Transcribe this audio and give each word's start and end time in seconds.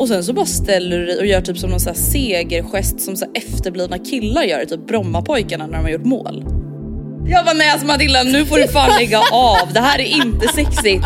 Och 0.00 0.08
sen 0.08 0.24
så 0.24 0.32
bara 0.32 0.46
ställer 0.46 0.98
du 0.98 1.06
dig 1.06 1.18
och 1.18 1.26
gör 1.26 1.40
typ 1.40 1.58
som 1.58 1.70
någon 1.70 1.80
så 1.80 1.88
här 1.88 1.96
segergest 1.96 3.00
som 3.00 3.16
så 3.16 3.24
här 3.24 3.32
efterblivna 3.34 3.98
killar 3.98 4.42
gör, 4.42 4.64
typ 4.64 4.86
Brommapojkarna 4.86 5.66
när 5.66 5.76
de 5.76 5.82
har 5.84 5.90
gjort 5.90 6.04
mål. 6.04 6.44
Jag 7.26 7.44
bara 7.44 7.54
nej 7.54 7.70
alltså 7.70 7.86
Matilda 7.86 8.22
nu 8.22 8.46
får 8.46 8.56
du 8.56 8.68
fan 8.68 8.90
lägga 8.98 9.18
av, 9.32 9.72
det 9.74 9.80
här 9.80 9.98
är 9.98 10.24
inte 10.26 10.48
sexigt. 10.48 11.04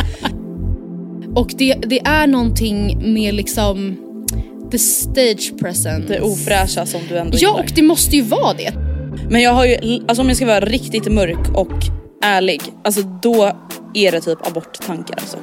Och 1.35 1.51
det, 1.59 1.75
det 1.75 2.01
är 2.01 2.27
någonting 2.27 3.13
med 3.15 3.35
liksom 3.35 3.97
the 4.71 4.79
stage 4.79 5.53
presence. 5.61 6.05
Det 6.09 6.21
ofräscha 6.21 6.87
som 6.87 7.01
du 7.09 7.19
ändå 7.19 7.39
Ja 7.41 7.49
gillar. 7.49 7.65
och 7.65 7.73
det 7.75 7.83
måste 7.83 8.17
ju 8.17 8.23
vara 8.23 8.53
det. 8.55 8.73
Men 9.31 9.43
jag 9.43 9.53
har 9.53 9.65
ju, 9.65 9.77
alltså 10.09 10.23
om 10.23 10.29
jag 10.29 10.37
ska 10.37 10.47
vara 10.47 10.61
riktigt 10.61 11.13
mörk 11.13 11.57
och 11.57 11.79
ärlig, 12.25 12.61
alltså 12.85 13.01
då 13.23 13.53
är 13.95 14.13
det 14.13 14.21
typ 14.21 14.47
aborttankar 14.47 15.17
alltså. 15.21 15.37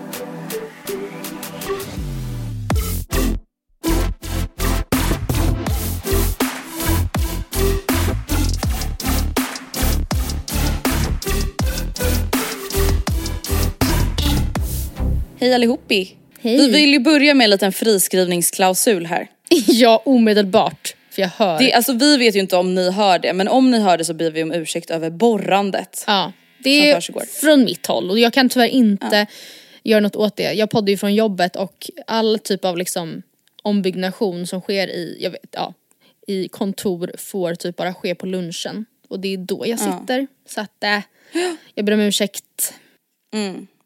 Hej 15.41 15.53
allihopi! 15.53 16.15
Hej. 16.39 16.57
Vi 16.57 16.67
vill 16.71 16.93
ju 16.93 16.99
börja 16.99 17.33
med 17.33 17.45
en 17.45 17.49
liten 17.49 17.71
friskrivningsklausul 17.71 19.05
här. 19.05 19.27
Ja 19.67 20.01
omedelbart. 20.05 20.95
För 21.09 21.21
jag 21.21 21.29
hör. 21.29 21.59
Det, 21.59 21.73
alltså 21.73 21.93
vi 21.93 22.17
vet 22.17 22.35
ju 22.35 22.39
inte 22.39 22.55
om 22.55 22.75
ni 22.75 22.91
hör 22.91 23.19
det, 23.19 23.33
men 23.33 23.47
om 23.47 23.71
ni 23.71 23.79
hör 23.79 23.97
det 23.97 24.05
så 24.05 24.13
ber 24.13 24.31
vi 24.31 24.43
om 24.43 24.51
ursäkt 24.51 24.91
över 24.91 25.09
borrandet. 25.09 26.03
Ja, 26.07 26.31
det 26.63 26.91
är 26.91 27.25
från 27.41 27.63
mitt 27.63 27.87
håll 27.87 28.09
och 28.09 28.19
jag 28.19 28.33
kan 28.33 28.49
tyvärr 28.49 28.67
inte 28.67 29.27
göra 29.83 29.99
något 29.99 30.15
åt 30.15 30.35
det. 30.35 30.53
Jag 30.53 30.69
poddar 30.69 30.89
ju 30.89 30.97
från 30.97 31.15
jobbet 31.15 31.55
och 31.55 31.89
all 32.07 32.39
typ 32.39 32.65
av 32.65 32.77
liksom 32.77 33.21
ombyggnation 33.63 34.47
som 34.47 34.61
sker 34.61 34.87
i, 34.87 35.17
jag 35.19 35.31
vet, 35.31 35.41
ja, 35.51 35.73
i 36.27 36.47
kontor 36.47 37.11
får 37.17 37.55
typ 37.55 37.75
bara 37.75 37.93
ske 37.93 38.15
på 38.15 38.25
lunchen. 38.25 38.85
Och 39.07 39.19
det 39.19 39.33
är 39.33 39.37
då 39.37 39.63
jag 39.67 39.79
sitter. 39.79 40.27
Så 40.49 40.61
att 40.61 40.83
äh, 40.83 40.99
jag 41.75 41.85
ber 41.85 41.93
om 41.93 41.99
ursäkt. 41.99 42.73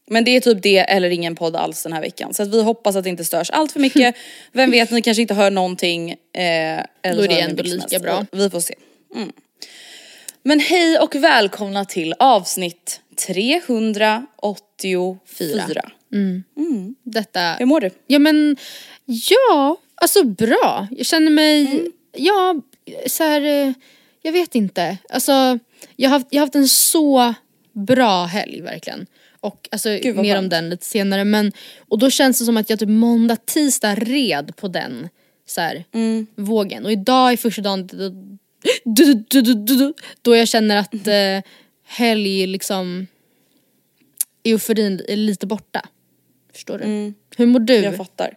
Men 0.07 0.23
det 0.23 0.31
är 0.31 0.39
typ 0.41 0.61
det 0.61 0.77
eller 0.77 1.09
ingen 1.09 1.35
podd 1.35 1.55
alls 1.55 1.83
den 1.83 1.93
här 1.93 2.01
veckan. 2.01 2.33
Så 2.33 2.43
att 2.43 2.49
vi 2.53 2.63
hoppas 2.63 2.95
att 2.95 3.03
det 3.03 3.09
inte 3.09 3.25
störs 3.25 3.49
allt 3.49 3.71
för 3.71 3.79
mycket. 3.79 4.15
Vem 4.51 4.71
vet, 4.71 4.91
ni 4.91 5.01
kanske 5.01 5.21
inte 5.21 5.33
hör 5.33 5.51
någonting. 5.51 6.11
Eh, 6.11 6.17
eller 6.33 6.85
Då 7.15 7.21
är 7.23 7.27
det 7.27 7.39
ändå 7.39 7.63
lika 7.63 7.99
bra. 7.99 8.25
Vi 8.31 8.49
får 8.49 8.59
se. 8.59 8.75
Mm. 9.15 9.31
Men 10.43 10.59
hej 10.59 10.99
och 10.99 11.15
välkomna 11.15 11.85
till 11.85 12.13
avsnitt 12.19 13.01
384. 13.27 15.89
Detta, 17.03 17.55
Hur 17.59 17.65
mår 17.65 17.79
du? 17.79 17.89
ja 18.07 18.19
men 18.19 18.57
ja, 19.05 19.77
alltså 19.95 20.23
bra. 20.23 20.87
Jag 20.91 21.05
känner 21.05 21.31
mig, 21.31 21.81
ja 22.17 22.55
så 23.07 23.23
här, 23.23 23.41
eh, 23.41 23.73
jag 24.21 24.31
vet 24.31 24.55
inte. 24.55 24.97
Alltså 25.09 25.59
jag 25.95 26.09
har, 26.09 26.19
haft- 26.19 26.27
jag 26.29 26.41
har 26.41 26.45
haft 26.45 26.55
en 26.55 26.67
så 26.67 27.33
bra 27.73 28.25
helg 28.25 28.61
verkligen. 28.61 29.05
Och 29.45 29.69
alltså 29.71 29.89
Gud, 29.89 30.15
mer 30.15 30.37
om 30.37 30.49
den 30.49 30.69
lite 30.69 30.85
senare 30.85 31.25
men 31.25 31.51
och 31.77 31.99
då 31.99 32.09
känns 32.09 32.39
det 32.39 32.45
som 32.45 32.57
att 32.57 32.69
jag 32.69 32.79
typ 32.79 32.89
måndag, 32.89 33.35
tisdag 33.35 33.95
red 33.95 34.55
på 34.55 34.67
den 34.67 35.09
så 35.47 35.61
här, 35.61 35.83
vågen. 36.35 36.85
Och 36.85 36.91
idag 36.91 37.31
är 37.33 37.37
första 37.37 37.61
dagen 37.61 37.89
då, 38.83 39.93
då, 40.21 40.35
jag 40.35 40.47
känner 40.47 40.77
att 40.77 41.07
eh, 41.07 41.51
helg 41.87 42.47
liksom 42.47 43.07
euforin 44.43 45.01
är 45.07 45.15
lite 45.15 45.47
borta. 45.47 45.81
Förstår 46.53 46.77
du? 46.77 47.13
Hur 47.37 47.45
mår 47.45 47.59
du? 47.59 47.75
Jag 47.75 47.97
fattar. 47.97 48.33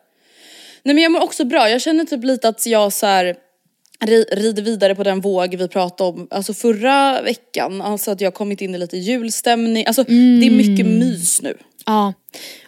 Nej 0.83 0.95
men 0.95 1.03
jag 1.03 1.13
mår 1.13 1.21
också 1.21 1.45
bra. 1.45 1.71
Jag 1.71 1.81
känner 1.83 2.05
typ 2.05 2.25
lite 2.25 2.49
att 2.49 2.67
jag 2.67 2.93
så 2.93 3.07
här 3.07 3.37
rider 4.07 4.63
vidare 4.63 4.95
på 4.95 5.03
den 5.03 5.21
våg 5.21 5.55
vi 5.57 5.69
pratade 5.69 6.11
om 6.11 6.29
alltså 6.31 6.55
förra 6.55 7.23
veckan. 7.23 7.83
Alltså 7.83 8.11
att 8.11 8.21
jag 8.21 8.35
kommit 8.35 8.61
in 8.61 8.75
i 8.75 8.79
lite 8.79 8.97
julstämning. 8.97 9.87
Alltså 9.87 10.03
det 10.05 10.47
är 10.47 10.51
mycket 10.51 10.87
mys 10.87 11.43
nu. 11.43 11.55
Ja. 11.87 12.13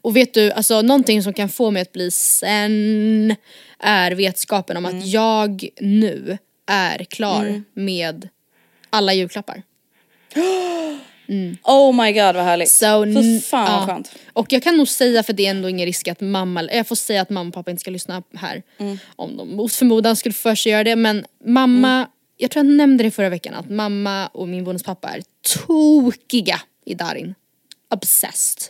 Och 0.00 0.16
vet 0.16 0.34
du, 0.34 0.50
alltså 0.52 0.82
någonting 0.82 1.22
som 1.22 1.32
kan 1.32 1.48
få 1.48 1.70
mig 1.70 1.82
att 1.82 1.92
bli 1.92 2.10
sen 2.10 3.34
är 3.78 4.10
vetskapen 4.12 4.76
om 4.76 4.84
Mm. 4.86 4.98
att 4.98 5.06
jag 5.06 5.68
nu 5.80 6.38
är 6.66 7.04
klar 7.04 7.62
med 7.74 8.28
alla 8.90 9.14
julklappar. 9.14 9.62
Oh 11.62 11.92
my 12.04 12.12
god 12.12 12.34
vad 12.36 12.44
härligt. 12.44 12.70
So, 12.70 13.04
Fy 13.22 13.40
fan 13.40 13.66
ja. 13.66 13.78
vad 13.78 13.88
skönt. 13.88 14.12
Och 14.32 14.52
jag 14.52 14.62
kan 14.62 14.76
nog 14.76 14.88
säga, 14.88 15.22
för 15.22 15.32
det 15.32 15.46
är 15.46 15.50
ändå 15.50 15.68
ingen 15.68 15.86
risk 15.86 16.08
att 16.08 16.20
mamma, 16.20 16.62
jag 16.62 16.86
får 16.86 16.96
säga 16.96 17.22
att 17.22 17.30
mamma 17.30 17.48
och 17.48 17.54
pappa 17.54 17.70
inte 17.70 17.80
ska 17.80 17.90
lyssna 17.90 18.22
här. 18.34 18.62
Mm. 18.78 18.98
Om 19.16 19.36
de 19.36 19.56
mot 19.56 19.72
förmodan 19.72 20.16
skulle 20.16 20.32
för 20.32 20.54
sig 20.54 20.72
göra 20.72 20.84
det. 20.84 20.96
Men 20.96 21.26
mamma, 21.44 21.96
Mm. 21.96 22.08
jag 22.36 22.50
tror 22.50 22.66
jag 22.66 22.72
nämnde 22.74 23.04
det 23.04 23.10
förra 23.10 23.28
veckan 23.28 23.54
att 23.54 23.70
mamma 23.70 24.26
och 24.26 24.48
min 24.48 24.64
bonuspappa 24.64 25.08
är 25.08 25.22
tokiga 25.66 26.60
i 26.84 26.94
Darin. 26.94 27.34
Obsessed. 27.94 28.62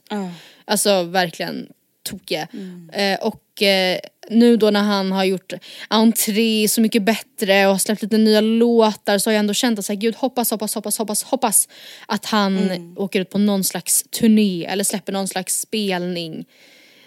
Alltså 0.65 1.03
verkligen 1.03 1.69
tokiga. 2.03 2.48
Eh, 2.92 3.19
och 3.21 3.42
eh, 3.62 3.98
nu 4.31 4.56
då 4.56 4.71
när 4.71 4.81
han 4.82 5.12
har 5.12 5.25
gjort 5.25 5.53
entré 5.88 6.69
Så 6.69 6.81
mycket 6.81 7.03
bättre 7.03 7.66
och 7.66 7.72
har 7.72 7.78
släppt 7.78 8.03
lite 8.03 8.19
nya 8.19 8.41
låtar 8.41 9.19
så 9.19 9.31
har 9.31 9.32
jag 9.32 9.38
ändå 9.41 9.54
känt 9.54 9.78
att 9.78 9.84
så 9.84 9.93
här, 9.93 10.00
gud 10.00 10.15
hoppas, 10.15 10.50
hoppas, 10.50 10.75
hoppas, 10.75 10.98
hoppas, 10.98 11.22
hoppas 11.22 11.69
att 12.06 12.26
han 12.26 12.94
åker 12.98 13.21
ut 13.21 13.31
på 13.31 13.38
någon 13.38 13.65
slags 13.65 14.03
turné 14.03 14.65
eller 14.65 14.84
släpper 14.84 15.12
någon 15.12 15.28
slags 15.28 15.60
spelning. 15.60 16.44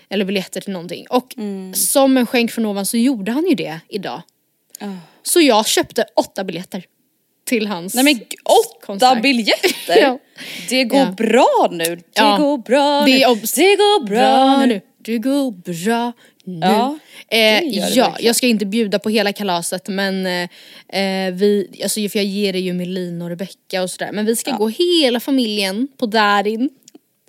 Eller 0.09 0.25
biljetter 0.25 0.61
till 0.61 0.73
någonting. 0.73 1.05
Och 1.09 1.35
som 1.73 2.17
en 2.17 2.25
skänk 2.25 2.51
från 2.51 2.65
ovan 2.65 2.85
så 2.85 2.97
gjorde 2.97 3.31
han 3.31 3.47
ju 3.47 3.55
det 3.55 3.79
idag. 3.89 4.21
Så 5.23 5.41
jag 5.41 5.67
köpte 5.67 6.05
åtta 6.15 6.43
biljetter 6.43 6.83
till 7.45 7.67
hans 7.67 7.93
Nej 7.95 8.03
men 8.03 8.15
åtta 8.15 8.85
konsert. 8.85 9.21
biljetter! 9.21 9.73
Ja. 10.01 10.19
Det 10.69 10.83
går 10.83 10.99
Ja. 10.99 11.11
bra 11.17 11.67
nu. 11.71 11.95
Det 11.95 12.01
Ja. 12.15 12.37
går 12.37 12.57
bra 12.57 13.01
Det 13.01 13.11
nu. 13.11 13.19
det 13.55 13.75
går 13.75 14.07
bra 14.07 14.65
nu. 14.65 14.81
Det 14.97 15.17
går 15.17 15.51
bra 15.51 16.11
nu. 16.45 16.59
Ja, 16.61 16.97
eh, 17.27 17.39
ja, 17.39 17.81
verkligen. 17.81 18.13
jag 18.19 18.35
ska 18.35 18.47
inte 18.47 18.65
bjuda 18.65 18.99
på 18.99 19.09
hela 19.09 19.33
kalaset 19.33 19.87
men 19.87 20.25
eh, 20.25 20.49
eh, 21.01 21.33
vi, 21.33 21.79
alltså 21.83 22.09
för 22.09 22.19
jag 22.19 22.25
ger 22.25 22.53
det 22.53 22.59
ju 22.59 22.73
med 22.73 22.87
Lina 22.87 23.25
och 23.25 23.29
Rebecca 23.29 23.83
och 23.83 23.89
sådär. 23.89 24.11
Men 24.11 24.25
vi 24.25 24.35
ska 24.35 24.51
gå 24.51 24.67
hela 24.67 25.19
familjen 25.19 25.87
på 25.97 26.05
Darin 26.05 26.69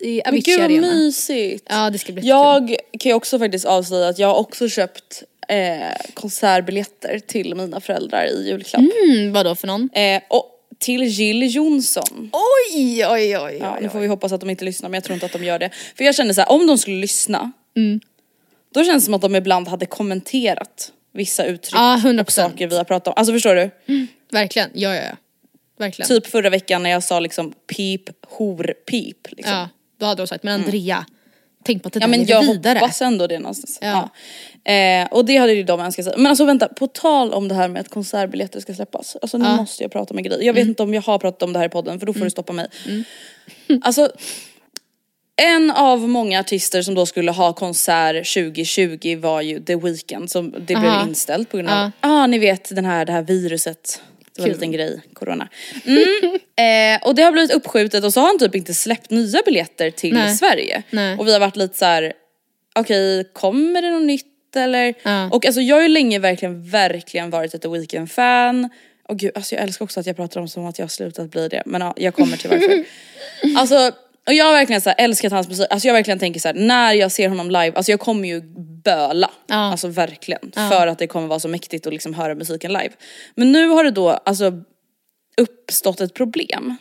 i 0.01 0.23
Men 0.25 0.41
gud 0.41 0.61
vad 0.61 0.71
mysigt. 0.71 1.67
Ja 1.71 1.91
det 1.91 1.99
ska 1.99 2.13
bli. 2.13 2.29
Jag 2.29 2.77
kan 3.01 3.11
ju 3.11 3.15
också 3.15 3.39
faktiskt 3.39 3.65
avslöja 3.65 4.09
att 4.09 4.19
jag 4.19 4.29
har 4.29 4.35
också 4.35 4.69
köpt 4.69 5.23
eh, 5.49 6.15
konsertbiljetter 6.15 7.19
till 7.19 7.55
mina 7.55 7.81
föräldrar 7.81 8.27
i 8.27 8.49
julklapp. 8.49 8.83
Mm, 9.05 9.33
vadå 9.33 9.55
för 9.55 9.67
någon? 9.67 9.89
Eh, 9.93 10.23
och 10.29 10.51
till 10.79 11.03
Jill 11.03 11.55
Johnson. 11.55 12.31
Oj 12.33 13.07
oj 13.07 13.39
oj. 13.39 13.59
Ja, 13.61 13.79
nu 13.81 13.89
får 13.89 13.99
vi 13.99 14.07
hoppas 14.07 14.33
att 14.33 14.41
de 14.41 14.51
inte 14.51 14.65
lyssnar 14.65 14.89
men 14.89 14.95
jag 14.97 15.05
tror 15.05 15.15
inte 15.15 15.27
att 15.27 15.33
de 15.33 15.45
gör 15.45 15.59
det. 15.59 15.71
För 15.97 16.05
jag 16.05 16.15
kände 16.15 16.35
så 16.35 16.41
här, 16.41 16.53
om 16.53 16.67
de 16.67 16.79
skulle 16.79 16.97
lyssna, 16.97 17.53
Mm. 17.77 18.01
Då 18.75 18.85
känns 18.85 19.03
det 19.03 19.05
som 19.05 19.15
att 19.15 19.23
de 19.23 19.37
ibland 19.37 19.69
hade 19.69 19.87
kommenterat 19.87 20.93
vissa 21.13 21.45
uttryck 21.45 21.75
Ja, 21.75 22.01
100%. 22.05 22.21
och 22.21 22.33
saker 22.33 22.67
vi 22.67 22.77
har 22.77 22.85
pratat 22.85 23.09
om. 23.09 23.15
Alltså 23.17 23.33
förstår 23.33 23.55
du? 23.55 23.71
Verkligen, 24.33 24.71
ja 24.75 24.95
ja 24.95 25.03
ja. 25.03 25.17
Verkligen. 25.79 26.09
Typ 26.09 26.27
förra 26.27 26.51
veckan 26.51 26.83
när 26.83 26.91
jag 26.91 27.05
sa 27.05 27.21
liksom 27.21 27.53
pip, 27.77 28.03
hor, 28.27 28.75
pip. 28.87 29.27
Liksom. 29.31 29.55
Ja, 29.55 29.69
då 29.99 30.07
hade 30.07 30.23
de 30.23 30.27
sagt 30.27 30.45
men 30.45 30.55
Andrea, 30.55 31.07
tänk 31.65 31.83
på 31.83 31.87
att 31.87 31.93
det 31.93 32.01
Mm. 32.05 32.11
Ja 32.13 32.17
där 32.27 32.35
men 32.41 32.47
jag 32.47 32.53
vidare. 32.55 32.79
hoppas 32.79 33.03
ändå 33.03 33.27
det 33.27 33.39
någonstans. 33.39 33.79
Ja. 33.81 34.09
Ja. 34.65 34.73
Eh, 34.73 35.07
och 35.11 35.25
det 35.25 35.37
hade 35.37 35.53
ju 35.53 35.63
de 35.63 35.81
önskat 35.81 36.05
sig. 36.05 36.15
Men 36.17 36.27
alltså 36.27 36.45
vänta, 36.45 36.69
på 36.69 36.87
tal 36.87 37.33
om 37.33 37.49
det 37.49 37.55
här 37.55 37.69
med 37.69 37.81
att 37.81 37.89
konsertbiljetter 37.89 38.61
ska 38.61 38.75
släppas. 38.75 39.17
Alltså 39.23 39.39
nu 39.39 39.45
Ja. 39.45 39.57
måste 39.57 39.83
jag 39.85 39.93
prata 39.93 40.15
med 40.15 40.25
Gry. 40.25 40.37
Jag 40.41 40.53
vet 40.55 40.61
Mm. 40.63 40.69
inte 40.69 40.83
om 40.83 40.95
jag 40.95 41.03
har 41.03 41.19
pratat 41.19 41.43
om 41.43 41.53
det 41.53 41.59
här 41.59 41.67
i 41.67 41.69
podden 41.69 41.99
för 41.99 42.07
då 42.07 42.13
får 42.13 42.25
du 42.25 42.31
stoppa 42.31 42.53
mig. 42.53 42.67
Alltså 43.83 44.11
en 45.37 45.71
av 45.71 46.09
många 46.09 46.41
artister 46.41 46.83
som 46.83 46.95
då 46.95 47.07
skulle 47.07 47.31
ha 47.31 47.53
konsert 47.53 48.35
2020 48.35 49.17
var 49.21 49.41
ju 49.41 49.61
The 49.61 49.77
Weeknd 49.77 50.31
som 50.31 50.51
det 50.51 50.61
blev 50.61 50.85
Aha. 50.85 51.09
inställt 51.09 51.51
på 51.51 51.57
grund 51.57 51.69
av, 51.69 51.75
Ja. 51.75 51.91
ah 52.01 52.27
ni 52.27 52.39
vet 52.39 52.77
den 52.77 52.85
här, 52.85 53.05
det 53.05 53.13
här 53.13 53.23
viruset. 53.23 54.03
Det 54.37 54.43
var 54.43 54.49
en 54.49 54.53
liten 54.55 54.73
grej, 54.73 55.01
corona. 55.13 55.49
Mm. 55.85 56.05
eh, 56.97 57.09
och 57.09 57.15
det 57.15 57.23
har 57.23 57.33
blivit 57.33 57.53
uppskjutet 57.53 58.05
och 58.05 58.13
så 58.13 58.21
har 58.21 58.27
han 58.27 58.39
typ 58.39 58.55
inte 58.55 58.75
släppt 58.75 59.11
nya 59.11 59.43
biljetter 59.47 59.91
till 59.91 60.15
Nej. 60.15 60.35
Sverige. 60.35 60.83
Nej. 60.91 61.19
Och 61.19 61.27
vi 61.27 61.33
har 61.33 61.41
varit 61.41 61.57
lite 61.57 61.79
så 61.79 61.85
här: 61.85 62.13
okej 62.75 63.31
kommer 63.33 63.83
det 63.83 63.91
något 63.91 64.03
nytt 64.03 64.57
eller? 64.57 64.95
Ja. 65.03 65.31
Och 65.31 65.47
alltså 65.47 65.61
jag 65.61 65.77
har 65.77 65.83
ju 65.83 65.89
länge 65.89 66.19
verkligen, 66.19 66.71
verkligen 66.71 67.31
varit 67.31 67.55
ett 67.55 67.63
The 67.63 67.69
Weeknd-fan. 67.69 68.69
Och 69.09 69.19
gud, 69.19 69.31
alltså 69.35 69.55
jag 69.55 69.65
älskar 69.65 69.85
också 69.85 70.01
att 70.01 70.07
jag 70.07 70.17
pratar 70.17 70.41
om 70.41 70.49
som 70.49 70.67
att 70.67 70.79
jag 70.79 70.85
har 70.85 70.91
slutat 70.91 71.31
bli 71.31 71.49
det. 71.49 71.63
Men 71.67 71.81
ja, 71.81 71.95
jag 71.97 72.15
kommer 72.15 72.37
till 72.37 72.51
varför. 72.51 72.85
alltså, 73.59 73.93
och 74.27 74.35
jag 74.35 74.45
har 74.45 74.53
verkligen 74.53 74.81
så 74.81 74.89
här, 74.89 74.97
älskat 74.99 75.33
hans 75.33 75.49
musik. 75.49 75.67
Alltså 75.71 75.89
jag 75.89 75.95
verkligen 75.95 76.19
tänker 76.19 76.41
så 76.41 76.49
här, 76.49 76.55
när 76.55 76.93
jag 76.93 77.13
ser 77.13 77.29
honom 77.29 77.47
live, 77.47 77.73
alltså 77.77 77.93
jag 77.93 78.01
kommer 78.01 78.29
ju 78.29 78.41
böla. 78.85 79.31
Ja. 79.47 79.57
Alltså 79.57 79.89
verkligen. 79.89 80.53
För 80.55 80.87
att 80.87 80.99
det 80.99 81.07
kommer 81.07 81.27
vara 81.27 81.41
så 81.41 81.49
mäktigt 81.49 81.87
att 81.87 81.93
liksom 81.93 82.15
höra 82.15 82.35
musiken 82.35 82.73
live. 82.73 82.91
Men 83.35 83.53
nu 83.53 83.69
har 83.69 83.85
det 83.85 83.91
då 83.91 84.11
alltså 84.11 84.53
uppstått 85.37 86.01
ett 86.01 86.15
problem. 86.15 86.77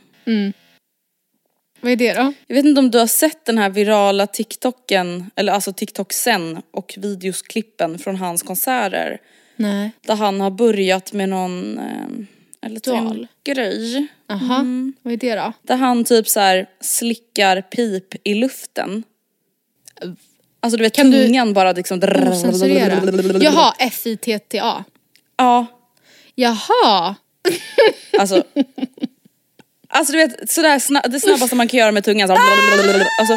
Vad 1.82 1.92
är 1.92 1.96
det 1.96 2.14
då? 2.14 2.34
Jag 2.48 2.56
vet 2.56 2.66
inte 2.66 2.80
om 2.80 2.92
du 2.92 3.00
har 3.00 3.08
sett 3.08 3.46
den 3.46 3.58
här 3.58 3.70
virala 3.70 4.28
TikToken, 4.28 5.32
eller 5.36 5.54
alltså 5.54 5.74
TikTok-sen 5.74 6.62
och 6.72 6.94
videosklippen 6.98 8.00
från 8.00 8.16
hans 8.16 8.44
konserter. 8.44 9.18
Nej. 9.56 9.92
Där 10.02 10.16
han 10.16 10.42
har 10.42 10.52
börjat 10.52 11.14
med 11.14 11.30
någon, 11.30 11.78
eh, 11.78 12.66
eller 12.66 12.94
en 12.96 13.28
grej. 13.44 14.08
Aha, 14.34 14.56
Mm. 14.60 14.94
vad 15.02 15.14
är 15.14 15.18
det 15.18 15.36
då? 15.36 15.54
Där 15.62 15.76
han 15.76 16.04
typ 16.04 16.28
så 16.30 16.40
här 16.40 16.66
slickar 16.82 17.62
pip 17.62 18.16
i 18.24 18.34
luften. 18.34 19.04
Alltså 20.60 20.78
du 20.78 20.84
vet 20.84 20.94
Kan 20.96 21.12
du- 21.12 21.28
tungan 21.28 21.54
bara 21.54 21.72
liksom... 21.72 21.98
Ocensurera. 22.32 23.02
Jaha, 23.44 23.74
F-I-T-T-A. 23.80 24.84
Ja, 25.38 25.66
Jaha. 26.36 27.16
alltså. 28.20 28.44
Alltså 29.90 30.12
du 30.14 30.18
vet 30.18 30.52
sådär 30.52 30.80
sna- 30.80 31.08
det 31.10 31.20
snabbaste 31.20 31.56
man 31.56 31.68
kan 31.68 31.80
göra 31.80 31.92
med 31.92 32.04
tungan 32.04 32.28
så 32.28 32.36
här, 32.36 33.08
alltså, 33.20 33.36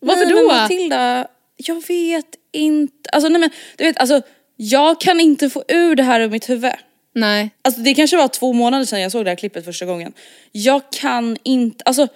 Varför 0.00 0.24
då? 0.30 0.36
Men 0.36 0.46
Matilda, 0.46 1.26
jag 1.56 1.88
vet 1.88 2.26
inte. 2.52 3.10
Alltså 3.12 3.28
nej 3.28 3.40
men 3.40 3.50
du 3.76 3.84
vet 3.84 3.98
alltså 3.98 4.20
jag 4.56 5.00
kan 5.00 5.20
inte 5.20 5.50
få 5.50 5.64
ur 5.68 5.94
det 5.96 6.02
här 6.02 6.20
ur 6.20 6.28
mitt 6.30 6.48
huvud. 6.50 6.72
Nej. 7.14 7.50
Alltså 7.62 7.80
det 7.80 7.94
kanske 7.94 8.16
var 8.16 8.28
två 8.28 8.52
månader 8.52 8.84
sedan 8.84 9.00
jag 9.00 9.12
såg 9.12 9.24
det 9.24 9.30
här 9.30 9.36
klippet 9.36 9.64
första 9.64 9.86
gången. 9.86 10.12
Jag 10.52 10.82
kan 10.90 11.36
inte, 11.42 11.82
alltså 11.84 12.08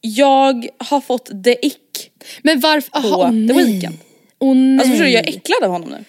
jag 0.00 0.68
har 0.78 1.00
fått 1.00 1.44
the 1.44 1.66
ick 1.66 2.10
Men 2.42 2.60
varför? 2.60 2.90
på 2.90 2.98
Aha, 2.98 3.16
åh 3.16 3.30
The. 3.30 3.52
Weeknd. 3.52 3.98
Åh 4.38 4.54
nej. 4.54 4.78
Alltså 4.78 4.90
förstår 4.90 5.04
du, 5.04 5.10
jag 5.10 5.28
är 5.28 5.28
äcklad 5.28 5.64
av 5.64 5.70
honom 5.70 5.88
nu. 5.90 6.04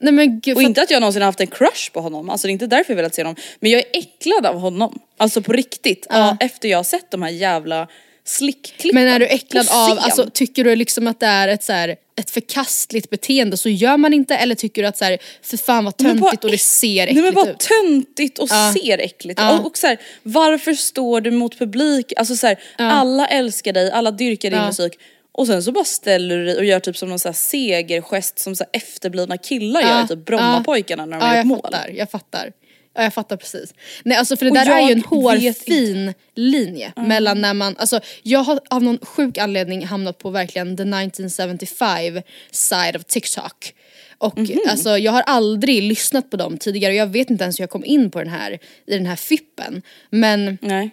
Nej 0.00 0.12
men 0.12 0.40
gud. 0.40 0.56
Och 0.56 0.62
inte 0.62 0.82
att 0.82 0.90
jag 0.90 1.00
någonsin 1.00 1.22
har 1.22 1.26
haft 1.26 1.40
en 1.40 1.46
crush 1.46 1.92
på 1.92 2.00
honom, 2.00 2.30
alltså 2.30 2.46
det 2.46 2.50
är 2.50 2.52
inte 2.52 2.66
därför 2.66 2.92
jag 2.92 2.96
velat 2.96 3.14
se 3.14 3.22
honom. 3.22 3.36
Men 3.60 3.70
jag 3.70 3.80
är 3.80 3.86
äcklad 3.92 4.46
av 4.46 4.58
honom. 4.58 4.98
Alltså 5.16 5.42
på 5.42 5.52
riktigt. 5.52 6.06
Ja. 6.10 6.36
efter 6.40 6.68
jag 6.68 6.78
har 6.78 6.84
sett 6.84 7.10
de 7.10 7.22
här 7.22 7.30
jävla 7.30 7.88
slickklippen. 8.24 9.04
Men 9.04 9.14
är 9.14 9.18
du 9.18 9.26
äcklad 9.26 9.68
av, 9.70 9.98
alltså 9.98 10.30
tycker 10.32 10.64
du 10.64 10.76
liksom 10.76 11.06
att 11.06 11.20
det 11.20 11.26
är 11.26 11.48
ett, 11.48 11.64
så 11.64 11.72
här, 11.72 11.96
ett 12.20 12.30
förkastligt 12.30 13.10
beteende 13.10 13.56
så 13.56 13.68
gör 13.68 13.96
man 13.96 14.12
inte 14.12 14.36
eller 14.36 14.54
tycker 14.54 14.82
du 14.82 14.88
att 14.88 14.98
så 14.98 15.04
här, 15.04 15.18
för 15.42 15.56
fan 15.56 15.84
vad 15.84 15.96
töntigt 15.96 16.44
och 16.44 16.50
det 16.50 16.58
ser 16.58 16.86
Nej 16.88 17.02
äckligt 17.08 17.24
men 17.24 17.34
bara 17.34 17.50
ut. 17.50 17.58
töntigt 17.58 18.38
och 18.38 18.48
Ja. 18.50 18.74
ser 18.82 18.98
äckligt 18.98 19.40
Ja. 19.40 19.58
Och, 19.58 19.66
och 19.66 19.78
så 19.78 19.86
här, 19.86 19.98
varför 20.22 20.72
står 20.74 21.20
du 21.20 21.30
mot 21.30 21.58
publik? 21.58 22.12
Alltså 22.16 22.36
så 22.36 22.46
här, 22.46 22.58
alla 22.78 23.26
älskar 23.26 23.72
dig, 23.72 23.90
alla 23.90 24.10
dyrkar 24.10 24.50
din 24.50 24.58
Ja. 24.58 24.66
musik. 24.66 24.92
Och 25.32 25.46
sen 25.46 25.62
så 25.62 25.72
bara 25.72 25.84
ställer 25.84 26.36
du 26.36 26.44
dig 26.44 26.56
och 26.56 26.64
gör 26.64 26.80
typ 26.80 26.96
som 26.96 27.08
någon 27.08 27.18
så 27.18 27.28
här 27.28 27.34
segergest 27.34 28.38
som 28.38 28.56
så 28.56 28.64
här 28.64 28.70
efterblivna 28.80 29.36
killar 29.38 29.80
gör 29.80 30.06
typ 30.06 30.26
Brommapojkarna 30.26 31.06
när 31.06 31.20
de 31.20 31.26
ja, 31.26 31.32
gör 31.32 31.34
ett 31.34 31.38
jag 31.38 31.46
mål. 31.46 31.60
fattar, 31.62 31.88
jag 31.88 32.10
fattar. 32.10 32.52
Ja 32.96 33.02
jag 33.02 33.14
fattar 33.14 33.36
precis. 33.36 33.74
Nej 34.02 34.18
alltså 34.18 34.36
för 34.36 34.44
det 34.44 34.50
Och 34.50 34.56
där 34.56 34.66
är 34.82 34.86
ju 34.86 34.92
en 34.92 35.02
hårfin 35.02 36.14
linje 36.34 36.92
mellan 36.96 37.40
när 37.40 37.54
man, 37.54 37.76
alltså 37.78 38.00
jag 38.22 38.38
har 38.38 38.60
av 38.70 38.82
någon 38.82 38.98
sjuk 38.98 39.38
anledning 39.38 39.86
hamnat 39.86 40.18
på 40.18 40.30
verkligen 40.30 40.76
the 40.76 40.82
1975 40.82 42.22
side 42.50 42.96
of 42.96 43.04
TikTok. 43.04 43.74
Och 44.18 44.38
Mhm. 44.38 44.58
alltså 44.68 44.98
jag 44.98 45.12
har 45.12 45.22
aldrig 45.22 45.82
lyssnat 45.82 46.30
på 46.30 46.36
dem 46.36 46.58
tidigare 46.58 46.92
och 46.92 46.96
jag 46.96 47.06
vet 47.06 47.30
inte 47.30 47.44
ens 47.44 47.58
hur 47.60 47.62
jag 47.62 47.70
kom 47.70 47.84
in 47.84 48.10
på 48.10 48.18
den 48.18 48.28
här, 48.28 48.52
i 48.86 48.94
den 48.94 49.06
här 49.06 49.16
fippen. 49.16 49.82
Men 50.10 50.58
Nej. 50.60 50.90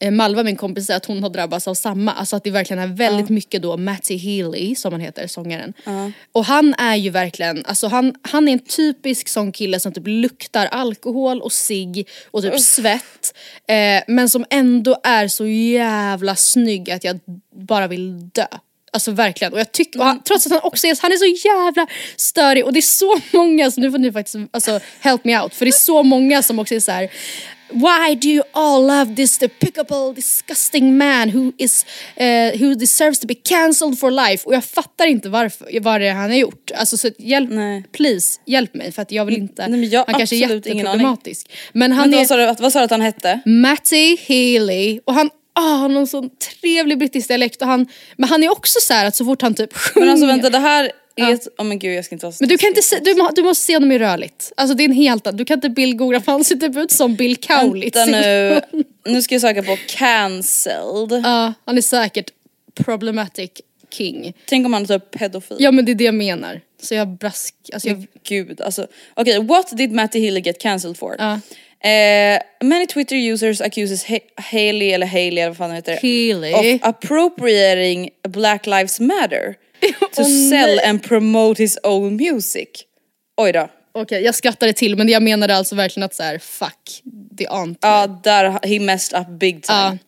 Eh, 0.00 0.10
Malva 0.10 0.42
min 0.42 0.56
kompis 0.56 0.86
säger 0.86 0.96
att 0.96 1.06
hon 1.06 1.22
har 1.22 1.30
drabbats 1.30 1.68
av 1.68 1.74
samma, 1.74 2.12
alltså 2.12 2.36
att 2.36 2.44
det 2.44 2.50
verkligen 2.50 2.82
är 2.82 2.86
väldigt 2.86 3.28
mycket 3.28 3.62
då 3.62 3.76
Matty 3.76 4.16
Healy 4.16 4.74
som 4.74 4.92
han 4.92 5.00
heter, 5.00 5.26
sångaren. 5.26 5.72
Och 6.32 6.44
han 6.44 6.74
är 6.78 6.96
ju 6.96 7.10
verkligen, 7.10 7.64
alltså 7.66 7.88
han, 7.88 8.14
han 8.22 8.48
är 8.48 8.52
en 8.52 8.58
typisk 8.58 9.28
sån 9.28 9.52
kille 9.52 9.80
som 9.80 9.92
typ 9.92 10.06
luktar 10.06 10.66
alkohol 10.66 11.40
och 11.40 11.52
cigg 11.52 12.08
och 12.30 12.42
typ 12.42 12.60
svett. 12.60 13.36
Eh, 13.68 14.02
men 14.06 14.28
som 14.28 14.44
ändå 14.50 14.96
är 15.02 15.28
så 15.28 15.46
jävla 15.46 16.36
snygg 16.36 16.90
att 16.90 17.04
jag 17.04 17.20
bara 17.54 17.86
vill 17.86 18.28
dö. 18.28 18.46
Alltså 18.92 19.10
verkligen. 19.10 19.52
Och 19.52 19.60
jag 19.60 19.72
tycker, 19.72 20.00
och 20.00 20.06
han, 20.06 20.22
trots 20.22 20.46
att 20.46 20.52
han 20.52 20.60
också 20.64 20.86
är, 20.86 20.98
han 21.02 21.12
är 21.12 21.16
så 21.16 21.48
jävla 21.48 21.86
störig 22.16 22.64
och 22.64 22.72
det 22.72 22.78
är 22.78 22.82
så 22.82 23.20
många, 23.32 23.70
så 23.70 23.80
nu 23.80 23.90
får 23.90 23.98
ni 23.98 24.12
faktiskt 24.12 24.36
alltså, 24.50 24.80
help 25.00 25.24
me 25.24 25.40
out. 25.40 25.54
För 25.54 25.64
det 25.64 25.70
är 25.70 25.72
så 25.72 26.02
många 26.02 26.42
som 26.42 26.58
också 26.58 26.74
är 26.74 26.80
så 26.80 26.92
här. 26.92 27.10
Why 27.68 28.14
do 28.14 28.28
you 28.28 28.42
all 28.52 28.86
love 28.86 29.16
this 29.16 29.38
despicable, 29.38 30.12
disgusting 30.14 30.98
man 30.98 31.30
who 31.30 31.52
is, 31.58 31.86
eh, 32.16 32.60
who 32.60 32.74
deserves 32.74 33.18
to 33.18 33.26
be 33.26 33.34
cancelled 33.34 33.98
for 33.98 34.10
life? 34.10 34.46
Och 34.46 34.54
jag 34.54 34.64
fattar 34.64 35.06
inte 35.06 35.28
varför, 35.28 35.80
vad 35.80 36.00
det 36.00 36.06
är 36.06 36.14
han 36.14 36.30
har 36.30 36.36
gjort. 36.36 36.70
Alltså 36.74 36.96
så 36.96 37.10
hjälp, 37.18 37.50
Nej. 37.50 37.84
please, 37.92 38.40
hjälp 38.44 38.74
mig 38.74 38.92
för 38.92 39.02
att 39.02 39.12
jag 39.12 39.24
vill 39.24 39.36
inte, 39.36 39.68
Nej, 39.68 39.80
men 39.80 39.90
jag 39.90 40.04
han 40.06 40.14
kanske 40.14 40.36
är 40.36 40.50
jätteproblematisk. 40.50 41.50
Men 41.72 41.92
han 41.92 42.10
Men 42.10 42.14
är 42.14 42.18
vad 42.18 42.26
sa, 42.26 42.36
du, 42.36 42.62
vad 42.62 42.72
sa 42.72 42.78
du 42.78 42.84
att 42.84 42.90
han 42.90 43.00
hette? 43.00 43.40
Matty 43.44 44.16
Healy 44.16 45.00
och 45.04 45.14
han 45.14 45.30
ah, 45.52 45.60
har 45.60 45.88
någon 45.88 46.06
sån 46.06 46.30
trevlig 46.60 46.98
brittisk 46.98 47.28
dialekt 47.28 47.62
och 47.62 47.68
han, 47.68 47.86
men 48.16 48.28
han 48.28 48.42
är 48.42 48.50
också 48.50 48.78
så 48.82 48.94
här 48.94 49.06
att 49.06 49.16
så 49.16 49.24
fort 49.24 49.42
han 49.42 49.54
typ 49.54 49.72
sjunger 49.76 50.06
Men 50.06 50.12
alltså 50.12 50.26
vänta 50.26 50.50
det 50.50 50.58
här 50.58 50.84
är 50.84 50.90
Ja. 51.18 51.32
ett, 51.32 51.48
oh 51.58 51.64
men 51.64 51.78
gud 51.78 51.94
jag 51.94 52.04
ska 52.04 52.14
inte 52.14 52.32
så 52.32 52.36
men 52.40 52.48
du 52.48 52.58
kan 52.58 52.68
inte 52.68 52.82
se, 52.82 52.98
du, 52.98 53.14
du 53.34 53.42
måste 53.42 53.64
se 53.64 53.74
honom 53.74 53.92
i 53.92 53.98
rörligt. 53.98 54.52
Alltså 54.56 54.76
det 54.76 54.82
är 54.82 54.88
en 54.88 54.94
helt 54.94 55.26
annan, 55.26 55.36
du 55.36 55.44
kan 55.44 55.54
inte 55.54 55.68
bildgoogla 55.68 56.20
för 56.20 56.32
han 56.32 56.44
ser 56.44 56.56
typ 56.56 56.76
ut 56.76 56.90
som 56.90 57.14
Bill 57.14 57.36
Cowlitz. 57.36 57.96
Vänta 57.96 58.20
nu, 58.20 58.60
nu 59.06 59.22
ska 59.22 59.34
jag 59.34 59.42
söka 59.42 59.62
på 59.62 59.76
cancelled. 59.88 61.12
Ja, 61.24 61.52
han 61.64 61.78
är 61.78 61.82
säkert 61.82 62.30
problematic 62.74 63.50
king. 63.90 64.32
Tänk 64.46 64.66
om 64.66 64.72
han 64.72 64.82
är 64.82 64.86
typ 64.86 65.10
pedofil. 65.10 65.56
Ja 65.60 65.70
men 65.72 65.84
det 65.84 65.92
är 65.92 65.94
det 65.94 66.04
jag 66.04 66.14
menar. 66.14 66.60
Så 66.82 66.94
jag 66.94 67.08
brask, 67.08 67.54
alltså 67.72 67.88
jag, 67.88 68.06
Gud 68.28 68.60
alltså. 68.60 68.86
Okej, 69.14 69.44
what 69.44 69.76
did 69.76 69.92
Matty 69.92 70.20
Healy 70.20 70.40
get 70.40 70.60
cancelled 70.60 70.96
for? 70.98 71.16
Ja. 71.18 71.40
Eh, 71.88 72.40
many 72.60 72.86
Twitter 72.86 73.16
users 73.16 73.60
accuses 73.60 74.04
ha- 74.04 74.18
Haley 74.36 74.90
eller 74.90 75.06
Haley 75.06 75.38
eller 75.38 75.48
vad 75.48 75.56
fan 75.56 75.70
heter? 75.70 75.96
Healy. 75.96 76.52
Of 76.76 76.88
appropriating 76.88 78.10
Black 78.28 78.66
Lives 78.66 79.00
Matter. 79.00 79.54
to 80.00 80.22
Åh, 80.22 80.50
sell 80.50 80.76
nej. 80.76 80.84
and 80.84 81.02
promote 81.02 81.62
his 81.62 81.78
own 81.82 82.16
music. 82.16 82.68
Oj 83.36 83.52
då. 83.52 83.68
okej 83.94 84.22
jag 84.22 84.34
skrattade 84.34 84.72
till 84.72 84.96
men 84.96 85.08
jag 85.08 85.22
menade 85.22 85.56
alltså 85.56 85.74
verkligen 85.74 86.04
att 86.04 86.14
så 86.14 86.22
här, 86.22 86.38
fuck, 86.38 87.00
det 87.30 87.46
ant 87.46 87.78
Ja 87.82 88.06
där, 88.06 88.58
he 88.66 88.80
messed 88.80 89.20
up 89.20 89.28
big 89.28 89.62
time. 89.62 89.98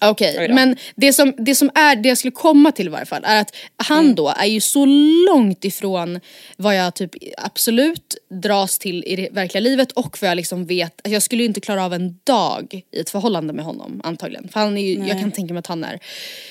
Okej, 0.00 0.48
då. 0.48 0.54
men 0.54 0.76
det 0.94 1.12
som, 1.12 1.32
det 1.38 1.54
som 1.54 1.70
är, 1.74 1.96
det 1.96 2.08
jag 2.08 2.18
skulle 2.18 2.32
komma 2.32 2.72
till 2.72 2.86
i 2.86 2.90
varje 2.90 3.06
fall 3.06 3.22
är 3.24 3.40
att 3.40 3.56
han 3.76 3.98
Mm. 3.98 4.14
då 4.14 4.28
är 4.28 4.46
ju 4.46 4.60
så 4.60 4.86
långt 5.28 5.64
ifrån 5.64 6.20
vad 6.56 6.76
jag 6.76 6.94
typ 6.94 7.10
absolut 7.36 8.16
dras 8.30 8.78
till 8.78 9.04
i 9.06 9.16
det 9.16 9.28
verkliga 9.32 9.60
livet 9.60 9.92
och 9.92 10.18
vad 10.20 10.30
jag 10.30 10.36
liksom 10.36 10.66
vet, 10.66 11.00
att 11.06 11.12
jag 11.12 11.22
skulle 11.22 11.42
ju 11.42 11.46
inte 11.48 11.60
klara 11.60 11.84
av 11.84 11.94
en 11.94 12.18
dag 12.24 12.82
i 12.90 13.00
ett 13.00 13.10
förhållande 13.10 13.52
med 13.52 13.64
honom 13.64 14.00
antagligen. 14.04 14.48
För 14.48 14.60
han 14.60 14.78
är 14.78 14.82
ju, 14.82 14.94
jag 15.08 15.20
kan 15.20 15.32
tänka 15.32 15.54
mig 15.54 15.58
att 15.58 15.66
han 15.66 15.84
är 15.84 15.98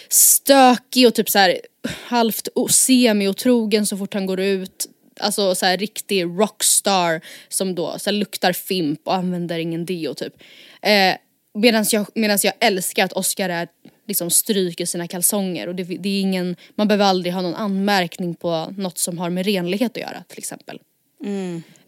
stökig 0.10 1.08
och 1.08 1.14
typ 1.14 1.30
så 1.30 1.40
här 1.40 1.60
halvt 2.06 2.48
semi-otrogen 2.70 3.86
så 3.86 3.98
fort 3.98 4.14
han 4.14 4.26
går 4.26 4.40
ut. 4.40 4.88
Alltså 5.20 5.56
så 5.56 5.66
här 5.66 5.78
riktig 5.78 6.24
rockstar 6.24 7.22
som 7.50 7.76
då 7.76 7.96
så 8.00 8.10
här, 8.10 8.18
luktar 8.18 8.54
fimp 8.54 9.00
och 9.04 9.16
använder 9.16 9.60
ingen 9.60 9.86
deo 9.86 10.14
typ. 10.14 10.34
Eh, 10.82 11.16
Medan 11.58 11.86
jag, 11.92 12.08
medans 12.16 12.46
jag 12.46 12.54
älskar 12.60 13.06
att 13.06 13.14
Oscar 13.14 13.50
är, 13.50 13.68
liksom 14.08 14.30
stryker 14.30 14.86
sina 14.86 15.08
kalsonger 15.08 15.68
och 15.68 15.76
det, 15.76 15.84
det 15.84 16.10
är 16.10 16.22
ingen, 16.22 16.56
man 16.76 16.88
behöver 16.88 17.06
aldrig 17.06 17.34
ha 17.34 17.42
någon 17.42 17.56
anmärkning 17.56 18.36
på 18.36 18.74
något 18.78 18.98
som 18.98 19.18
har 19.18 19.30
med 19.30 19.46
renlighet 19.46 19.92
att 19.92 20.04
göra 20.04 20.24
till 20.28 20.38
exempel. 20.38 20.80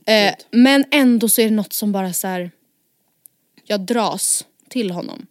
eh, 0.05 0.33
men 0.51 0.85
ändå 0.91 1.29
så 1.29 1.41
är 1.41 1.45
det 1.45 1.55
något 1.55 1.73
som 1.73 1.91
bara 1.91 2.13
så 2.13 2.27
här. 2.27 2.51
jag 3.65 3.79
dras 3.79 4.45
till 4.69 4.91
honom. 4.91 5.27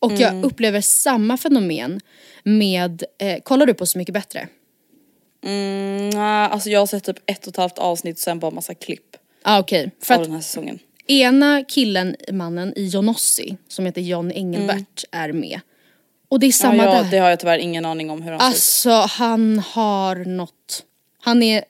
Och 0.00 0.12
jag 0.12 0.44
upplever 0.44 0.80
samma 0.80 1.36
fenomen 1.36 2.00
med, 2.42 3.04
eh, 3.18 3.40
kollar 3.42 3.66
du 3.66 3.74
på 3.74 3.86
Så 3.86 3.98
mycket 3.98 4.14
bättre? 4.14 4.48
Mm, 5.44 6.18
alltså 6.18 6.70
jag 6.70 6.78
har 6.80 6.86
sett 6.86 7.04
typ 7.04 7.16
ett 7.26 7.46
och 7.46 7.52
ett 7.52 7.56
halvt 7.56 7.78
avsnitt 7.78 8.16
och 8.16 8.20
sen 8.20 8.38
bara 8.38 8.50
massa 8.50 8.74
klipp 8.74 9.16
ah, 9.42 9.58
okej, 9.58 9.90
för 10.02 10.14
av 10.14 10.20
att 10.20 10.26
den 10.26 10.34
här 10.34 10.42
säsongen. 10.42 10.78
Ena 11.10 11.64
killen, 11.68 12.16
mannen 12.32 12.72
i 12.76 12.86
Johnossi, 12.86 13.56
som 13.68 13.86
heter 13.86 14.00
John 14.00 14.30
Engelbert, 14.32 15.04
är 15.12 15.32
med. 15.32 15.60
Och 16.28 16.40
det 16.40 16.46
är 16.46 16.48
Ja, 16.48 16.52
samma 16.52 16.84
ja, 16.84 16.92
där. 17.02 17.10
det 17.10 17.18
har 17.18 17.30
jag 17.30 17.40
tyvärr 17.40 17.58
ingen 17.58 17.84
aning 17.84 18.10
om 18.10 18.22
hur 18.22 18.30
han. 18.32 18.40
Alltså 18.40 18.90
han 18.90 19.58
har 19.58 20.16
något. 20.16 20.82
Han 21.22 21.42
är 21.42 21.64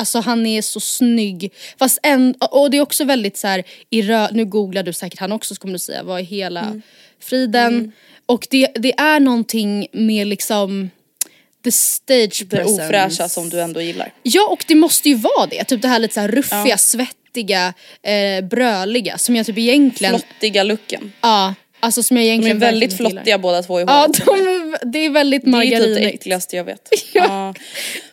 Alltså 0.00 0.20
han 0.20 0.46
är 0.46 0.62
så 0.62 0.80
snygg. 0.80 1.52
Fast 1.78 1.98
en, 2.02 2.34
och 2.40 2.70
det 2.70 2.76
är 2.76 2.80
också 2.80 3.04
väldigt 3.04 3.36
så 3.36 3.46
här, 3.46 3.62
i 3.90 4.02
rö, 4.02 4.28
nu 4.32 4.44
googlar 4.44 4.82
du 4.82 4.92
säkert 4.92 5.18
han 5.20 5.32
också 5.32 5.54
så 5.54 5.60
kommer 5.60 5.72
du 5.72 5.78
säga 5.78 6.02
vad 6.02 6.20
är 6.20 6.24
hela 6.24 6.60
Mm. 6.60 6.82
friden. 7.20 7.92
Och 8.26 8.46
det, 8.50 8.66
det 8.74 8.98
är 9.00 9.20
någonting 9.20 9.86
med 9.92 10.26
liksom 10.26 10.90
the 11.64 11.72
stage 11.72 12.42
Det 12.46 12.56
presence. 12.56 12.84
ofräscha 12.86 13.28
som 13.28 13.48
du 13.48 13.60
ändå 13.60 13.80
gillar. 13.80 14.12
Ja 14.22 14.48
och 14.50 14.64
det 14.68 14.74
måste 14.74 15.08
ju 15.08 15.14
vara 15.14 15.46
det. 15.50 15.64
Typ 15.64 15.82
det 15.82 15.88
här 15.88 15.98
lite 15.98 16.14
så 16.14 16.20
här 16.20 16.28
ruffiga, 16.28 16.78
svettiga, 17.34 17.74
eh, 18.02 18.44
bröliga 18.44 19.18
som 19.18 19.36
jag 19.36 19.46
typ 19.46 19.58
egentligen, 19.58 20.18
Flottiga 20.20 20.62
looken. 20.62 21.12
ja 21.20 21.54
alltså 21.80 22.02
som 22.02 22.16
jag 22.16 22.24
De 22.24 22.28
är 22.28 22.30
egentligen 22.32 22.58
väldigt 22.58 22.90
verkligen 22.92 23.08
gillar. 23.10 23.20
flottiga 23.22 23.38
båda 23.38 23.62
två 23.62 23.80
i 23.80 23.84
Ja 23.86 23.92
håret. 23.92 24.26
de 24.26 24.30
är, 24.30 24.92
det 24.92 24.98
är 24.98 25.10
väldigt 25.10 25.44
Det 25.44 25.48
är 25.50 25.60
typ 25.62 25.70
det 25.72 25.78
margarinigt. 25.80 26.14
äckligaste 26.14 26.56
jag 26.56 26.64
vet. 26.64 26.88
ja. 27.14 27.54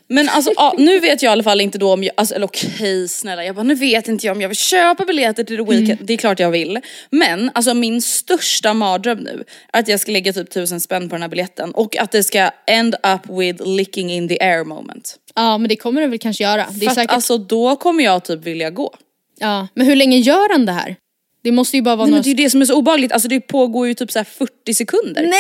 Men 0.08 0.30
alltså 0.30 0.52
ja, 0.56 0.76
nu 0.78 1.00
vet 1.00 1.22
jag 1.24 1.30
i 1.30 1.32
alla 1.32 1.44
fall 1.44 1.62
inte 1.62 1.78
då 1.78 1.94
om 1.94 2.04
jag, 2.04 2.14
alltså, 2.18 2.36
eller 2.36 2.46
okej 2.46 3.08
snälla 3.08 3.46
jag 3.46 3.56
bara 3.56 3.64
nu 3.64 3.76
vet 3.76 4.08
inte 4.08 4.26
jag 4.28 4.36
om 4.36 4.42
jag 4.42 4.50
vill 4.50 4.58
köpa 4.58 5.06
biljetter 5.06 5.44
till 5.44 5.58
the 5.58 5.64
weekend. 5.64 5.92
Mm. 5.92 6.06
Det 6.06 6.14
är 6.14 6.18
klart 6.18 6.40
jag 6.40 6.52
vill. 6.52 6.80
Men 7.10 7.52
alltså 7.54 7.74
min 7.74 8.02
största 8.02 8.74
mardröm 8.74 9.18
nu 9.18 9.44
är 9.74 9.80
att 9.80 9.88
jag 9.88 10.00
ska 10.00 10.12
lägga 10.12 10.34
typ 10.34 10.50
tusen 10.50 10.82
spänn 10.82 11.10
på 11.10 11.16
den 11.16 11.22
här 11.22 11.30
biljetten 11.30 11.72
och 11.72 11.98
att 11.98 12.12
det 12.12 12.24
ska 12.24 12.50
end 12.68 12.96
up 12.96 13.40
with 13.40 13.68
licking 13.68 14.12
in 14.12 14.28
the 14.28 14.40
air 14.42 14.64
moment. 14.64 15.16
Ja 15.36 15.58
men 15.58 15.70
det 15.70 15.76
kommer 15.76 16.02
det 16.02 16.08
väl 16.08 16.20
kanske 16.20 16.44
göra. 16.44 16.66
Det 16.72 16.78
är 16.78 16.80
För 16.80 16.88
att 16.88 16.96
säkert, 16.96 17.12
alltså 17.12 17.38
då 17.38 17.76
kommer 17.76 18.04
jag 18.04 18.26
typ 18.26 18.44
vilja 18.46 18.70
gå. 18.70 18.94
Ja. 19.40 19.68
Men 19.74 19.86
hur 19.86 19.96
länge 19.96 20.18
gör 20.18 20.52
han 20.52 20.66
det 20.66 20.72
här? 20.72 20.96
Det 21.44 21.52
måste 21.52 21.78
ju 21.78 21.82
bara 21.82 21.96
vara 21.96 22.06
Nej, 22.06 22.12
men 22.12 22.18
några... 22.18 22.24
det 22.24 22.30
är 22.30 22.38
ju 22.38 22.44
det 22.44 22.50
som 22.50 22.62
är 22.62 22.66
så 22.66 22.76
obehagligt, 22.76 23.12
alltså 23.12 23.28
det 23.28 23.40
pågår 23.40 23.88
ju 23.88 23.94
typ 23.94 24.12
så 24.12 24.20
här 24.20 24.24
40 24.24 24.74
sekunder. 24.74 25.22
Nej! 25.22 25.32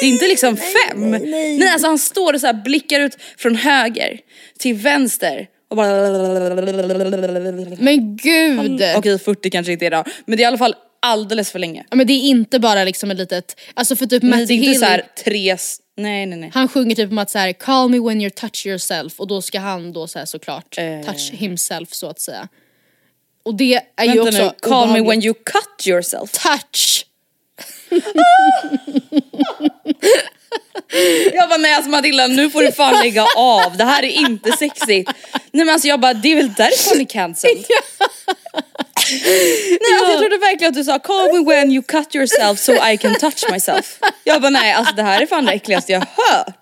Det 0.00 0.06
är 0.06 0.10
inte 0.10 0.28
liksom 0.28 0.56
fem. 0.56 1.10
Nej, 1.10 1.58
nej. 1.58 1.68
alltså 1.68 1.88
han 1.88 1.98
står 1.98 2.32
och 2.34 2.40
så 2.40 2.46
här 2.46 2.62
blickar 2.64 3.00
ut 3.00 3.16
från 3.36 3.56
höger 3.56 4.20
till 4.58 4.74
vänster 4.74 5.46
och 5.70 5.76
bara... 5.76 6.10
Men 7.78 8.16
gud! 8.16 8.82
Okej 8.96 9.18
40 9.18 9.50
kanske 9.50 9.72
inte 9.72 9.86
är 9.86 9.90
det 9.90 10.04
men 10.26 10.36
det 10.36 10.42
är 10.42 10.44
i 10.44 10.46
alla 10.46 10.58
fall 10.58 10.74
alldeles 11.02 11.50
för 11.50 11.58
länge. 11.58 11.84
Ja, 11.90 11.96
men 11.96 12.06
det 12.06 12.12
är 12.12 12.22
inte 12.22 12.58
bara 12.58 12.84
liksom 12.84 13.10
ett 13.10 13.18
litet, 13.18 13.60
alltså 13.74 13.96
för 13.96 14.06
typ 14.06 14.22
Nej, 14.22 14.30
Matt 14.30 14.48
det 14.48 14.54
är 14.54 14.56
inte 14.56 14.68
Hill, 14.68 14.78
så 14.78 14.84
här 14.84 15.02
tre... 15.24 15.56
Nej 15.96 16.26
nej 16.26 16.38
nej. 16.38 16.50
han 16.54 16.68
sjunger 16.68 16.94
typ 16.94 17.10
om 17.10 17.18
att 17.18 17.30
så 17.30 17.38
här, 17.38 17.52
call 17.52 17.90
me 17.90 17.98
when 17.98 18.20
you 18.20 18.30
touch 18.30 18.66
yourself 18.66 19.20
och 19.20 19.26
då 19.26 19.42
ska 19.42 19.58
han 19.58 19.92
då 19.92 20.06
så 20.06 20.18
här, 20.18 20.26
såklart 20.26 20.78
Eh. 20.78 21.00
touch 21.06 21.32
himself 21.32 21.92
så 21.92 22.06
att 22.06 22.20
säga. 22.20 22.48
Och 23.44 23.54
det 23.54 23.80
är 23.96 24.04
ju 24.04 24.10
Vänta 24.22 24.28
också 24.28 24.42
nu, 24.42 24.50
call 24.60 24.88
me 24.92 25.00
when 25.00 25.24
you 25.24 25.34
cut 25.34 25.86
yourself. 25.86 26.30
touch! 26.32 27.06
Jag 31.34 31.48
bara 31.48 31.56
nej 31.58 31.74
alltså 31.74 31.90
Matilda 31.90 32.26
nu 32.26 32.50
får 32.50 32.62
du 32.62 32.72
fan 32.72 33.02
lägga 33.02 33.26
av, 33.36 33.76
det 33.76 33.84
här 33.84 34.02
är 34.02 34.08
inte 34.08 34.52
sexigt. 34.52 35.10
Nej 35.52 35.64
men 35.64 35.68
alltså 35.68 35.88
jag 35.88 36.00
bara 36.00 36.14
det 36.14 36.32
är 36.32 36.36
väl 36.36 36.52
därför 36.52 36.96
ni 36.96 37.06
cancelled. 37.06 37.56
Nej 39.20 39.78
alltså 39.98 40.12
jag 40.12 40.18
trodde 40.20 40.38
verkligen 40.38 40.70
att 40.70 40.74
du 40.76 40.84
sa 40.84 40.98
call 40.98 41.32
me 41.32 41.44
when 41.54 41.72
you 41.72 41.82
cut 41.82 42.14
yourself 42.14 42.58
so 42.60 42.72
I 42.72 42.96
can 42.96 43.14
touch 43.14 43.44
myself. 43.50 43.98
Jag 44.24 44.42
bara 44.42 44.50
nej 44.50 44.72
alltså 44.72 44.94
det 44.94 45.02
här 45.02 45.22
är 45.22 45.26
fan 45.26 45.44
det 45.44 45.52
äckligaste 45.52 45.92
jag 45.92 46.00
har 46.00 46.52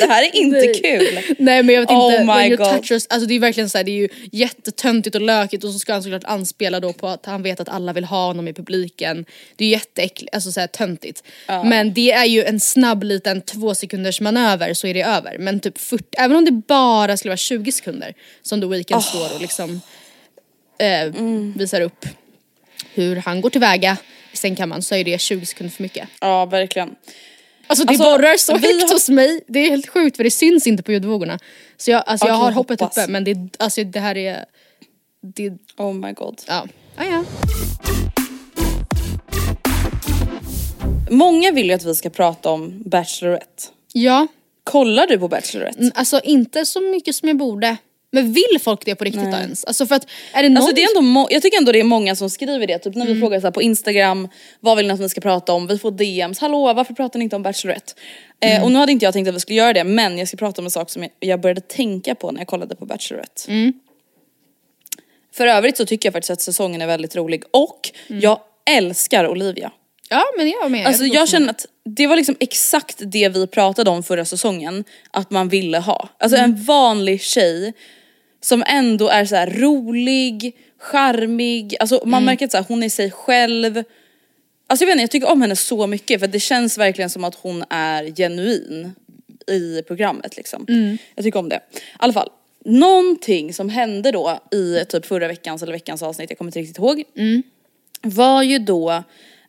Det 0.00 0.06
här 0.06 0.22
är 0.22 0.30
inte 0.36 0.56
Nej. 0.56 0.80
kul. 0.82 1.36
Nej 1.38 1.62
men 1.62 1.74
jag 1.74 1.82
vet 1.82 1.90
Oh 1.90 2.12
inte, 2.20 2.36
my 2.36 2.48
God. 2.48 2.58
touch 2.58 2.90
yourself, 2.90 3.06
alltså 3.08 3.26
det 3.26 3.34
är 3.34 3.38
verkligen 3.38 3.70
så 3.70 3.78
här, 3.78 3.84
det 3.84 3.90
är 3.90 3.96
ju 3.96 4.08
jättetöntigt 4.32 5.14
och 5.16 5.22
lökigt 5.22 5.64
och 5.64 5.72
så 5.72 5.78
ska 5.78 5.92
han 5.92 6.02
såklart 6.02 6.24
anspela 6.24 6.80
då 6.80 6.92
på 6.92 7.08
att 7.08 7.26
han 7.26 7.42
vet 7.42 7.60
att 7.60 7.68
alla 7.68 7.92
vill 7.92 8.04
ha 8.04 8.26
honom 8.26 8.48
i 8.48 8.52
publiken. 8.52 9.24
Det 9.56 9.64
är 9.64 9.68
jätteäckligt, 9.68 10.34
alltså 10.34 10.52
så 10.52 10.60
här 10.60 10.66
töntigt. 10.66 11.22
Men 11.46 11.94
det 11.94 12.12
är 12.12 12.24
ju 12.24 12.44
en 12.44 12.60
snabb 12.60 13.02
liten 13.02 13.40
två 13.42 13.74
sekunders 13.74 14.20
manöver 14.20 14.74
så 14.74 14.86
är 14.86 14.94
det 14.94 15.02
över. 15.02 15.38
Men 15.38 15.60
typ 15.60 15.78
40, 15.78 16.04
även 16.18 16.36
om 16.36 16.44
det 16.44 16.52
bara 16.52 17.16
skulle 17.16 17.30
vara 17.30 17.36
20 17.36 17.72
sekunder 17.72 18.14
som 18.42 18.60
The 18.60 18.66
Weeknd 18.66 19.02
står 19.04 19.34
och 19.34 19.40
liksom 19.40 19.80
eh, 20.78 21.12
visar 21.56 21.80
upp 21.80 22.06
hur 22.94 23.16
han 23.16 23.40
går 23.40 23.50
tillväga 23.50 23.96
i 24.32 24.36
sängkammaren 24.36 24.82
så 24.82 24.94
är 24.94 25.04
det 25.04 25.20
20 25.20 25.46
sekunder 25.46 25.72
för 25.74 25.82
mycket. 25.82 26.08
Ja 26.20 26.46
verkligen. 26.46 26.94
Alltså 27.72 27.84
det 27.84 27.90
Alltså, 27.90 28.04
borrar 28.04 28.36
så 28.36 28.52
högt 28.52 28.82
har- 28.82 28.92
hos 28.92 29.08
mig, 29.08 29.44
det 29.48 29.58
är 29.58 29.70
helt 29.70 29.88
sjukt 29.88 30.16
för 30.16 30.24
det 30.24 30.30
syns 30.30 30.66
inte 30.66 30.82
på 30.82 30.92
ljudvågorna. 30.92 31.38
Så 31.76 31.90
jag, 31.90 32.02
alltså 32.06 32.26
jag 32.26 32.34
Okej, 32.36 32.44
har 32.44 32.52
hoppet 32.52 32.80
hoppas. 32.80 32.98
uppe 32.98 33.12
men 33.12 33.24
det, 33.24 33.36
alltså 33.58 33.84
det 33.84 34.00
här 34.00 34.16
är, 34.16 34.44
det, 35.22 35.52
Oh 35.76 35.92
my 35.94 36.12
god. 36.12 36.40
ja. 36.46 36.66
Ah, 36.96 37.04
ja. 37.04 37.24
Många 41.10 41.50
vill 41.52 41.66
ju 41.66 41.72
att 41.72 41.84
vi 41.84 41.94
ska 41.94 42.10
prata 42.10 42.50
om 42.50 42.82
Bachelorette. 42.86 43.62
Ja, 43.92 44.26
Kollar 44.64 45.06
du 45.06 45.18
på 45.18 45.28
Bachelorette? 45.28 45.78
mm, 45.80 45.92
alltså 45.94 46.20
inte 46.24 46.66
så 46.66 46.80
mycket 46.80 47.14
som 47.14 47.28
jag 47.28 47.36
borde. 47.38 47.76
Men 48.14 48.32
vill 48.32 48.58
folk 48.60 48.84
det 48.84 48.94
på 48.94 49.04
riktigt 49.04 49.30
då 49.32 49.36
ens? 49.36 49.64
Alltså 49.64 49.86
för 49.86 49.94
att, 49.94 50.06
är 50.32 50.42
det 50.42 50.48
någon... 50.48 50.56
Alltså 50.56 50.74
det 50.74 50.82
är 50.82 50.98
ändå 50.98 51.26
jag 51.30 51.42
tycker 51.42 51.58
ändå 51.58 51.72
det 51.72 51.80
är 51.80 51.84
många 51.84 52.16
som 52.16 52.30
skriver 52.30 52.66
det, 52.66 52.78
typ 52.78 52.94
när 52.94 53.02
Mm. 53.04 53.14
vi 53.14 53.20
frågar 53.20 53.40
så 53.40 53.52
på 53.52 53.62
instagram, 53.62 54.28
vad 54.60 54.76
vill 54.76 54.86
ni 54.86 54.92
att 54.92 55.00
vi 55.00 55.08
ska 55.08 55.20
prata 55.20 55.52
om? 55.52 55.66
Vi 55.66 55.78
får 55.78 55.90
DMs, 55.90 56.38
hallå 56.38 56.72
varför 56.72 56.94
pratar 56.94 57.18
ni 57.18 57.22
inte 57.24 57.36
om 57.36 57.42
Bachelorette? 57.42 57.92
Mm. 58.40 58.56
Eh, 58.56 58.64
och 58.64 58.72
nu 58.72 58.78
hade 58.78 58.92
inte 58.92 59.04
jag 59.04 59.12
tänkt 59.14 59.28
att 59.28 59.34
vi 59.34 59.40
skulle 59.40 59.58
göra 59.58 59.72
det 59.72 59.84
men 59.84 60.18
jag 60.18 60.28
ska 60.28 60.36
prata 60.36 60.60
om 60.60 60.64
en 60.66 60.70
sak 60.70 60.90
som 60.90 61.02
jag, 61.02 61.10
jag 61.20 61.40
började 61.40 61.60
tänka 61.60 62.14
på 62.14 62.30
när 62.30 62.40
jag 62.40 62.48
kollade 62.48 62.74
på 62.76 62.86
Bachelorette. 62.86 63.42
Mm. 63.52 63.72
För 65.34 65.46
övrigt 65.46 65.76
så 65.76 65.86
tycker 65.86 66.06
jag 66.06 66.12
faktiskt 66.12 66.30
att 66.30 66.40
säsongen 66.40 66.82
är 66.82 66.86
väldigt 66.86 67.16
rolig 67.16 67.42
och 67.50 67.90
Mm. 68.08 68.20
jag 68.22 68.40
älskar 68.70 69.28
Olivia. 69.28 69.72
Ja 70.08 70.24
men 70.38 70.48
jag 70.50 70.70
med. 70.70 70.86
Alltså 70.86 71.04
jag 71.04 71.22
också- 71.22 71.32
känner 71.32 71.50
att 71.50 71.66
det 71.84 72.06
var 72.06 72.16
liksom 72.16 72.36
exakt 72.40 72.96
det 73.00 73.28
vi 73.28 73.46
pratade 73.46 73.90
om 73.90 74.02
förra 74.02 74.24
säsongen, 74.24 74.84
att 75.10 75.30
man 75.30 75.48
ville 75.48 75.78
ha. 75.78 76.08
Alltså 76.18 76.38
Mm. 76.38 76.50
en 76.50 76.64
vanlig 76.64 77.20
tjej 77.22 77.72
som 78.44 78.64
ändå 78.66 79.08
är 79.08 79.24
så 79.24 79.36
rolig, 79.46 80.56
charmig, 80.78 81.76
alltså 81.80 81.94
man 82.04 82.14
Mm. 82.18 82.24
märker 82.24 82.44
att 82.44 82.50
så 82.52 82.56
här, 82.58 82.64
hon 82.68 82.82
är 82.82 82.88
sig 82.88 83.10
själv. 83.10 83.82
Alltså 84.66 84.84
jag 84.84 84.86
vet 84.86 84.92
inte, 84.92 85.02
jag 85.02 85.10
tycker 85.10 85.30
om 85.30 85.42
henne 85.42 85.56
så 85.56 85.86
mycket 85.86 86.20
för 86.20 86.26
det 86.26 86.40
känns 86.40 86.78
verkligen 86.78 87.10
som 87.10 87.24
att 87.24 87.34
hon 87.34 87.64
är 87.70 88.04
genuin 88.16 88.92
i 89.46 89.82
programmet 89.82 90.36
liksom. 90.36 90.66
Mm. 90.68 90.98
Jag 91.14 91.24
tycker 91.24 91.38
om 91.38 91.48
det. 91.48 91.60
I 91.72 91.78
alla 91.96 92.12
fall, 92.12 92.30
någonting 92.64 93.54
som 93.54 93.68
hände 93.68 94.10
då 94.10 94.38
i 94.50 94.84
typ 94.88 95.06
förra 95.06 95.28
veckans 95.28 95.62
eller 95.62 95.72
veckans 95.72 96.02
avsnitt, 96.02 96.30
jag 96.30 96.38
kommer 96.38 96.48
inte 96.48 96.58
riktigt 96.58 96.78
ihåg. 96.78 97.02
Mm. 97.16 97.42
Var 98.02 98.42
ju 98.42 98.58
då 98.58 99.02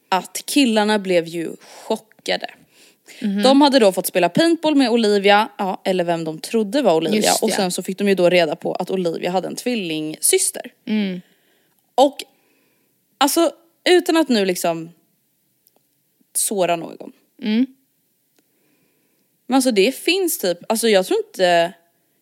att 0.10 0.42
killarna 0.46 1.00
blev 1.00 1.28
ju 1.28 1.56
chockade. 1.88 2.48
Mhm. 3.22 3.44
De 3.44 3.62
hade 3.62 3.80
då 3.80 3.92
fått 3.92 4.06
spela 4.06 4.30
paintball 4.30 4.76
med 4.76 4.90
Olivia, 4.90 5.50
ja, 5.58 5.82
eller 5.86 6.04
vem 6.04 6.24
de 6.24 6.40
trodde 6.40 6.82
var 6.82 6.96
Olivia. 6.96 7.22
Just. 7.22 7.44
Och 7.44 7.52
sen 7.52 7.72
så 7.72 7.84
fick 7.84 7.98
de 7.98 8.10
ju 8.10 8.16
då 8.16 8.30
reda 8.30 8.56
på 8.56 8.74
att 8.74 8.92
Olivia 8.92 9.32
hade 9.32 9.48
en 9.48 9.56
tvillingsyster. 9.56 10.74
Mm. 10.86 11.22
Och 11.96 12.24
alltså 13.18 13.52
utan 13.90 14.18
att 14.18 14.30
nu 14.30 14.46
liksom 14.46 14.90
såra 16.36 16.76
någon. 16.76 17.12
Mm. 17.42 17.66
Men 19.48 19.56
alltså 19.56 19.72
det 19.72 19.96
finns 19.96 20.38
typ, 20.38 20.58
alltså 20.70 20.90
jag 20.90 21.06
tror 21.06 21.20
inte, 21.28 21.74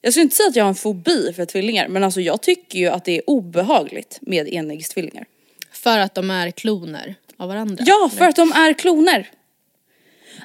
jag 0.02 0.14
skulle 0.14 0.24
inte 0.24 0.36
säga 0.36 0.50
att 0.50 0.56
jag 0.56 0.64
har 0.64 0.70
en 0.70 0.76
fobi 0.76 1.34
för 1.34 1.46
tvillingar 1.46 1.88
men 1.88 2.04
alltså 2.04 2.22
jag 2.22 2.42
tycker 2.42 2.80
ju 2.80 2.88
att 2.88 3.06
det 3.06 3.18
är 3.18 3.30
obehagligt 3.30 4.20
med 4.22 4.48
enäggstvillingar. 4.48 5.26
För 5.72 6.00
att 6.00 6.16
de 6.16 6.32
är 6.32 6.52
kloner 6.52 7.16
av 7.38 7.48
varandra. 7.48 7.84
Ja, 7.88 8.12
för 8.18 8.26
att 8.26 8.36
de 8.36 8.52
är 8.52 8.74
kloner. 8.74 9.30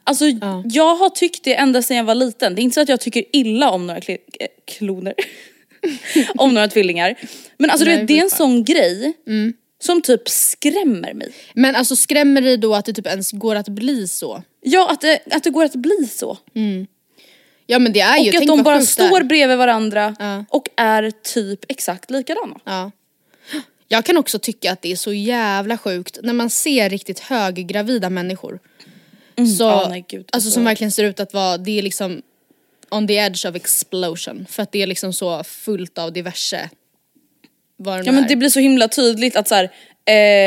Alltså 0.06 0.24
Ja. 0.26 0.62
jag 0.66 0.96
har 0.96 1.10
tyckt 1.10 1.44
det 1.44 1.54
ända 1.54 1.82
sedan 1.82 1.96
jag 1.96 2.04
var 2.04 2.14
liten. 2.14 2.54
Det 2.54 2.60
är 2.60 2.62
inte 2.62 2.74
så 2.74 2.80
att 2.80 2.88
jag 2.88 3.00
tycker 3.00 3.24
illa 3.32 3.70
om 3.70 3.86
några 3.86 4.00
kli- 4.00 4.18
eh, 4.40 4.46
kloner. 4.66 5.14
om 6.36 6.54
några 6.54 6.68
tvillingar. 6.68 7.14
Men 7.58 7.70
alltså 7.70 7.84
du 7.84 7.90
Nej, 7.90 7.98
vet, 8.00 8.08
det 8.08 8.18
är 8.18 8.22
en 8.22 8.30
sån 8.30 8.64
grej 8.64 9.12
som 9.82 10.02
typ 10.02 10.28
skrämmer 10.28 11.14
mig. 11.14 11.32
Men 11.54 11.74
alltså 11.76 11.96
skrämmer 11.96 12.40
det 12.40 12.56
då 12.56 12.74
att 12.74 12.84
det 12.84 12.92
typ 12.92 13.06
ens 13.06 13.32
går 13.32 13.56
att 13.56 13.68
bli 13.68 14.08
så? 14.08 14.42
Ja, 14.62 14.90
att 14.90 15.00
det, 15.00 15.18
att 15.30 15.44
det 15.44 15.50
går 15.50 15.64
att 15.64 15.74
bli 15.74 16.06
så. 16.12 16.38
Ja 17.66 17.78
men 17.78 17.92
det 17.92 18.00
är 18.00 18.18
ju, 18.18 18.30
och 18.30 18.36
att 18.36 18.46
de 18.46 18.62
bara 18.62 18.80
står 18.80 19.20
bredvid 19.24 19.56
varandra 19.58 20.16
Ja. 20.18 20.44
och 20.50 20.68
är 20.76 21.10
typ 21.10 21.60
exakt 21.68 22.10
likadana. 22.10 22.60
Ja. 22.64 22.90
Jag 23.88 24.04
kan 24.04 24.16
också 24.16 24.38
tycka 24.38 24.72
att 24.72 24.82
det 24.82 24.92
är 24.92 24.96
så 24.96 25.12
jävla 25.12 25.78
sjukt 25.78 26.18
när 26.22 26.32
man 26.32 26.50
ser 26.50 26.90
riktigt 26.90 27.18
höggravida 27.20 28.10
människor. 28.10 28.58
Så, 29.36 29.42
Mm. 29.42 29.78
Ja, 29.78 29.86
nej, 29.88 30.04
gud, 30.08 30.20
alltså 30.20 30.36
alltså. 30.36 30.50
som 30.50 30.64
verkligen 30.64 30.90
ser 30.92 31.04
ut 31.04 31.20
att 31.20 31.34
vara, 31.34 31.58
det 31.58 31.78
är 31.78 31.82
liksom 31.82 32.22
on 32.90 33.06
the 33.08 33.14
edge 33.14 33.46
of 33.46 33.54
explosion. 33.56 34.46
För 34.50 34.62
att 34.62 34.72
det 34.72 34.82
är 34.82 34.86
liksom 34.86 35.12
så 35.12 35.44
fullt 35.44 35.98
av 35.98 36.12
diverse, 36.12 36.70
vad 37.76 37.98
det 37.98 38.06
Ja 38.06 38.12
men 38.12 38.24
är. 38.24 38.28
det 38.28 38.36
blir 38.36 38.48
så 38.48 38.60
himla 38.60 38.88
tydligt 38.88 39.36
att 39.36 39.48
så 39.48 39.54
här, 39.54 39.64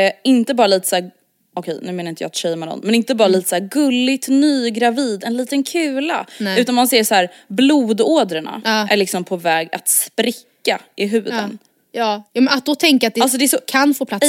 eh, 0.06 0.12
inte 0.24 0.54
bara 0.54 0.66
lite 0.66 0.88
så 0.88 0.96
här 0.96 1.10
okej 1.54 1.78
nu 1.82 1.92
menar 1.92 2.10
inte 2.10 2.24
jag 2.24 2.28
att 2.28 2.36
shamea 2.36 2.68
någon, 2.68 2.80
men 2.82 2.94
inte 2.94 3.14
bara 3.14 3.28
lite 3.28 3.48
så 3.48 3.54
här 3.54 3.68
gulligt 3.70 4.28
nygravid, 4.28 5.24
en 5.24 5.36
liten 5.36 5.62
kula. 5.62 6.26
Nej. 6.40 6.60
Utan 6.60 6.74
man 6.74 6.88
ser 6.88 7.04
så 7.04 7.14
här 7.14 7.30
blodådrorna 7.48 8.60
Ja. 8.64 8.88
är 8.88 8.96
liksom 8.96 9.24
på 9.24 9.36
väg 9.36 9.68
att 9.72 9.88
spricka 9.88 10.80
i 10.96 11.04
Ja. 11.04 11.06
huden. 11.08 11.58
Ja. 11.92 12.24
ja, 12.32 12.40
men 12.40 12.48
att 12.54 12.66
då 12.66 12.74
tänka 12.74 13.06
att 13.06 13.14
det, 13.14 13.20
Alltså, 13.20 13.38
det 13.38 13.44
är 13.44 13.48
så 13.48 13.58
kan 13.66 13.94
få 13.94 14.04
plats 14.04 14.26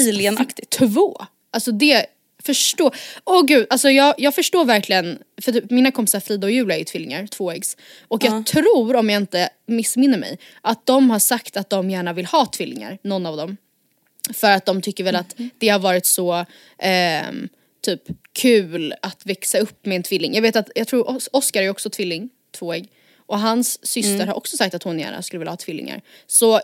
två. 0.70 1.18
Alltså 1.52 1.72
det, 1.72 2.06
förstå. 2.46 2.92
Åh 3.26 3.46
gud, 3.46 3.68
alltså 3.70 3.90
jag, 3.90 4.16
jag 4.18 4.36
förstår 4.36 4.66
verkligen, 4.66 5.20
för 5.42 5.52
typ 5.52 5.72
mina 5.72 5.92
kompisar 5.92 6.20
Frida 6.20 6.48
och 6.48 6.52
Julia 6.52 6.76
är 6.76 6.80
ju 6.80 6.86
tvillingar, 6.86 7.28
tvåeggs. 7.28 7.78
Och 8.08 8.24
jag 8.24 8.46
tror, 8.46 8.96
om 8.96 9.10
jag 9.10 9.22
inte 9.22 9.50
missminner 9.66 10.18
mig, 10.18 10.38
att 10.62 10.86
de 10.86 11.10
har 11.10 11.20
sagt 11.20 11.58
att 11.58 11.70
de 11.70 11.90
gärna 11.90 12.14
vill 12.14 12.26
ha 12.26 12.46
tvillingar, 12.46 12.98
någon 13.04 13.26
av 13.26 13.38
dem. 13.38 13.58
För 14.34 14.52
att 14.52 14.66
de 14.66 14.82
tycker 14.82 15.04
väl 15.04 15.16
att 15.16 15.36
det 15.58 15.70
har 15.70 15.80
varit 15.80 16.06
så 16.06 16.46
ehm, 16.80 17.50
typ 17.82 18.02
kul 18.34 18.94
att 19.02 19.26
växa 19.26 19.60
upp 19.60 19.86
med 19.86 19.96
en 19.96 20.04
tvilling. 20.04 20.34
Jag 20.34 20.42
vet 20.42 20.56
att, 20.56 20.70
jag 20.76 20.88
tror 20.88 21.10
Os- 21.10 21.30
Oscar 21.34 21.62
är 21.62 21.70
också 21.70 21.90
tvilling, 21.90 22.30
tvåegg. 22.52 22.90
Och 23.26 23.40
hans 23.40 23.88
syster 23.88 24.28
har 24.28 24.34
också 24.34 24.58
sagt 24.58 24.76
att 24.76 24.84
hon 24.84 25.00
gärna 25.00 25.22
skulle 25.22 25.40
vilja 25.40 25.52
ha 25.52 25.58
tvillingar. 25.58 26.02
Så 26.28 26.56
eh, 26.56 26.62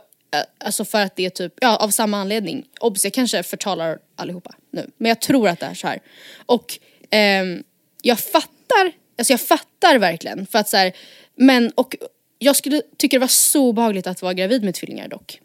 alltså 0.57 0.85
för 0.85 1.01
att 1.01 1.15
det 1.15 1.25
är 1.25 1.29
typ, 1.29 1.53
ja 1.61 1.77
av 1.77 1.89
samma 1.89 2.17
anledning. 2.17 2.65
Obs 2.79 3.03
jag 3.03 3.13
kanske 3.13 3.43
förtalar 3.43 3.99
allihopa 4.15 4.55
nu. 4.71 4.91
Men 4.97 5.09
jag 5.09 5.21
tror 5.21 5.49
att 5.49 5.59
det 5.59 5.65
är 5.65 5.73
så 5.73 5.87
här. 5.87 5.99
Och 6.45 6.79
ehm, 7.09 7.63
jag 8.01 8.19
fattar, 8.19 8.91
alltså 9.17 9.33
jag 9.33 9.41
fattar 9.41 9.99
verkligen 9.99 10.45
för 10.47 10.59
att 10.59 10.69
så 10.69 10.77
här, 10.77 10.93
men 11.35 11.71
och 11.75 11.95
jag 12.39 12.55
skulle 12.55 12.81
tycka 12.97 13.15
det 13.15 13.19
var 13.19 13.27
så 13.27 13.63
obehagligt 13.65 14.07
att 14.07 14.21
vara 14.21 14.33
gravid 14.33 14.63
med 14.63 14.73
tvillingar 14.73 15.07
dock. 15.07 15.39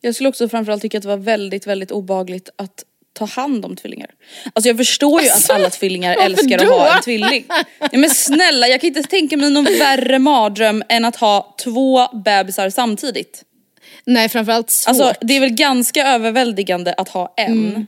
Jag 0.00 0.14
skulle 0.14 0.28
också 0.28 0.48
framförallt 0.48 0.82
tycka 0.82 0.98
att 0.98 1.02
det 1.02 1.08
var 1.08 1.16
väldigt, 1.16 1.66
väldigt 1.66 1.90
obehagligt 1.90 2.50
att 2.56 2.84
ta 3.12 3.24
hand 3.24 3.64
om 3.64 3.76
tvillingar. 3.76 4.10
Alltså 4.52 4.68
jag 4.68 4.76
förstår 4.76 5.22
ju 5.22 5.28
Alltså, 5.28 5.52
att 5.52 5.58
alla 5.58 5.70
tvillingar 5.70 6.16
älskar 6.16 6.58
att 6.58 6.66
då? 6.66 6.72
ha 6.72 6.96
en 6.96 7.02
tvilling. 7.02 7.44
Ja, 7.78 7.98
men 7.98 8.10
snälla 8.10 8.68
jag 8.68 8.80
kan 8.80 8.88
inte 8.88 9.02
tänka 9.02 9.36
mig 9.36 9.50
någon 9.50 9.64
värre 9.64 10.18
mardröm 10.18 10.82
än 10.88 11.04
att 11.04 11.16
ha 11.16 11.56
två 11.64 12.08
bebisar 12.08 12.70
samtidigt. 12.70 13.44
Nej 14.04 14.28
framförallt 14.28 14.70
svårt. 14.70 14.88
Alltså 14.88 15.14
det 15.20 15.36
är 15.36 15.40
väl 15.40 15.50
ganska 15.50 16.06
överväldigande 16.06 16.92
att 16.92 17.08
ha 17.08 17.34
en. 17.36 17.86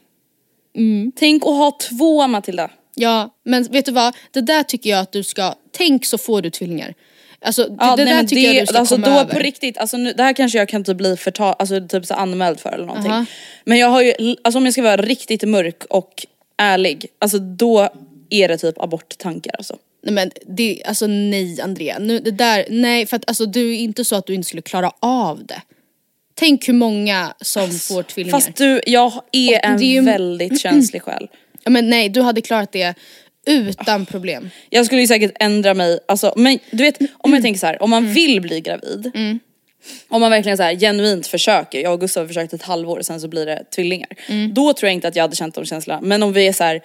Mm. 0.77 1.13
Tänk 1.17 1.43
att 1.43 1.49
ha 1.49 1.79
två 1.91 2.27
Matilda. 2.27 2.71
Ja, 2.95 3.35
men 3.45 3.63
vet 3.63 3.85
du 3.85 3.93
vad? 3.93 4.15
Det 4.31 4.41
där 4.41 4.63
tycker 4.63 4.91
jag 4.91 5.01
att 5.01 5.13
du 5.13 5.23
ska, 5.23 5.55
tänk 5.73 6.07
så 6.07 6.19
får 6.19 6.43
du 6.43 6.51
tvillingar. 6.51 6.95
Alltså 7.41 7.65
det, 7.65 7.77
Ja, 7.81 7.97
det 7.97 8.05
nej, 8.05 8.15
där 8.15 8.25
tycker 8.25 8.53
jag 8.53 8.63
du 8.63 8.67
ska 8.67 8.79
alltså, 8.79 8.95
komma 8.95 9.07
då 9.07 9.13
över. 9.13 9.33
på 9.33 9.39
riktigt, 9.39 9.79
alltså, 9.79 9.97
nu, 9.97 10.13
det 10.13 10.23
här 10.23 10.33
kanske 10.33 10.59
jag 10.59 10.69
kan 10.69 10.85
typ 10.85 10.97
bli 10.97 11.17
förtal, 11.17 11.55
alltså, 11.59 11.89
typ 11.89 12.07
så 12.07 12.15
anmäld 12.15 12.61
för 12.61 12.71
eller 12.71 12.87
någonting. 12.87 13.13
Aha. 13.13 13.25
Men 13.65 13.79
jag 13.79 13.89
har 13.89 14.03
ju, 14.03 14.37
alltså 14.45 14.59
om 14.59 14.65
jag 14.65 14.73
ska 14.73 14.83
vara 14.83 14.97
riktigt 14.97 15.43
mörk 15.43 15.85
och 15.91 16.27
ärlig, 16.57 17.07
alltså 17.19 17.39
då 17.39 17.89
är 18.31 18.49
det 18.49 18.59
typ 18.59 18.81
aborttankar 18.81 19.55
alltså. 19.59 19.77
Nej 20.03 20.15
men 20.15 20.31
det, 20.47 20.83
alltså 20.87 21.07
nej 21.07 21.61
Andrea, 21.61 21.99
nu, 21.99 22.19
det 22.19 22.31
där, 22.31 22.67
nej 22.71 23.07
för 23.07 23.17
att 23.17 23.29
alltså 23.29 23.47
du 23.47 23.71
är 23.75 23.79
inte 23.79 24.05
så 24.05 24.17
att 24.17 24.27
du 24.27 24.35
inte 24.35 24.49
skulle 24.49 24.63
klara 24.63 24.93
av 25.01 25.47
det. 25.47 25.63
Tänk 26.35 26.69
hur 26.69 26.75
många 26.75 27.35
som 27.41 27.71
får 27.71 28.03
tvillingar. 28.03 28.41
Fast 28.41 28.57
du, 28.57 28.81
jag 28.87 29.13
är 29.33 29.59
Och 29.59 29.65
en 29.65 29.75
är 29.75 29.83
ju- 29.83 30.01
väldigt 30.01 30.61
känslig 30.61 31.03
själ. 31.03 31.29
Ja, 31.65 31.71
men 31.71 31.91
nej, 31.91 32.09
du 32.09 32.21
hade 32.23 32.41
klarat 32.41 32.73
det 32.73 32.95
utan 33.47 34.07
problem. 34.07 34.51
Jag 34.71 34.87
skulle 34.87 35.01
ju 35.01 35.07
säkert 35.07 35.33
ändra 35.41 35.75
mig, 35.75 35.99
alltså, 36.09 36.33
men 36.37 36.59
du 36.71 36.83
vet 36.83 37.01
om 37.01 37.07
Mm. 37.25 37.35
jag 37.35 37.43
tänker 37.43 37.61
så 37.61 37.67
här, 37.67 37.83
om 37.83 37.91
man 37.91 38.13
vill 38.13 38.41
bli 38.41 38.61
gravid, 38.61 39.13
om 40.09 40.21
man 40.21 40.31
verkligen 40.31 40.57
så 40.57 40.63
här 40.63 40.75
genuint 40.75 41.27
försöker, 41.27 41.81
jag 41.81 41.93
och 41.93 42.01
Gustav 42.01 42.23
har 42.23 42.29
försökt 42.29 42.53
ett 42.53 42.63
halvår 42.63 43.01
sen 43.03 43.21
så 43.21 43.29
blir 43.29 43.47
det 43.47 43.65
tvillingar. 43.75 44.09
Mm. 44.29 44.55
Då 44.55 44.73
tror 44.73 44.89
jag 44.89 44.95
inte 44.95 45.09
att 45.09 45.17
jag 45.17 45.23
hade 45.25 45.37
känt 45.37 45.55
de 45.55 45.65
känslorna. 45.65 46.01
Men 46.03 46.23
om 46.23 46.33
vi 46.33 46.49
är 46.49 46.53
så 46.53 46.65
här, 46.65 46.81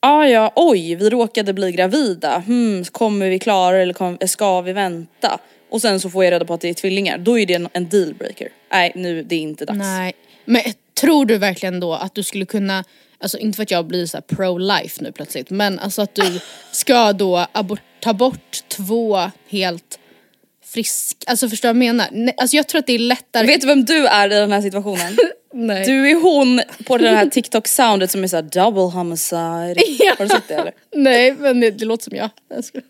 ah, 0.00 0.24
ja 0.24 0.52
oj 0.56 0.94
vi 0.94 1.10
råkade 1.10 1.52
bli 1.52 1.72
gravida, 1.72 2.42
hmm, 2.46 2.84
kommer 2.84 3.28
vi 3.28 3.38
klara 3.38 3.76
det 3.76 3.82
eller 3.82 4.26
ska 4.26 4.60
vi 4.60 4.72
vänta? 4.72 5.38
Och 5.74 5.80
sen 5.80 6.00
så 6.00 6.10
får 6.10 6.24
jag 6.24 6.32
reda 6.32 6.44
på 6.44 6.54
att 6.54 6.60
det 6.60 6.68
är 6.68 6.74
tvillingar, 6.74 7.18
då 7.18 7.38
är 7.38 7.46
det 7.46 7.54
en, 7.54 7.68
en 7.72 7.88
dealbreaker. 7.88 8.48
Nej 8.72 8.92
nu, 8.94 9.22
det 9.22 9.34
är 9.34 9.40
inte 9.40 9.64
dags. 9.64 9.78
Nej, 9.78 10.12
men 10.44 10.62
tror 11.00 11.26
du 11.26 11.38
verkligen 11.38 11.80
då 11.80 11.94
att 11.94 12.14
du 12.14 12.22
skulle 12.22 12.46
kunna, 12.46 12.84
alltså 13.18 13.38
inte 13.38 13.56
för 13.56 13.62
att 13.62 13.70
jag 13.70 13.86
blir 13.86 14.06
så 14.06 14.16
här 14.16 14.36
pro-life 14.36 15.02
nu 15.02 15.12
plötsligt, 15.12 15.50
men 15.50 15.78
alltså 15.78 16.02
att 16.02 16.14
du 16.14 16.40
ska 16.70 17.12
då 17.12 17.46
abort, 17.52 17.80
ta 18.00 18.12
bort 18.12 18.68
två 18.68 19.30
helt 19.48 19.98
frisk, 20.64 21.16
alltså 21.26 21.48
förstår 21.48 21.68
du 21.68 21.72
vad 21.72 21.84
jag 21.84 21.94
menar? 21.94 22.08
Nej, 22.12 22.34
alltså 22.36 22.56
jag 22.56 22.68
tror 22.68 22.78
att 22.78 22.86
det 22.86 22.94
är 22.94 22.98
lättare. 22.98 23.46
Vet 23.46 23.60
du 23.60 23.66
vem 23.66 23.84
du 23.84 24.06
är 24.06 24.26
i 24.26 24.34
den 24.34 24.52
här 24.52 24.60
situationen? 24.60 25.16
Nej. 25.54 25.84
Du 25.84 26.10
är 26.10 26.22
hon 26.22 26.60
på 26.86 26.98
det 26.98 27.08
här 27.08 27.26
TikTok-soundet 27.26 28.10
som 28.10 28.24
är 28.24 28.28
såhär 28.28 28.42
double 28.42 28.82
homicide. 28.82 29.82
Ja. 29.98 30.14
Har 30.18 30.24
du 30.24 30.28
sett 30.28 30.48
det 30.48 30.54
eller? 30.54 30.72
Nej 30.94 31.32
men 31.32 31.60
det, 31.60 31.70
det 31.70 31.84
låter 31.84 32.04
som 32.04 32.16
jag. 32.16 32.30
jag 32.54 32.64
ska... 32.64 32.80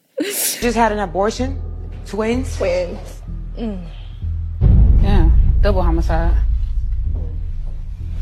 Just 0.63 0.77
had 0.77 0.93
an 0.93 0.99
abortion? 0.99 1.74
Twins? 2.11 2.59
Twins. 2.59 2.99
Yeah, 5.05 5.27
double 5.63 5.83
homicide. 5.83 6.31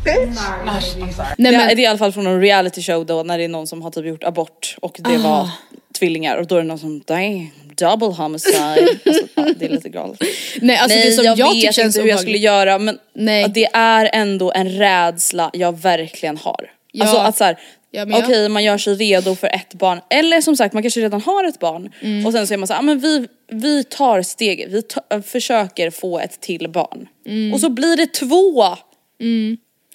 Bitch. 0.04 0.40
No, 0.66 0.80
sorry. 0.80 1.28
Nej 1.38 1.52
det, 1.52 1.58
men, 1.58 1.60
är, 1.70 1.74
det 1.74 1.82
är 1.82 1.84
i 1.84 1.86
alla 1.86 1.98
fall 1.98 2.12
från 2.12 2.26
en 2.26 2.40
reality 2.40 2.82
show 2.82 3.06
då 3.06 3.22
när 3.22 3.38
det 3.38 3.44
är 3.44 3.48
någon 3.48 3.66
som 3.66 3.82
har 3.82 3.90
typ 3.90 4.06
gjort 4.06 4.24
abort 4.24 4.76
och 4.82 4.96
det 5.04 5.14
Ah. 5.16 5.18
var 5.18 5.50
tvillingar 5.98 6.36
och 6.36 6.46
då 6.46 6.54
är 6.54 6.58
det 6.58 6.66
någon 6.68 6.78
som 6.78 7.00
damn, 7.06 7.50
double 7.76 8.08
homicide. 8.08 8.88
Alltså, 9.36 9.54
det 9.58 9.64
är 9.66 9.68
lite 9.70 9.88
galet. 9.88 10.18
nej 10.60 10.76
alltså 10.76 10.96
Nej 10.96 11.06
det 11.06 11.12
som 11.12 11.24
jag, 11.24 11.38
jag, 11.38 11.54
vet 11.54 11.78
inte 11.78 12.00
hur 12.00 12.08
jag 12.08 12.20
skulle 12.20 12.38
göra 12.38 12.78
men 12.78 12.98
Nej. 13.14 13.50
det 13.54 13.64
är 13.74 14.10
ändå 14.12 14.52
en 14.52 14.68
rädsla 14.68 15.50
jag 15.52 15.78
verkligen 15.80 16.36
har. 16.36 16.70
Ja. 16.92 17.04
Alltså 17.04 17.18
att 17.20 17.36
såhär, 17.36 17.58
Ja, 17.94 18.06
okej 18.12 18.48
man 18.48 18.64
gör 18.64 18.78
sig 18.78 18.94
redo 18.94 19.34
för 19.34 19.46
ett 19.46 19.74
barn 19.74 20.00
eller 20.10 20.40
som 20.40 20.56
sagt 20.56 20.74
man 20.74 20.82
kanske 20.82 21.00
redan 21.00 21.20
har 21.22 21.44
ett 21.48 21.58
barn 21.58 21.90
Mm. 22.00 22.26
och 22.26 22.32
sen 22.32 22.46
så 22.46 22.54
är 22.54 22.58
man 22.58 22.66
såhär, 22.68 22.80
ah, 22.80 22.82
men 22.82 22.98
vi, 23.00 23.28
vi 23.52 23.84
tar 23.84 24.22
steget, 24.22 24.68
vi 24.72 24.82
försöker 25.22 25.90
få 25.90 26.18
ett 26.18 26.40
till 26.40 26.68
barn. 26.70 27.08
Mm. 27.26 27.54
Och 27.54 27.60
så 27.60 27.68
blir 27.70 27.96
det 27.96 28.06
två! 28.12 28.64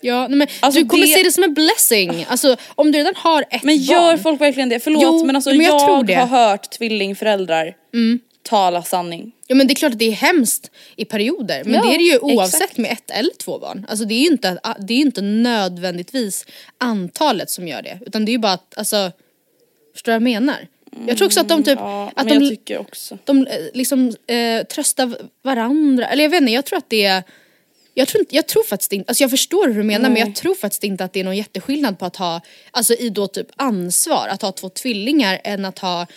Ja, 0.02 0.28
nej, 0.28 0.38
men 0.38 0.48
Alltså, 0.60 0.82
du 0.82 0.88
kommer 0.90 1.08
det- 1.08 1.14
se 1.14 1.24
det 1.24 1.32
som 1.32 1.44
en 1.44 1.54
blessing. 1.54 2.26
Alltså 2.30 2.56
om 2.76 2.92
du 2.92 2.98
redan 3.00 3.14
har 3.16 3.46
ett 3.50 3.64
Men 3.64 3.78
gör 3.78 4.00
barn. 4.02 4.20
folk 4.20 4.42
verkligen 4.42 4.70
det? 4.70 4.80
Förlåt 4.80 5.04
Jo, 5.04 5.26
men 5.26 5.36
alltså 5.36 5.50
men 5.50 5.62
jag 5.66 5.82
jag. 5.82 6.10
Mm. 6.18 6.30
har 6.30 6.50
hört 6.50 6.70
tvillingföräldrar 6.70 7.76
tala 8.44 8.84
sanning. 8.84 9.32
Ja 9.48 9.56
men 9.56 9.68
det 9.68 9.74
är 9.74 9.76
klart 9.76 9.92
att 9.92 10.00
det 10.00 10.06
är 10.08 10.12
hemskt 10.12 10.72
i 10.96 11.06
perioder 11.06 11.64
men 11.64 11.74
Ja, 11.74 11.82
det 11.88 11.94
är 11.94 11.98
det 11.98 12.04
ju 12.04 12.20
oavsett 12.20 12.62
exakt. 12.62 12.78
med 12.78 12.92
ett 12.92 13.12
eller 13.12 13.32
två 13.38 13.60
barn. 13.60 13.86
Alltså 13.90 14.06
det 14.06 14.14
är 14.14 14.20
ju 14.20 14.28
inte, 14.28 14.60
det 14.80 14.94
är 14.94 14.98
inte 14.98 15.22
nödvändigtvis 15.22 16.46
antalet 16.78 17.50
som 17.50 17.68
gör 17.68 17.82
det 17.82 18.00
utan 18.06 18.26
det 18.26 18.30
är 18.32 18.34
ju 18.34 18.40
bara 18.40 18.52
att, 18.54 18.78
alltså, 18.78 19.12
förstår 19.94 20.12
du 20.12 20.20
vad 20.20 20.30
jag 20.30 20.42
menar? 20.42 20.68
Jag 21.08 21.18
tror 21.18 21.26
också 21.26 21.40
att 21.40 21.50
de 21.50 21.64
typ, 21.64 21.80
Ja, 21.80 22.12
att 22.16 22.26
men 22.26 22.40
de, 22.40 22.50
tycker 22.50 22.78
också. 22.78 23.18
de 23.26 23.48
eh, 23.48 23.54
liksom 23.74 24.14
eh, 24.28 24.64
tröstar 24.64 25.18
varandra, 25.42 26.08
eller 26.08 26.24
jag 26.24 26.30
vet 26.30 26.42
inte, 26.42 26.54
jag 26.54 26.66
tror 26.66 26.78
att 26.78 26.90
det 26.90 27.06
är 27.06 27.24
jag 27.94 28.08
tror, 28.08 28.20
inte, 28.22 28.36
jag 28.36 28.48
tror 28.48 28.64
faktiskt 28.64 28.94
inte, 28.94 29.10
alltså 29.10 29.24
jag 29.24 29.32
förstår 29.32 29.68
hur 29.68 29.76
du 29.76 29.84
menar 29.84 30.10
men 30.10 30.20
jag 30.20 30.36
tror 30.36 30.56
faktiskt 30.56 30.84
inte 30.84 31.04
att 31.04 31.14
det 31.14 31.20
är 31.20 31.24
någon 31.24 31.38
jätteskillnad 31.38 32.00
på 32.00 32.06
att 32.06 32.16
ha, 32.16 32.42
alltså 32.72 32.94
i 32.94 33.10
då 33.10 33.28
typ 33.28 33.48
ansvar, 33.56 34.28
att 34.28 34.42
ha 34.42 34.52
två 34.52 34.70
tvillingar 34.70 35.42
än 35.44 35.66
att 35.66 35.80
ha 35.80 36.08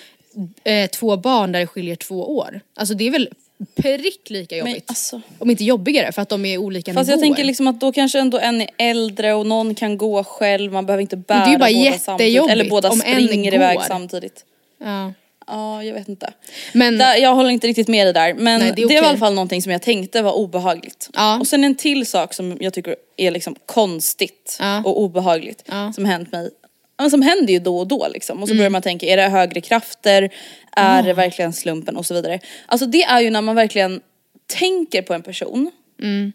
eh, 0.64 0.90
två 0.90 1.16
barn 1.16 1.52
där 1.52 1.60
det 1.60 1.66
skiljer 1.66 1.96
två 1.96 2.36
år. 2.36 2.60
Alltså 2.74 2.94
det 2.94 3.06
är 3.06 3.10
väl 3.10 3.28
prick 3.74 4.30
lika 4.30 4.56
jobbigt. 4.56 4.84
alltså. 4.86 5.20
Om 5.38 5.50
inte 5.50 5.64
jobbigare 5.64 6.12
för 6.12 6.22
att 6.22 6.28
de 6.28 6.44
är 6.44 6.58
olika 6.58 6.94
Fast 6.94 7.08
nivåer. 7.08 7.22
jag 7.22 7.26
tänker 7.28 7.44
liksom 7.44 7.66
att 7.66 7.80
då 7.80 7.92
kanske 7.92 8.18
ändå 8.18 8.38
en 8.38 8.60
är 8.60 8.70
äldre 8.78 9.34
och 9.34 9.46
någon 9.46 9.74
kan 9.74 9.98
gå 9.98 10.24
själv, 10.24 10.72
man 10.72 10.86
behöver 10.86 11.02
inte 11.02 11.16
bära 11.16 11.58
båda 11.58 11.98
samtidigt. 11.98 12.50
Eller 12.50 12.70
båda 12.70 12.90
om 12.90 13.02
en 13.04 13.26
springer 13.26 13.54
iväg 13.54 13.76
går. 13.76 13.84
samtidigt. 13.84 14.44
Ja. 14.80 15.12
Ja, 15.46 15.84
jag 15.84 15.94
vet 15.94 16.08
inte. 16.08 16.32
Men- 16.72 16.98
där, 16.98 17.16
jag 17.16 17.34
håller 17.34 17.50
inte 17.50 17.66
riktigt 17.66 17.88
med 17.88 18.06
dig 18.06 18.12
där. 18.12 18.34
Men 18.34 18.60
Nej, 18.60 18.72
det 18.76 18.86
det, 18.88 18.96
är 18.96 19.00
var 19.00 19.06
i 19.06 19.08
alla 19.10 19.18
fall 19.18 19.34
någonting 19.34 19.62
som 19.62 19.72
jag 19.72 19.82
tänkte 19.82 20.22
var 20.22 20.32
obehagligt. 20.32 21.10
Ja. 21.12 21.38
Och 21.40 21.46
sen 21.46 21.64
en 21.64 21.74
till 21.74 22.06
sak 22.06 22.34
som 22.34 22.56
jag 22.60 22.74
tycker 22.74 22.96
är 23.16 23.30
liksom 23.30 23.56
konstigt 23.66 24.56
Ja. 24.60 24.82
och 24.84 25.00
obehagligt 25.00 25.62
Ja. 25.66 25.80
Mm. 25.80 25.92
som 25.92 26.04
hänt 26.04 26.32
mig. 26.32 26.50
Men 26.98 27.10
som 27.10 27.22
händer 27.22 27.52
ju 27.52 27.58
då 27.58 27.78
och 27.78 27.86
då 27.86 28.08
liksom. 28.08 28.42
Och 28.42 28.48
så 28.48 28.54
börjar 28.54 28.70
man 28.70 28.82
tänka, 28.82 29.06
är 29.06 29.16
det 29.16 29.28
högre 29.28 29.60
krafter? 29.60 30.30
Är 30.76 31.02
det 31.02 31.12
verkligen 31.12 31.52
slumpen? 31.52 31.96
Och 31.96 32.06
så 32.06 32.14
vidare. 32.14 32.40
Alltså 32.66 32.86
det 32.86 33.02
är 33.02 33.20
ju 33.20 33.30
när 33.30 33.42
man 33.42 33.56
verkligen 33.56 34.00
tänker 34.46 35.02
på 35.02 35.14
en 35.14 35.22
person. 35.22 35.70
Mm. 36.02 36.32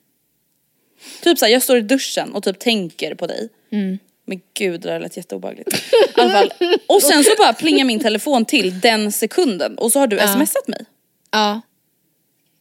Typ 1.21 1.37
såhär, 1.39 1.53
jag 1.53 1.63
står 1.63 1.77
i 1.77 1.81
duschen 1.81 2.33
och 2.33 2.43
typ 2.43 2.59
tänker 2.59 3.15
på 3.15 3.27
dig. 3.27 3.49
Mm. 3.71 3.99
Men 4.25 4.39
gud 4.53 4.81
det 4.81 4.89
där 4.89 4.99
lät 4.99 5.17
jätteobehagligt. 5.17 5.73
I 6.17 6.21
alla 6.21 6.31
fall. 6.31 6.51
Och 6.87 7.01
sen 7.01 7.23
så 7.23 7.31
bara 7.37 7.53
plingar 7.53 7.85
min 7.85 7.99
telefon 7.99 8.45
till 8.45 8.79
den 8.79 9.11
sekunden 9.11 9.77
och 9.77 9.91
så 9.91 9.99
har 9.99 10.07
du 10.07 10.17
smsat 10.17 10.67
mig. 10.67 10.85
Ja. 11.31 11.61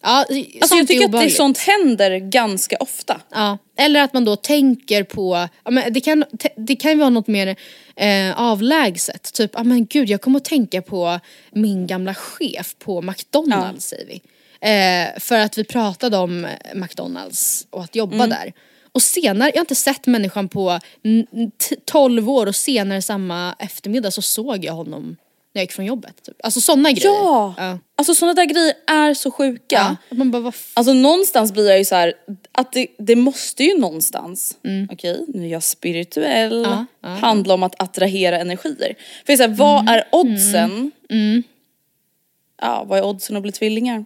Ja, 0.03 0.19
Alltså 0.61 0.77
jag 0.77 0.89
tycker 0.89 1.05
att 1.05 1.25
det, 1.25 1.31
sånt 1.31 1.59
händer 1.59 2.19
ganska 2.19 2.77
ofta. 2.81 3.21
Ja. 3.31 3.59
Eller 3.77 4.01
att 4.03 4.13
man 4.13 4.25
då 4.25 4.37
tänker 4.37 5.05
på, 5.05 5.49
ja, 5.65 5.71
men 5.71 5.93
det, 5.93 6.01
kan, 6.01 6.25
det 6.57 6.77
kan 6.77 6.91
ju 6.91 6.99
vara 6.99 7.11
något 7.11 7.27
mer 7.27 7.57
eh, 7.97 8.41
avlägset. 8.41 9.33
Typ, 9.33 9.51
ja 9.55 9.65
men 9.65 9.87
gud 9.87 10.11
jag 10.11 10.21
kommer 10.21 10.37
att 10.39 10.45
tänka 10.45 10.83
på 10.83 11.21
min 11.51 11.87
gamla 11.87 12.15
chef 12.15 12.75
på 12.79 13.03
McDonalds 13.03 13.87
säger 13.87 14.07
vi. 14.07 14.21
Eh, 14.61 15.21
för 15.21 15.39
att 15.39 15.59
vi 15.59 15.65
pratade 15.65 16.17
om 16.17 16.47
McDonalds 16.75 17.67
och 17.71 17.85
att 17.85 17.97
jobba 17.97 18.27
där. 18.27 18.53
Och 18.95 19.03
senare, 19.03 19.49
jag 19.49 19.57
har 19.57 19.61
inte 19.65 19.75
sett 19.75 20.07
människan 20.07 20.49
på 20.49 20.71
n- 21.05 21.27
n- 21.33 21.51
t- 21.69 21.77
12 21.85 22.31
år 22.31 22.47
och 22.47 22.57
senare 22.57 23.03
samma 23.03 23.57
eftermiddag 23.59 24.11
så 24.11 24.23
såg 24.23 24.65
jag 24.65 24.73
honom 24.75 25.17
när 25.55 25.61
jag 25.61 25.63
gick 25.63 25.73
från 25.73 25.85
jobbet. 25.87 26.23
Typ. 26.23 26.37
Alltså 26.45 26.61
sådana 26.61 26.91
grejer. 26.93 27.09
Ja! 27.09 27.55
Ja. 27.57 27.79
Alltså 27.97 28.15
sådana 28.15 28.35
där 28.35 28.45
grejer 28.45 28.75
är 28.87 29.15
så 29.15 29.31
sjuka. 29.31 29.97
Ja. 30.11 30.17
Man 30.17 30.31
bara, 30.31 30.43
vad 30.43 30.55
Alltså 30.75 30.93
någonstans 30.93 31.53
blir 31.53 31.69
jag 31.69 31.79
ju 31.79 31.85
så 31.85 31.95
här 31.95 32.15
att 32.53 32.73
det, 32.73 32.87
det 32.99 33.17
måste 33.17 33.65
ju 33.65 33.79
någonstans, 33.79 34.57
Mm. 34.65 34.89
okej 34.93 35.25
nu 35.29 35.45
är 35.45 35.49
jag 35.51 35.63
spirituell, 35.63 36.63
Ja, 36.63 36.87
ja, 37.01 37.09
handla 37.09 37.55
om 37.55 37.63
att 37.63 37.83
attrahera 37.83 38.39
energier. 38.39 38.95
För 38.99 39.27
det 39.27 39.33
är 39.33 39.37
så 39.37 39.43
här, 39.43 39.55
vad 39.57 39.81
Mm. 39.81 39.95
är 39.95 40.05
oddsen? 40.13 40.91
Ja, 42.61 42.85
vad 42.89 42.99
är 42.99 43.05
oddsen 43.05 43.37
att 43.37 43.43
bli 43.43 43.53
tvillingar? 43.53 44.05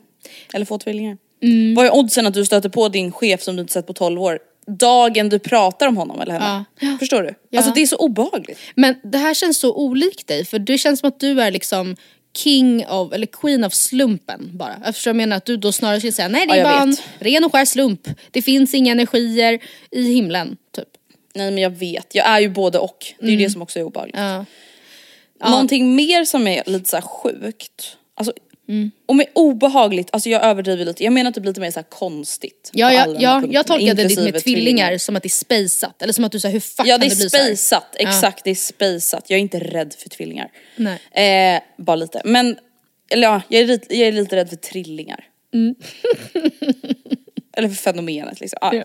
Eller 0.53 0.65
få 0.67 0.79
tvillingar? 0.79 1.17
Mm. 1.43 1.75
Vad 1.75 1.87
är 1.87 1.95
oddsen 1.95 2.27
att 2.27 2.35
du 2.35 2.45
stöter 2.45 2.69
på 2.69 2.89
din 2.89 3.13
chef 3.13 3.43
som 3.43 3.57
du 3.57 3.61
inte 3.61 3.73
sett 3.73 3.87
på 3.87 3.93
12 3.93 4.23
år? 4.23 4.39
Dagen 4.69 5.29
du 5.29 5.39
pratar 5.39 5.87
om 5.87 5.97
honom 5.97 6.21
eller 6.21 6.33
henne. 6.33 6.65
Förstår 6.99 7.23
du? 7.23 7.35
Ja. 7.51 7.59
Alltså 7.59 7.73
det 7.75 7.83
är 7.83 7.87
så 7.87 7.97
obehagligt. 7.97 8.59
Men 8.75 8.95
det 9.03 9.19
här 9.19 9.35
känns 9.35 9.59
så 9.59 9.75
olikt 9.75 10.27
dig 10.27 10.45
för 10.45 10.59
det 10.59 10.79
känns 10.79 11.01
som 11.01 11.09
att 11.09 11.21
du 11.21 11.41
är 11.41 11.51
liksom 11.51 11.97
king 12.37 12.87
of, 12.87 13.13
eller 13.13 13.27
queen 13.27 13.65
of 13.65 13.75
slumpen 13.75 14.51
bara. 14.53 14.77
Eftersom 14.85 15.11
jag 15.11 15.17
menar 15.17 15.37
att 15.37 15.45
du 15.45 15.57
då 15.57 15.73
snarare 15.73 16.01
skulle 16.01 16.13
säga 16.13 16.29
nej 16.29 16.47
det 16.47 16.53
är 16.53 16.57
Ja, 16.57 16.65
bara 16.65 16.83
en 16.83 16.97
ren 17.19 17.45
och 17.45 17.53
skär 17.53 17.65
slump. 17.65 18.09
Det 18.31 18.43
finns 18.43 18.75
inga 18.75 18.93
energier 18.93 19.59
i 19.91 20.03
himlen. 20.03 20.57
Typ. 20.77 20.89
Nej 21.35 21.51
men 21.51 21.63
jag 21.63 21.71
vet, 21.71 22.15
jag 22.15 22.27
är 22.27 22.41
ju 22.41 22.49
både 22.49 22.79
och. 22.79 23.15
Det 23.21 23.27
är 23.27 23.31
ju 23.31 23.37
det 23.37 23.51
som 23.51 23.63
också 23.63 23.79
är 23.79 23.83
obehagligt. 23.83 24.17
Ja. 24.19 24.45
Någonting 25.51 25.95
mer 25.95 26.25
som 26.25 26.47
är 26.47 26.63
lite 26.67 26.89
så 26.89 27.01
sjukt. 27.01 27.97
Alltså, 28.15 28.33
Mm. 28.69 28.91
Och 29.07 29.17
med 29.17 29.27
obehagligt, 29.33 30.09
alltså 30.13 30.29
jag 30.29 30.45
överdriver 30.45 30.85
lite. 30.85 31.05
Jag 31.05 31.13
menar 31.13 31.33
typ 31.33 31.45
lite 31.45 31.61
mer 31.61 31.71
så 31.71 31.83
konstigt. 31.83 32.71
Ja, 32.73 32.93
ja, 32.93 33.17
ja, 33.19 33.43
jag 33.51 33.67
tolkade 33.67 34.05
ditt 34.05 34.19
med 34.19 34.45
tvillingar 34.45 34.99
som 34.99 35.17
att 35.17 35.23
det 35.23 35.27
är 35.27 35.31
spejsat. 35.31 36.03
Eller 36.03 36.13
som 36.13 36.25
att 36.25 36.33
du 36.33 36.41
säger 36.41 36.53
hur 36.53 36.61
fuck 36.61 36.87
Ja 36.87 36.95
kan 36.95 37.01
det 37.01 37.07
är 37.07 37.11
det 37.11 37.17
bli 37.17 37.31
så 37.31 37.37
här? 37.37 37.45
spejsat, 37.45 37.97
exakt 37.99 38.45
det 38.45 38.51
är 38.51 38.55
spejsat. 38.55 39.25
Jag 39.31 39.37
är 39.37 39.41
inte 39.41 39.59
rädd 39.59 39.95
för 39.99 40.09
tvillingar. 40.09 40.51
Nej. 40.77 41.55
Eh, 41.57 41.63
bara 41.85 41.97
lite. 41.97 42.23
Men, 42.25 42.59
eller 43.11 43.29
ja, 43.29 43.43
jag 43.49 43.63
är, 43.63 43.67
lite, 43.67 43.97
jag 43.97 44.09
är 44.09 44.13
lite 44.13 44.37
rädd 44.37 44.49
för 44.49 44.57
trillingar. 44.57 45.25
Mm. 45.55 45.75
eller 47.57 47.69
för 47.69 47.77
fenomenet 47.77 48.41
liksom. 48.41 48.59
Ja. 48.63 48.85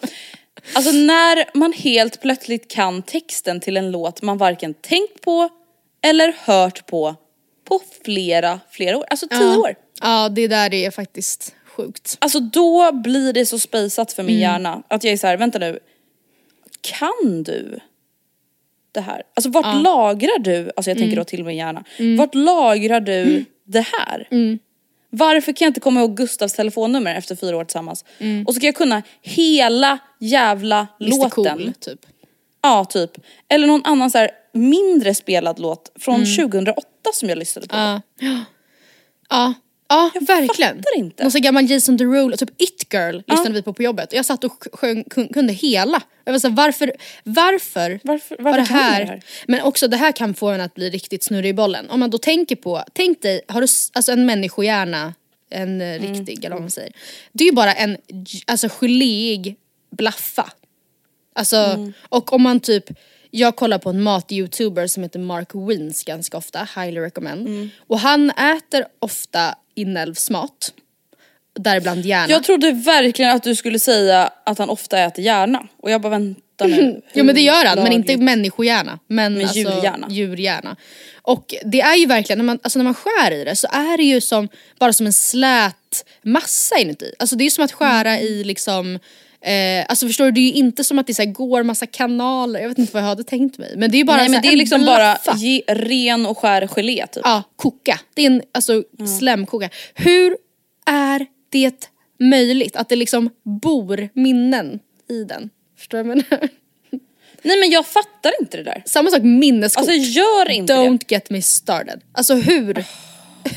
Alltså 0.74 0.92
när 0.92 1.58
man 1.58 1.74
helt 1.74 2.22
plötsligt 2.22 2.72
kan 2.72 3.02
texten 3.02 3.60
till 3.60 3.78
en 3.78 3.92
låt 3.92 4.22
man 4.22 4.38
varken 4.38 4.74
tänkt 4.74 5.22
på 5.22 5.50
eller 6.02 6.36
hört 6.40 6.86
på 6.86 7.16
på 7.64 7.80
flera, 8.06 8.60
flera 8.72 8.98
år. 8.98 9.06
Alltså 9.10 9.28
tio 9.28 9.40
Ja. 9.54 9.58
år. 9.58 9.76
Ja 10.02 10.30
det 10.30 10.48
där 10.48 10.74
är 10.74 10.92
faktiskt 10.92 11.56
sjukt. 11.66 12.18
Alltså 12.20 12.40
då 12.40 12.92
blir 12.92 13.34
det 13.34 13.46
så 13.46 13.60
spejsat 13.60 14.14
för 14.14 14.24
min 14.24 14.36
Mm. 14.36 14.42
hjärna 14.42 14.84
att 14.88 15.04
jag 15.04 15.14
är 15.14 15.18
så 15.18 15.28
här, 15.28 15.38
vänta 15.38 15.60
nu. 15.60 15.80
Kan 16.82 17.44
du 17.44 17.80
det 18.92 19.02
här? 19.02 19.24
Alltså 19.34 19.50
vart 19.50 19.84
lagrar 19.84 20.40
du, 20.40 20.72
alltså 20.76 20.90
jag 20.92 20.98
Mm. 20.98 21.02
tänker 21.10 21.18
då 21.18 21.24
till 21.24 21.44
min 21.44 21.58
hjärna. 21.58 21.84
Vart 22.18 22.36
lagrar 22.36 23.00
du 23.02 23.46
det 23.64 23.86
här? 23.98 24.28
Mm. 24.32 24.60
Varför 25.10 25.52
kan 25.54 25.66
jag 25.66 25.70
inte 25.70 25.80
komma 25.80 26.00
ihåg 26.00 26.18
Gustavs 26.18 26.54
telefonnummer 26.54 27.16
efter 27.16 27.36
fyra 27.36 27.58
år 27.58 27.66
tillsammans? 27.66 28.06
Mm. 28.20 28.46
Och 28.48 28.54
så 28.54 28.58
ska 28.60 28.66
jag 28.66 28.76
kunna 28.76 29.02
hela 29.22 29.98
jävla 30.20 30.88
Mr 31.02 31.10
låten. 31.12 31.58
Cool 31.58 31.74
typ. 31.80 32.00
Ja 32.62 32.86
typ. 32.86 33.12
Eller 33.50 33.68
någon 33.68 33.82
annan 33.86 34.12
så 34.12 34.18
här 34.18 34.32
mindre 34.54 35.14
spelad 35.14 35.60
låt 35.60 35.92
från 36.00 36.20
2008 36.26 36.82
som 37.14 37.30
jag 37.30 37.38
lyssnade 37.38 37.68
på. 37.68 37.76
Ja. 37.76 38.02
Ja, 39.30 39.54
ja 39.90 40.12
verkligen. 40.22 40.78
fattar 40.78 40.98
inte. 40.98 41.24
Någon 41.24 41.32
sån 41.32 41.42
gammal 41.42 41.70
Jason 41.72 41.98
Derulo, 41.98 42.38
typ 42.38 42.62
It 42.62 42.94
Girl 42.94 43.22
lyssnade 43.28 43.50
vi 43.54 43.62
på 43.62 43.74
på 43.74 43.84
jobbet. 43.84 44.14
Jag 44.14 44.26
satt 44.26 44.44
och 44.44 44.68
sjöng, 44.74 45.04
kun- 45.04 45.34
kunde 45.34 45.54
hela. 45.54 46.02
Jag 46.26 46.32
var 46.34 46.40
såhär, 46.40 46.56
varför, 46.56 46.92
varför, 47.24 48.00
Varför- 48.04 48.36
var 48.40 48.44
varför 48.44 48.60
det 48.62 48.68
kan 48.68 48.78
du 48.78 48.84
här? 48.84 49.00
det 49.02 49.06
här? 49.08 49.24
Men 49.48 49.62
också 49.62 49.88
det 49.88 49.98
här 49.98 50.12
kan 50.12 50.34
få 50.34 50.48
en 50.50 50.62
att 50.62 50.74
bli 50.74 50.90
riktigt 50.90 51.24
snurrig 51.24 51.50
i 51.50 51.54
bollen. 51.54 51.90
Om 51.90 52.00
man 52.00 52.10
då 52.10 52.18
tänker 52.18 52.56
på, 52.56 52.84
tänk 52.94 53.22
dig, 53.22 53.42
har 53.48 53.62
du 53.62 53.68
alltså 53.94 54.12
en 54.12 54.26
människohjärna, 54.26 55.14
en 55.50 55.82
eh, 55.82 55.88
Mm. 55.96 56.14
riktig 56.14 56.46
eller 56.46 56.56
vad 56.56 56.62
man 56.62 56.72
säger. 56.72 56.94
Det 57.32 57.44
är 57.44 57.46
ju 57.46 57.54
bara 57.56 57.74
en 57.74 57.98
alltså, 58.48 58.68
geléig 58.70 59.56
blaffa. 59.92 60.52
Alltså, 61.36 61.56
Mm. 61.58 61.94
och 62.10 62.34
om 62.34 62.42
man 62.42 62.60
typ, 62.60 62.86
jag 63.36 63.56
kollar 63.56 63.78
på 63.78 63.90
en 63.90 64.02
mat-youtuber 64.08 64.88
som 64.88 65.04
heter 65.04 65.20
Mark 65.20 65.50
Wins 65.54 66.04
ganska 66.04 66.38
ofta, 66.38 66.68
highly 66.76 67.00
recommend. 67.00 67.48
Mm. 67.48 67.70
Och 67.88 68.00
han 68.00 68.30
äter 68.30 68.86
ofta 69.00 69.56
inälvsmat, 69.76 70.74
däribland 71.60 72.06
hjärna. 72.06 72.30
Jag 72.30 72.44
trodde 72.44 72.72
verkligen 72.72 73.32
att 73.36 73.44
du 73.44 73.56
skulle 73.56 73.80
säga 73.80 74.32
att 74.46 74.58
han 74.58 74.70
ofta 74.70 75.00
äter 75.00 75.26
hjärna. 75.26 75.68
Och 75.82 75.92
jag 75.92 76.02
bara 76.02 76.10
vänta 76.10 76.68
nu. 76.68 77.02
Jo 77.14 77.24
men 77.24 77.36
det 77.36 77.42
gör 77.42 77.66
han, 77.66 77.84
men 77.84 77.92
inte 77.92 78.18
människohjärna. 78.18 79.00
Men, 79.08 79.34
Men 79.34 79.42
alltså, 79.42 79.60
djurhjärna. 79.60 80.08
djurhjärna. 80.10 80.76
Och 81.22 81.56
det 81.66 81.82
är 81.82 81.96
ju 81.96 82.06
verkligen, 82.06 82.38
när 82.38 82.46
man, 82.46 82.60
alltså 82.64 82.80
när 82.80 82.84
man 82.84 82.94
skär 82.94 83.32
i 83.32 83.44
det 83.44 83.56
så 83.56 83.68
är 83.72 83.98
det 83.98 84.04
ju 84.04 84.22
som, 84.22 84.50
bara 84.80 84.94
som 84.94 85.06
en 85.06 85.14
slät 85.14 86.06
massa 86.22 86.78
inuti. 86.78 87.14
Alltså 87.20 87.36
det 87.36 87.44
är 87.46 87.50
som 87.50 87.64
att 87.66 87.72
skära 87.72 88.12
Mm. 88.18 88.26
i 88.26 88.44
liksom 88.44 89.00
Eh, 89.46 89.86
alltså 89.90 90.08
förstår 90.08 90.26
du, 90.26 90.32
det 90.32 90.40
är 90.40 90.52
ju 90.52 90.54
inte 90.54 90.84
som 90.84 91.00
att 91.00 91.08
det 91.08 91.14
så 91.14 91.22
här 91.22 91.32
går 91.32 91.64
massa 91.64 91.86
kanaler, 91.86 92.60
jag 92.60 92.70
vet 92.70 92.78
inte 92.78 92.94
vad 92.94 93.04
jag 93.04 93.08
hade 93.08 93.24
tänkt 93.24 93.58
mig. 93.58 93.74
Men 93.78 93.92
det 93.92 93.96
är 93.98 94.00
ju 94.00 94.04
bara 94.06 94.18
Nej 94.18 94.26
så 94.26 94.32
men 94.32 94.42
det 94.42 94.48
är 94.48 94.56
liksom 94.56 94.86
bara 94.86 94.96
blaffa. 95.24 95.38
ge, 95.38 95.62
ren 95.68 96.26
och 96.26 96.38
skär 96.38 96.68
gelé 96.68 97.08
typ. 97.08 97.22
Ja, 97.26 97.44
koka. 97.56 98.00
Det 98.14 98.22
är 98.22 98.26
en 98.26 98.42
alltså, 98.52 98.84
slemkoka. 99.20 99.70
Hur 99.94 100.38
är 100.86 101.26
det 101.50 101.90
möjligt 102.20 102.76
att 102.76 102.90
det 102.90 102.96
liksom 102.96 103.30
bor 103.62 104.10
minnen 104.14 104.80
i 105.10 105.24
den? 105.24 105.50
Förstår 105.78 105.98
du 105.98 106.04
vad 106.04 106.18
jag 106.18 106.24
menar? 106.32 106.50
Nej 107.46 107.60
men 107.60 107.70
jag 107.72 107.86
fattar 107.88 108.32
inte 108.42 108.58
det 108.58 108.64
där. 108.64 108.84
Samma 108.86 109.10
sak 109.10 109.22
minneskort. 109.24 109.82
Alltså 109.82 109.94
gör 109.96 110.52
inte 110.52 110.74
Don't 110.74 111.00
det. 111.08 111.16
get 111.16 111.30
me 111.30 111.42
started. 111.42 112.02
Alltså 112.12 112.34
hur, 112.36 112.86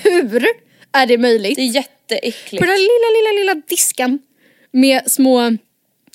hur 0.03 0.47
är 0.93 1.07
det 1.07 1.19
möjligt? 1.19 1.57
Det 1.57 1.63
är 1.63 1.75
jätteäckligt. 1.75 2.61
På 2.65 2.67
den 2.67 2.77
lilla, 2.79 3.09
lilla, 3.17 3.41
lilla 3.53 3.63
disken 3.69 4.19
med 4.73 5.11
små, 5.11 5.57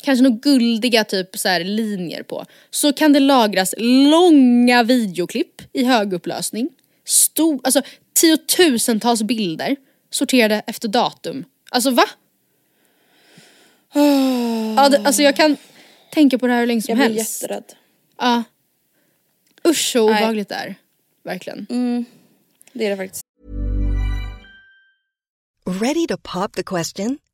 kanske 0.04 0.24
några 0.24 0.38
guldiga 0.38 1.04
typ 1.04 1.38
så 1.38 1.48
här 1.48 1.64
linjer 1.64 2.24
på. 2.24 2.46
Så 2.70 2.94
kan 2.94 3.14
det 3.14 3.20
lagras 3.20 3.76
långa 3.78 4.84
videoklipp 4.84 5.62
i 5.74 5.84
högupplösning. 5.84 6.70
Stor, 7.06 7.62
alltså 7.64 7.82
tiotusentals 8.14 9.24
bilder 9.24 9.76
sorterade 10.10 10.62
efter 10.68 10.88
datum. 10.88 11.46
Alltså 11.72 11.92
va? 11.92 12.04
ja, 14.78 14.90
det, 14.90 14.98
alltså 15.06 15.22
jag 15.24 15.36
kan 15.36 15.58
tänka 16.12 16.38
på 16.40 16.48
det 16.48 16.54
här 16.54 16.60
hur 16.60 16.68
länge 16.68 16.82
som 16.82 17.00
Jag 17.00 17.10
blir 17.10 17.18
helst. 17.18 17.42
jätterädd. 17.42 17.74
Ja. 18.20 18.44
Usch 19.68 19.92
så 19.92 20.04
obehagligt 20.06 20.50
det 20.50 20.56
är. 20.56 20.76
Verkligen. 21.24 21.66
Det 22.74 22.86
är 22.86 22.90
det 22.90 22.98
faktiskt. 22.98 23.22
Ready 25.82 26.08
to 26.08 26.18
pop 26.18 26.56
the 26.56 26.64
question? 26.64 27.18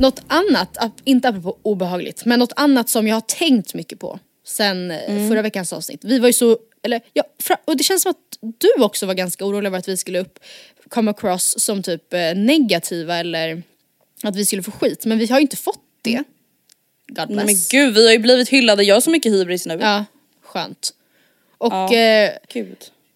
Något 0.00 0.20
annat, 0.26 0.78
inte 1.04 1.28
apropå 1.28 1.56
obehagligt, 1.62 2.24
men 2.24 2.38
något 2.38 2.52
annat 2.56 2.88
som 2.88 3.08
jag 3.08 3.16
har 3.16 3.20
tänkt 3.20 3.74
mycket 3.74 3.98
på 3.98 4.18
sen 4.46 4.90
eh, 4.90 5.10
Mm. 5.10 5.28
förra 5.28 5.42
veckans 5.42 5.72
avsnitt. 5.72 6.04
Vi 6.04 6.18
var 6.18 6.26
ju 6.28 6.32
så, 6.32 6.58
eller 6.82 7.00
ja, 7.12 7.24
och 7.64 7.76
det 7.76 7.84
känns 7.84 8.02
som 8.02 8.10
att 8.10 8.38
du 8.58 8.82
också 8.84 9.06
var 9.06 9.14
ganska 9.14 9.44
orolig 9.44 9.66
över 9.66 9.78
att 9.78 9.88
vi 9.88 9.96
skulle 9.96 10.20
upp, 10.20 10.38
come 10.88 11.10
across 11.10 11.60
som 11.60 11.82
typ 11.82 12.14
eh, 12.14 12.34
negativa 12.34 13.16
eller 13.16 13.62
att 14.22 14.36
vi 14.36 14.46
skulle 14.46 14.62
få 14.62 14.70
skit. 14.70 15.04
Men 15.06 15.18
vi 15.18 15.26
har 15.26 15.38
ju 15.38 15.42
inte 15.42 15.56
fått 15.56 15.80
det. 16.02 16.22
God 17.08 17.28
bless. 17.28 17.36
Nej, 17.36 17.46
men 17.46 17.54
gud 17.70 17.94
vi 17.94 18.04
har 18.06 18.12
ju 18.12 18.18
blivit 18.18 18.48
hyllade, 18.48 18.82
jag 18.84 18.94
har 18.96 19.00
så 19.00 19.10
mycket 19.10 19.32
hybris 19.32 19.66
nu. 19.66 19.78
Ja, 19.80 20.04
skönt. 20.42 20.94
Och 21.58 21.72
Ja. 21.72 21.94
eh. 21.94 22.30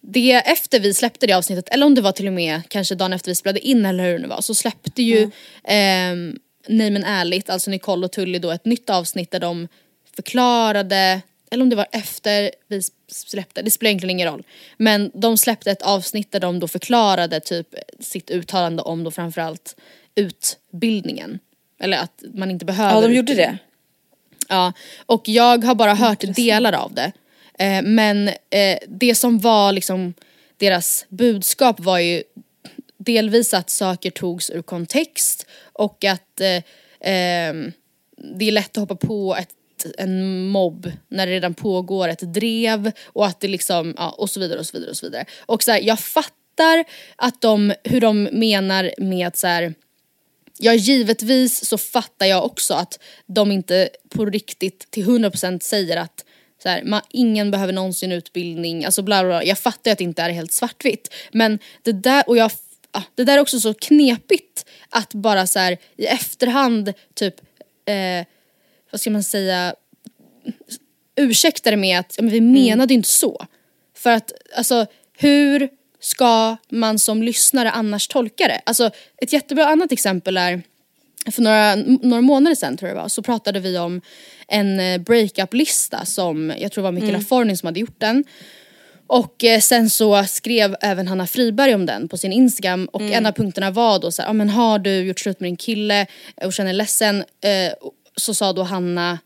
Det 0.01 0.31
efter 0.31 0.79
vi 0.79 0.93
släppte 0.93 1.27
det 1.27 1.33
avsnittet, 1.33 1.69
eller 1.69 1.85
om 1.85 1.95
det 1.95 2.01
var 2.01 2.11
till 2.11 2.27
och 2.27 2.33
med 2.33 2.61
kanske 2.67 2.95
dagen 2.95 3.13
efter 3.13 3.31
vi 3.31 3.35
spelade 3.35 3.59
in 3.59 3.85
eller 3.85 4.03
hur 4.03 4.13
det 4.13 4.19
nu 4.19 4.27
var, 4.27 4.41
så 4.41 4.55
släppte 4.55 5.03
ju 5.03 5.31
mm. 5.63 6.39
Nej 6.67 6.91
men 6.91 7.03
ärligt, 7.03 7.49
alltså 7.49 7.69
Nicole 7.69 8.05
och 8.05 8.11
Tully 8.11 8.39
då 8.39 8.51
ett 8.51 8.65
nytt 8.65 8.89
avsnitt 8.89 9.31
där 9.31 9.39
de 9.39 9.67
förklarade, 10.15 11.21
eller 11.51 11.63
om 11.63 11.69
det 11.69 11.75
var 11.75 11.87
efter 11.91 12.51
vi 12.67 12.81
släppte, 13.07 13.61
det 13.61 13.71
spelar 13.71 13.89
egentligen 13.89 14.15
ingen 14.15 14.27
roll. 14.27 14.43
Men 14.77 15.11
de 15.13 15.37
släppte 15.37 15.71
ett 15.71 15.81
avsnitt 15.81 16.31
där 16.31 16.39
de 16.39 16.59
då 16.59 16.67
förklarade 16.67 17.39
typ 17.39 17.67
sitt 17.99 18.29
uttalande 18.29 18.81
om 18.81 19.03
då 19.03 19.11
framförallt 19.11 19.75
utbildningen. 20.15 21.39
Eller 21.79 21.97
att 21.97 22.23
man 22.33 22.51
inte 22.51 22.65
behöver 22.65 22.95
Ja 22.95 23.01
de 23.01 23.13
gjorde 23.13 23.33
det. 23.33 23.57
Ja, 24.47 24.73
och 25.05 25.27
jag 25.27 25.63
har 25.63 25.75
bara 25.75 25.93
hört 25.93 26.35
delar 26.35 26.73
av 26.73 26.93
det. 26.93 27.11
Eh, 27.59 27.81
men 27.83 28.27
eh, 28.27 28.77
det 28.87 29.15
som 29.15 29.39
var 29.39 29.71
liksom 29.71 30.13
deras 30.57 31.05
budskap 31.09 31.79
var 31.79 31.99
ju 31.99 32.23
delvis 32.97 33.53
att 33.53 33.69
saker 33.69 34.11
togs 34.11 34.49
ur 34.49 34.61
kontext 34.61 35.47
och 35.73 36.05
att 36.05 36.41
eh, 36.41 36.63
ehm, 37.01 37.71
det 38.17 38.45
är 38.45 38.51
lätt 38.51 38.77
att 38.77 38.89
hoppa 38.89 39.07
på 39.07 39.35
ett, 39.35 39.49
en 39.97 40.47
mobb 40.47 40.91
när 41.07 41.27
det 41.27 41.33
redan 41.33 41.53
pågår 41.53 42.07
ett 42.07 42.33
drev 42.33 42.91
och 43.05 43.25
att 43.25 43.39
det 43.39 43.47
liksom, 43.47 43.93
ja 43.97 44.09
och 44.09 44.29
så 44.29 44.39
vidare 44.39 44.59
och 44.59 44.65
så 44.65 44.77
vidare 44.77 44.89
och 44.89 44.97
så 44.97 45.05
vidare. 45.05 45.25
Och 45.39 45.63
så 45.63 45.71
här, 45.71 45.81
jag 45.81 45.99
fattar 45.99 46.85
att 47.15 47.41
de, 47.41 47.73
hur 47.83 48.01
de 48.01 48.23
menar 48.23 48.91
med 48.97 49.27
att 49.27 49.37
så 49.37 49.47
här, 49.47 49.73
Ja 50.63 50.73
givetvis 50.73 51.65
så 51.65 51.77
fattar 51.77 52.25
jag 52.25 52.45
också 52.45 52.73
att 52.73 52.99
de 53.25 53.51
inte 53.51 53.89
på 54.09 54.25
riktigt 54.25 54.91
till 54.91 55.05
100% 55.05 55.59
säger 55.59 55.97
att 55.97 56.25
så 56.63 56.69
här, 56.69 56.83
man, 56.83 57.01
ingen 57.09 57.51
behöver 57.51 57.73
någonsin 57.73 58.11
utbildning, 58.11 58.85
alltså 58.85 59.01
bla 59.01 59.23
bla 59.23 59.29
bla. 59.29 59.43
Jag 59.43 59.59
fattar 59.59 59.91
att 59.91 59.97
det 59.97 60.03
inte 60.03 60.21
är 60.21 60.29
helt 60.29 60.51
svartvitt. 60.51 61.13
Men 61.31 61.59
det 61.83 61.91
där, 61.91 62.23
och 62.27 62.37
jag, 62.37 62.51
det 63.15 63.23
där 63.23 63.37
är 63.37 63.41
också 63.41 63.59
så 63.59 63.73
knepigt 63.73 64.65
att 64.89 65.13
bara 65.13 65.47
så 65.47 65.59
här, 65.59 65.77
i 65.97 66.05
efterhand 66.05 66.93
typ, 67.13 67.35
eh, 67.85 68.25
vad 68.91 69.01
ska 69.01 69.09
man 69.11 69.23
säga, 69.23 69.75
ursäkta 71.15 71.71
det 71.71 71.77
med 71.77 71.99
att 71.99 72.15
men 72.19 72.29
vi 72.29 72.41
menade 72.41 72.93
inte 72.93 73.09
så. 73.09 73.45
För 73.97 74.09
att 74.09 74.31
alltså 74.57 74.85
hur 75.17 75.69
ska 75.99 76.57
man 76.69 76.99
som 76.99 77.23
lyssnare 77.23 77.71
annars 77.71 78.07
tolka 78.07 78.47
det? 78.47 78.61
Alltså 78.65 78.91
ett 79.17 79.33
jättebra 79.33 79.65
annat 79.65 79.91
exempel 79.91 80.37
är 80.37 80.61
för 81.31 81.41
några, 81.41 81.75
några 81.75 82.21
månader 82.21 82.55
sedan 82.55 82.77
tror 82.77 82.89
jag 82.89 82.97
det 82.97 83.01
var, 83.01 83.09
så 83.09 83.21
pratade 83.21 83.59
vi 83.59 83.77
om 83.77 84.01
en 84.51 84.79
eh, 84.79 84.97
breakup-lista 85.01 86.05
som 86.05 86.53
jag 86.57 86.71
tror 86.71 86.83
var 86.83 86.91
Mikaela 86.91 87.13
Mm. 87.17 87.25
Forning 87.25 87.57
som 87.57 87.67
hade 87.67 87.79
gjort 87.79 87.99
den. 87.99 88.23
Och 89.07 89.43
eh, 89.43 89.59
sen 89.59 89.89
så 89.89 90.23
skrev 90.23 90.75
även 90.81 91.07
Hanna 91.07 91.27
Friberg 91.27 91.75
om 91.75 91.85
den 91.85 92.07
på 92.07 92.17
sin 92.17 92.31
Instagram 92.33 92.85
och 92.93 93.01
Mm. 93.01 93.13
en 93.13 93.25
av 93.25 93.31
punkterna 93.31 93.71
var 93.71 93.99
då 93.99 94.11
så 94.11 94.21
här, 94.21 94.29
ah, 94.29 94.33
men 94.33 94.49
har 94.49 94.79
du 94.79 95.01
gjort 95.03 95.19
slut 95.19 95.39
med 95.39 95.47
din 95.47 95.57
kille 95.57 96.07
och 96.41 96.53
känner 96.53 96.73
ledsen 96.73 97.17
eh, 97.19 97.73
så 98.15 98.33
sa 98.33 98.53
då 98.53 98.63
Hanna 98.63 99.19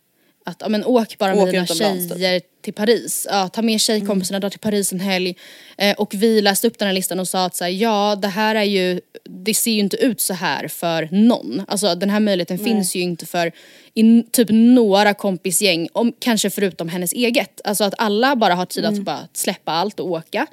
att 0.47 0.63
ah, 0.63 0.69
men 0.69 0.85
åk 0.85 1.17
bara 1.17 1.35
med 1.35 1.43
Åk 1.43 1.51
dina 1.51 1.65
typ. 1.65 1.77
tjejer 1.77 2.41
till 2.61 2.73
Paris. 2.73 3.27
Ja, 3.29 3.47
ta 3.47 3.61
med 3.61 3.81
tjejkompisarna, 3.81 4.39
dra 4.39 4.49
till 4.49 4.59
Paris 4.59 4.91
en 4.91 4.99
helg. 4.99 5.35
Eh, 5.77 5.95
och 5.95 6.13
vi 6.13 6.41
läste 6.41 6.67
upp 6.67 6.79
den 6.79 6.87
här 6.87 6.93
listan 6.93 7.19
och 7.19 7.27
sa 7.27 7.45
att 7.45 7.55
så 7.55 7.63
här, 7.63 7.71
ja 7.71 8.15
det 8.21 8.27
här 8.27 8.55
är 8.55 8.63
ju, 8.63 9.01
det 9.23 9.53
ser 9.53 9.71
ju 9.71 9.79
inte 9.79 9.97
ut 9.97 10.21
så 10.21 10.33
här 10.33 10.67
för 10.67 11.09
någon. 11.11 11.63
Alltså 11.67 11.95
den 11.95 12.09
här 12.09 12.19
möjligheten 12.19 12.59
finns 12.59 12.95
ju 12.95 12.99
inte 12.99 13.25
för 13.25 13.51
i 13.93 14.23
typ 14.31 14.47
några 14.51 15.13
kompisgäng, 15.13 15.87
om, 15.93 16.13
kanske 16.19 16.49
förutom 16.49 16.89
hennes 16.89 17.13
eget. 17.13 17.61
Alltså 17.63 17.83
att 17.83 17.93
alla 17.97 18.35
bara 18.35 18.55
har 18.55 18.65
tid 18.65 18.85
att 18.85 18.99
bara 18.99 19.27
släppa 19.33 19.71
allt 19.71 19.99
och 19.99 20.11
åka. 20.11 20.47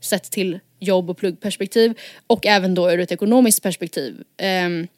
Sett 0.00 0.30
till 0.30 0.58
jobb 0.80 1.10
och 1.10 1.18
pluggperspektiv 1.18 1.94
och 2.26 2.46
även 2.46 2.74
då 2.74 2.90
ur 2.90 3.00
ett 3.00 3.12
ekonomiskt 3.12 3.62
perspektiv. 3.62 4.22
Ehm, 4.36 4.88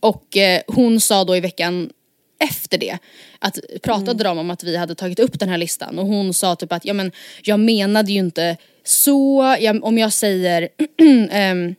och 0.00 0.36
eh, 0.36 0.60
hon 0.66 1.00
sa 1.00 1.24
då 1.24 1.36
i 1.36 1.40
veckan 1.40 1.90
efter 2.38 2.78
det, 2.78 2.98
att 3.38 3.58
pratade 3.82 4.24
de 4.24 4.38
om 4.38 4.50
att 4.50 4.64
vi 4.64 4.76
hade 4.76 4.94
tagit 4.94 5.20
upp 5.20 5.38
den 5.38 5.48
här 5.48 5.58
listan. 5.58 5.98
Och 5.98 6.06
hon 6.06 6.34
sa 6.34 6.56
typ 6.56 6.72
att 6.72 6.84
ja 6.84 6.92
men 6.92 7.12
jag 7.42 7.60
menade 7.60 8.12
ju 8.12 8.18
inte 8.18 8.56
så, 8.84 9.56
jag, 9.60 9.84
om 9.84 9.98
jag 9.98 10.12
säger 10.12 10.68
ehm, 11.30 11.74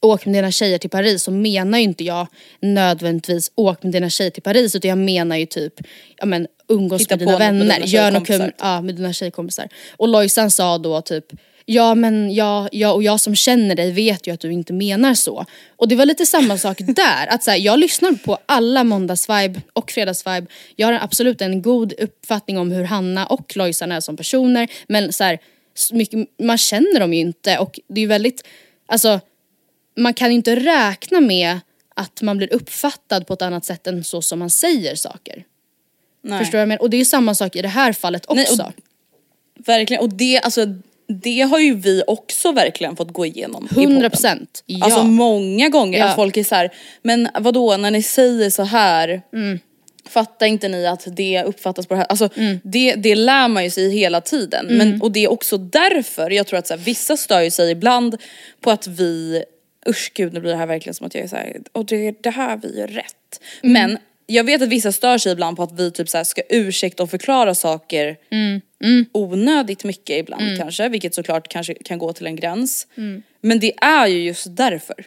åk 0.00 0.26
med 0.26 0.34
dina 0.34 0.50
tjejer 0.50 0.78
till 0.78 0.90
Paris 0.90 1.22
så 1.22 1.30
menar 1.30 1.78
ju 1.78 1.84
inte 1.84 2.04
jag 2.04 2.26
nödvändigtvis 2.60 3.52
åk 3.54 3.82
med 3.82 3.92
dina 3.92 4.10
tjejer 4.10 4.30
till 4.30 4.42
Paris 4.42 4.74
utan 4.74 4.88
jag 4.88 4.98
menar 4.98 5.36
ju 5.36 5.46
typ 5.46 5.74
ja 6.16 6.26
men 6.26 6.46
umgås 6.68 7.00
Hitta 7.00 7.16
med 7.16 7.18
dina 7.18 7.32
något 7.32 7.40
med 7.40 7.52
vänner, 7.52 7.74
dina 7.74 7.86
gör 7.86 8.10
något 8.10 8.26
kul 8.26 8.52
ja, 8.58 8.80
med 8.80 8.94
dina 8.94 9.12
tjejkompisar. 9.12 9.68
Och 9.96 10.08
Lojsan 10.08 10.50
sa 10.50 10.78
då 10.78 11.00
typ 11.00 11.24
Ja 11.70 11.94
men 11.94 12.34
jag, 12.34 12.68
jag 12.72 12.94
och 12.94 13.02
jag 13.02 13.20
som 13.20 13.34
känner 13.34 13.74
dig 13.74 13.92
vet 13.92 14.26
ju 14.26 14.34
att 14.34 14.40
du 14.40 14.52
inte 14.52 14.72
menar 14.72 15.14
så. 15.14 15.44
Och 15.76 15.88
det 15.88 15.94
var 15.96 16.06
lite 16.06 16.26
samma 16.26 16.58
sak 16.58 16.78
där. 16.96 17.26
Att 17.26 17.42
så 17.42 17.50
här, 17.50 17.58
jag 17.58 17.78
lyssnar 17.78 18.12
på 18.12 18.38
alla 18.46 18.84
måndagsvibe 18.84 19.62
och 19.72 19.90
fredagsvibe. 19.90 20.46
Jag 20.76 20.86
har 20.86 20.92
absolut 20.92 21.40
en 21.40 21.62
god 21.62 21.92
uppfattning 21.92 22.58
om 22.58 22.70
hur 22.72 22.84
Hanna 22.84 23.26
och 23.26 23.56
Lojsan 23.56 23.92
är 23.92 24.00
som 24.00 24.16
personer. 24.16 24.68
Men 24.86 25.12
så 25.12 25.24
här, 25.24 25.38
mycket, 25.92 26.28
man 26.42 26.58
känner 26.58 27.00
dem 27.00 27.14
ju 27.14 27.20
inte 27.20 27.58
och 27.58 27.80
det 27.88 28.00
är 28.00 28.06
väldigt, 28.06 28.46
alltså 28.86 29.20
man 29.96 30.14
kan 30.14 30.28
ju 30.28 30.34
inte 30.34 30.56
räkna 30.56 31.20
med 31.20 31.60
att 31.94 32.22
man 32.22 32.36
blir 32.36 32.52
uppfattad 32.52 33.26
på 33.26 33.32
ett 33.34 33.42
annat 33.42 33.64
sätt 33.64 33.86
än 33.86 34.04
så 34.04 34.22
som 34.22 34.38
man 34.38 34.50
säger 34.50 34.94
saker. 34.94 35.44
Nej. 36.22 36.38
Förstår 36.38 36.52
du 36.52 36.56
vad 36.56 36.62
jag 36.62 36.68
menar? 36.68 36.82
Och 36.82 36.90
det 36.90 36.96
är 36.96 36.98
ju 36.98 37.04
samma 37.04 37.34
sak 37.34 37.56
i 37.56 37.62
det 37.62 37.68
här 37.68 37.92
fallet 37.92 38.26
också. 38.26 38.56
Nej, 38.62 38.66
och- 38.66 38.72
Verkligen, 39.66 40.02
och 40.02 40.08
det, 40.08 40.40
alltså, 40.40 40.66
det 41.08 41.40
har 41.40 41.58
ju 41.58 41.74
vi 41.74 42.02
också 42.06 42.52
verkligen 42.52 42.96
fått 42.96 43.12
gå 43.12 43.26
igenom 43.26 43.64
i 43.70 43.74
podden. 43.74 43.90
100 43.92 44.10
procent. 44.10 44.62
Ja. 44.66 44.84
Alltså 44.84 45.04
många 45.04 45.68
gånger 45.68 45.98
Ja. 45.98 46.12
folk 46.16 46.36
är 46.36 46.44
så 46.44 46.54
här, 46.54 46.70
men 47.02 47.28
vadå 47.40 47.76
när 47.76 47.90
ni 47.90 48.02
säger 48.02 48.50
så 48.50 48.62
här 48.62 49.22
Mm. 49.32 49.58
Fattar 50.08 50.46
inte 50.46 50.68
ni 50.68 50.86
att 50.86 51.06
det 51.16 51.42
uppfattas 51.46 51.86
på 51.86 51.94
det 51.94 51.98
här? 52.00 52.06
Alltså 52.06 52.28
Mm. 52.36 52.60
det, 52.64 52.94
det 52.94 53.14
lär 53.14 53.48
man 53.48 53.64
ju 53.64 53.70
sig 53.70 53.90
hela 53.90 54.20
tiden. 54.20 54.66
Men, 54.70 55.02
och 55.02 55.12
det 55.12 55.24
är 55.24 55.30
också 55.30 55.56
därför 55.58 56.30
jag 56.30 56.46
tror 56.46 56.58
att 56.58 56.66
så 56.66 56.74
här, 56.74 56.80
vissa 56.80 57.16
stör 57.16 57.40
ju 57.40 57.50
sig 57.50 57.70
ibland 57.70 58.16
på 58.60 58.70
att 58.70 58.86
vi, 58.86 59.44
usch 59.88 60.12
gud 60.14 60.32
nu 60.32 60.40
blir 60.40 60.50
det 60.50 60.56
här 60.56 60.66
verkligen 60.66 60.94
som 60.94 61.06
att 61.06 61.14
jag 61.14 61.24
är 61.24 61.28
såhär, 61.28 61.56
och 61.72 61.86
det, 61.86 62.22
det 62.22 62.30
här 62.30 62.56
vi 62.62 62.78
gör 62.78 62.86
rätt. 62.88 63.40
Mm. 63.62 63.72
Men 63.72 63.98
jag 64.26 64.44
vet 64.44 64.62
att 64.62 64.68
vissa 64.68 64.92
stör 64.92 65.18
sig 65.18 65.32
ibland 65.32 65.56
på 65.56 65.62
att 65.62 65.80
vi 65.80 65.90
typ 65.90 66.08
så 66.08 66.16
här 66.16 66.24
ska 66.24 66.42
ursäkta 66.48 67.02
och 67.02 67.10
förklara 67.10 67.54
saker 67.54 68.16
onödigt 69.12 69.84
mycket 69.84 70.18
ibland 70.18 70.58
kanske, 70.58 70.88
vilket 70.88 71.14
såklart 71.14 71.48
kanske 71.48 71.74
kan 71.74 71.98
gå 71.98 72.12
till 72.12 72.26
en 72.26 72.36
gräns. 72.36 72.86
Men 73.40 73.60
det 73.60 73.72
är 73.80 74.06
ju 74.06 74.22
just 74.22 74.56
därför. 74.56 75.06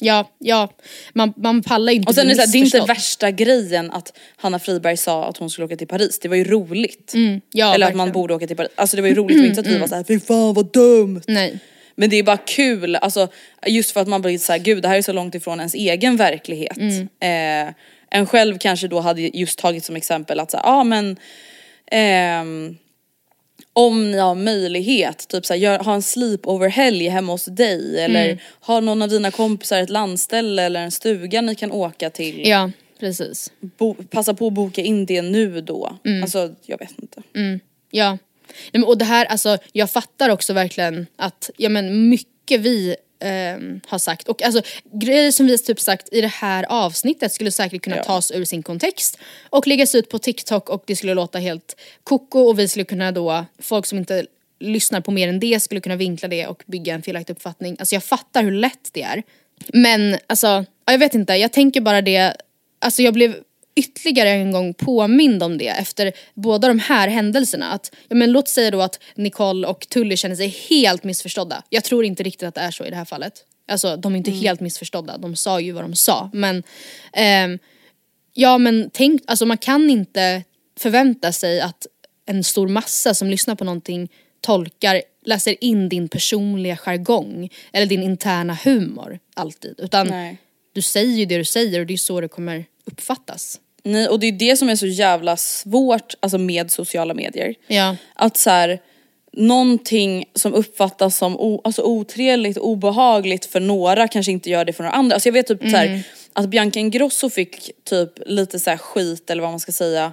Ja, 0.00 0.30
ja. 0.38 0.72
Man, 1.12 1.32
man 1.36 1.62
pallar 1.62 1.92
inte 1.92 2.08
Och 2.08 2.14
sen 2.14 2.26
är 2.26 2.28
det, 2.28 2.34
bli 2.34 2.36
så 2.36 2.40
här, 2.40 2.52
det 2.52 2.58
är 2.58 2.64
inte 2.64 2.92
värsta 2.92 3.30
grejen 3.30 3.90
att 3.90 4.18
Hanna 4.36 4.58
Friberg 4.58 4.96
sa 4.96 5.24
att 5.24 5.36
hon 5.36 5.50
skulle 5.50 5.64
åka 5.64 5.76
till 5.76 5.86
Paris, 5.86 6.18
det 6.18 6.28
var 6.28 6.36
ju 6.36 6.44
roligt. 6.44 7.14
Mm, 7.14 7.40
ja, 7.52 7.74
Eller 7.74 7.86
att 7.86 7.94
man 7.94 8.06
verkligen. 8.06 8.22
borde 8.22 8.34
åka 8.34 8.46
till 8.46 8.56
Paris, 8.56 8.70
alltså 8.74 8.96
det 8.96 9.02
var 9.02 9.08
ju 9.08 9.14
roligt 9.14 9.44
inte 9.44 9.60
att 9.60 9.66
vi 9.66 9.78
var 9.78 9.86
såhär 9.86 10.04
fy 10.04 10.20
fan 10.20 10.54
vad 10.54 10.72
dumt. 10.72 11.22
Nej. 11.26 11.58
Men 11.96 12.10
det 12.10 12.16
är 12.16 12.22
bara 12.22 12.36
kul, 12.36 12.96
alltså 12.96 13.28
just 13.66 13.90
för 13.90 14.00
att 14.00 14.08
man 14.08 14.22
blir 14.22 14.38
såhär 14.38 14.58
gud 14.58 14.82
det 14.82 14.88
här 14.88 14.96
är 14.96 15.02
så 15.02 15.12
långt 15.12 15.34
ifrån 15.34 15.58
ens 15.58 15.74
egen 15.74 16.16
verklighet. 16.16 16.76
Mm. 16.76 17.68
Eh, 17.68 17.74
en 18.10 18.26
själv 18.26 18.58
kanske 18.58 18.88
då 18.88 19.00
hade 19.00 19.20
just 19.22 19.58
tagit 19.58 19.84
som 19.84 19.96
exempel 19.96 20.40
att 20.40 20.50
säga, 20.50 20.62
ja 20.64 20.70
ah, 20.70 20.84
men 20.84 21.16
ehm, 21.90 22.76
om 23.72 24.10
ni 24.10 24.18
har 24.18 24.34
möjlighet, 24.34 25.28
typ 25.28 25.46
såhär, 25.46 25.60
gör, 25.60 25.78
ha 25.78 25.94
en 25.94 26.02
sleepover-helg 26.02 27.08
hemma 27.08 27.32
hos 27.32 27.44
dig 27.44 28.00
eller 28.00 28.24
Mm. 28.24 28.38
har 28.60 28.80
någon 28.80 29.02
av 29.02 29.08
dina 29.08 29.30
kompisar 29.30 29.80
ett 29.80 29.90
landställe 29.90 30.62
eller 30.62 30.80
en 30.80 30.90
stuga 30.90 31.40
ni 31.40 31.54
kan 31.54 31.72
åka 31.72 32.10
till. 32.10 32.48
Ja, 32.48 32.70
precis. 33.00 33.52
Bo, 33.60 33.94
passa 33.94 34.34
på 34.34 34.46
att 34.46 34.52
boka 34.52 34.82
in 34.82 35.06
det 35.06 35.22
nu 35.22 35.60
då. 35.60 35.96
Mm. 36.04 36.22
Alltså 36.22 36.54
jag 36.66 36.78
vet 36.78 36.98
inte. 37.02 37.22
Ja. 37.90 38.10
Nej, 38.10 38.18
men, 38.72 38.84
och 38.84 38.98
det 38.98 39.04
här, 39.04 39.26
alltså 39.26 39.58
jag 39.72 39.90
fattar 39.90 40.28
också 40.30 40.52
verkligen 40.52 41.06
att, 41.16 41.50
ja 41.56 41.68
men 41.68 42.08
mycket 42.08 42.60
vi 42.60 42.96
ehm, 43.24 43.80
har 43.86 43.98
sagt. 43.98 44.28
Och 44.28 44.42
alltså 44.42 44.62
grejer 44.92 45.30
som 45.30 45.46
vi 45.46 45.58
typ 45.58 45.80
sagt 45.80 46.08
i 46.12 46.20
det 46.20 46.28
här 46.32 46.66
avsnittet 46.68 47.32
skulle 47.32 47.50
säkert 47.50 47.82
kunna 47.82 47.96
Ja. 47.96 48.04
tas 48.04 48.30
ur 48.30 48.44
sin 48.44 48.62
kontext 48.62 49.18
och 49.50 49.66
läggas 49.66 49.94
ut 49.94 50.08
på 50.08 50.18
TikTok 50.18 50.68
och 50.70 50.84
det 50.86 50.96
skulle 50.96 51.14
låta 51.14 51.38
helt 51.38 51.76
koko 52.04 52.38
och 52.40 52.58
vi 52.58 52.68
skulle 52.68 52.84
kunna 52.84 53.12
då, 53.12 53.44
folk 53.58 53.86
som 53.86 53.98
inte 53.98 54.26
lyssnar 54.60 55.00
på 55.00 55.10
mer 55.10 55.28
än 55.28 55.40
det 55.40 55.60
skulle 55.60 55.80
kunna 55.80 55.96
vinkla 55.96 56.28
det 56.28 56.46
och 56.46 56.62
bygga 56.66 56.94
en 56.94 57.02
felaktig 57.02 57.34
uppfattning. 57.34 57.76
Alltså 57.78 57.94
jag 57.94 58.04
fattar 58.04 58.42
hur 58.42 58.52
lätt 58.52 58.88
det 58.92 59.02
är. 59.02 59.22
Men 59.72 60.18
alltså, 60.26 60.46
ja, 60.46 60.92
jag 60.92 60.98
vet 60.98 61.14
inte, 61.14 61.32
jag 61.32 61.52
tänker 61.52 61.80
bara 61.80 62.02
det, 62.02 62.36
alltså 62.78 63.02
jag 63.02 63.14
blev 63.14 63.36
ytterligare 63.76 64.30
en 64.30 64.52
gång 64.52 64.74
påmind 64.74 65.42
om 65.42 65.58
det 65.58 65.68
efter 65.68 66.12
båda 66.34 66.68
de 66.68 66.78
här 66.78 67.08
händelserna. 67.08 67.70
Att, 67.70 67.94
ja, 68.08 68.16
men 68.16 68.32
låt 68.32 68.48
säga 68.48 68.70
då 68.70 68.82
att 68.82 69.00
Nicole 69.14 69.66
och 69.66 69.88
Tully 69.88 70.16
känner 70.16 70.36
sig 70.36 70.48
helt 70.48 71.04
missförstådda. 71.04 71.62
Jag 71.68 71.84
tror 71.84 72.04
inte 72.04 72.22
riktigt 72.22 72.48
att 72.48 72.54
det 72.54 72.60
är 72.60 72.70
så 72.70 72.84
i 72.84 72.90
det 72.90 72.96
här 72.96 73.04
fallet. 73.04 73.44
Alltså 73.68 73.96
de 73.96 74.12
är 74.12 74.16
inte 74.16 74.30
helt 74.30 74.60
missförstådda, 74.60 75.18
de 75.18 75.36
sa 75.36 75.60
ju 75.60 75.72
vad 75.72 75.84
de 75.84 75.94
sa. 75.94 76.30
Men 76.32 76.62
ehm, 77.12 77.58
ja 78.32 78.58
men 78.58 78.90
tänk, 78.92 79.22
alltså 79.26 79.46
man 79.46 79.58
kan 79.58 79.90
inte 79.90 80.42
förvänta 80.76 81.32
sig 81.32 81.60
att 81.60 81.86
en 82.26 82.44
stor 82.44 82.68
massa 82.68 83.14
som 83.14 83.30
lyssnar 83.30 83.54
på 83.54 83.64
någonting 83.64 84.08
tolkar, 84.40 85.02
läser 85.24 85.64
in 85.64 85.88
din 85.88 86.08
personliga 86.08 86.76
jargong 86.76 87.48
eller 87.72 87.86
din 87.86 88.02
interna 88.02 88.58
humor 88.64 89.18
alltid. 89.34 89.74
Utan 89.78 90.06
Nej. 90.06 90.36
du 90.72 90.82
säger 90.82 91.18
ju 91.18 91.24
det 91.24 91.38
du 91.38 91.44
säger 91.44 91.80
och 91.80 91.86
det 91.86 91.94
är 91.94 91.98
så 91.98 92.20
det 92.20 92.28
kommer 92.28 92.64
uppfattas. 92.84 93.60
Nej, 93.84 94.08
och 94.08 94.20
det 94.20 94.26
är 94.26 94.32
det 94.32 94.56
som 94.56 94.68
är 94.68 94.76
så 94.76 94.86
jävla 94.86 95.36
svårt 95.36 96.14
alltså 96.20 96.38
med 96.38 96.70
sociala 96.70 97.14
medier. 97.14 97.54
Ja. 97.66 97.96
Att 98.14 98.36
så 98.36 98.50
här, 98.50 98.80
någonting 99.32 100.24
som 100.34 100.54
uppfattas 100.54 101.16
som 101.16 101.40
o, 101.40 101.60
alltså 101.64 101.82
otrevligt, 101.82 102.58
obehagligt 102.58 103.44
för 103.44 103.60
några 103.60 104.08
kanske 104.08 104.32
inte 104.32 104.50
gör 104.50 104.64
det 104.64 104.72
för 104.72 104.82
några 104.82 104.96
andra. 104.96 105.14
Alltså 105.14 105.28
jag 105.28 105.32
vet 105.32 105.46
typ 105.46 105.60
så 105.60 105.76
här, 105.76 106.02
att 106.32 106.48
Bianca 106.48 106.80
Ingrosso 106.80 107.30
fick 107.30 107.70
typ 107.84 108.10
lite 108.26 108.58
så 108.58 108.70
här 108.70 108.76
skit 108.76 109.30
eller 109.30 109.42
vad 109.42 109.50
man 109.50 109.60
ska 109.60 109.72
säga. 109.72 110.12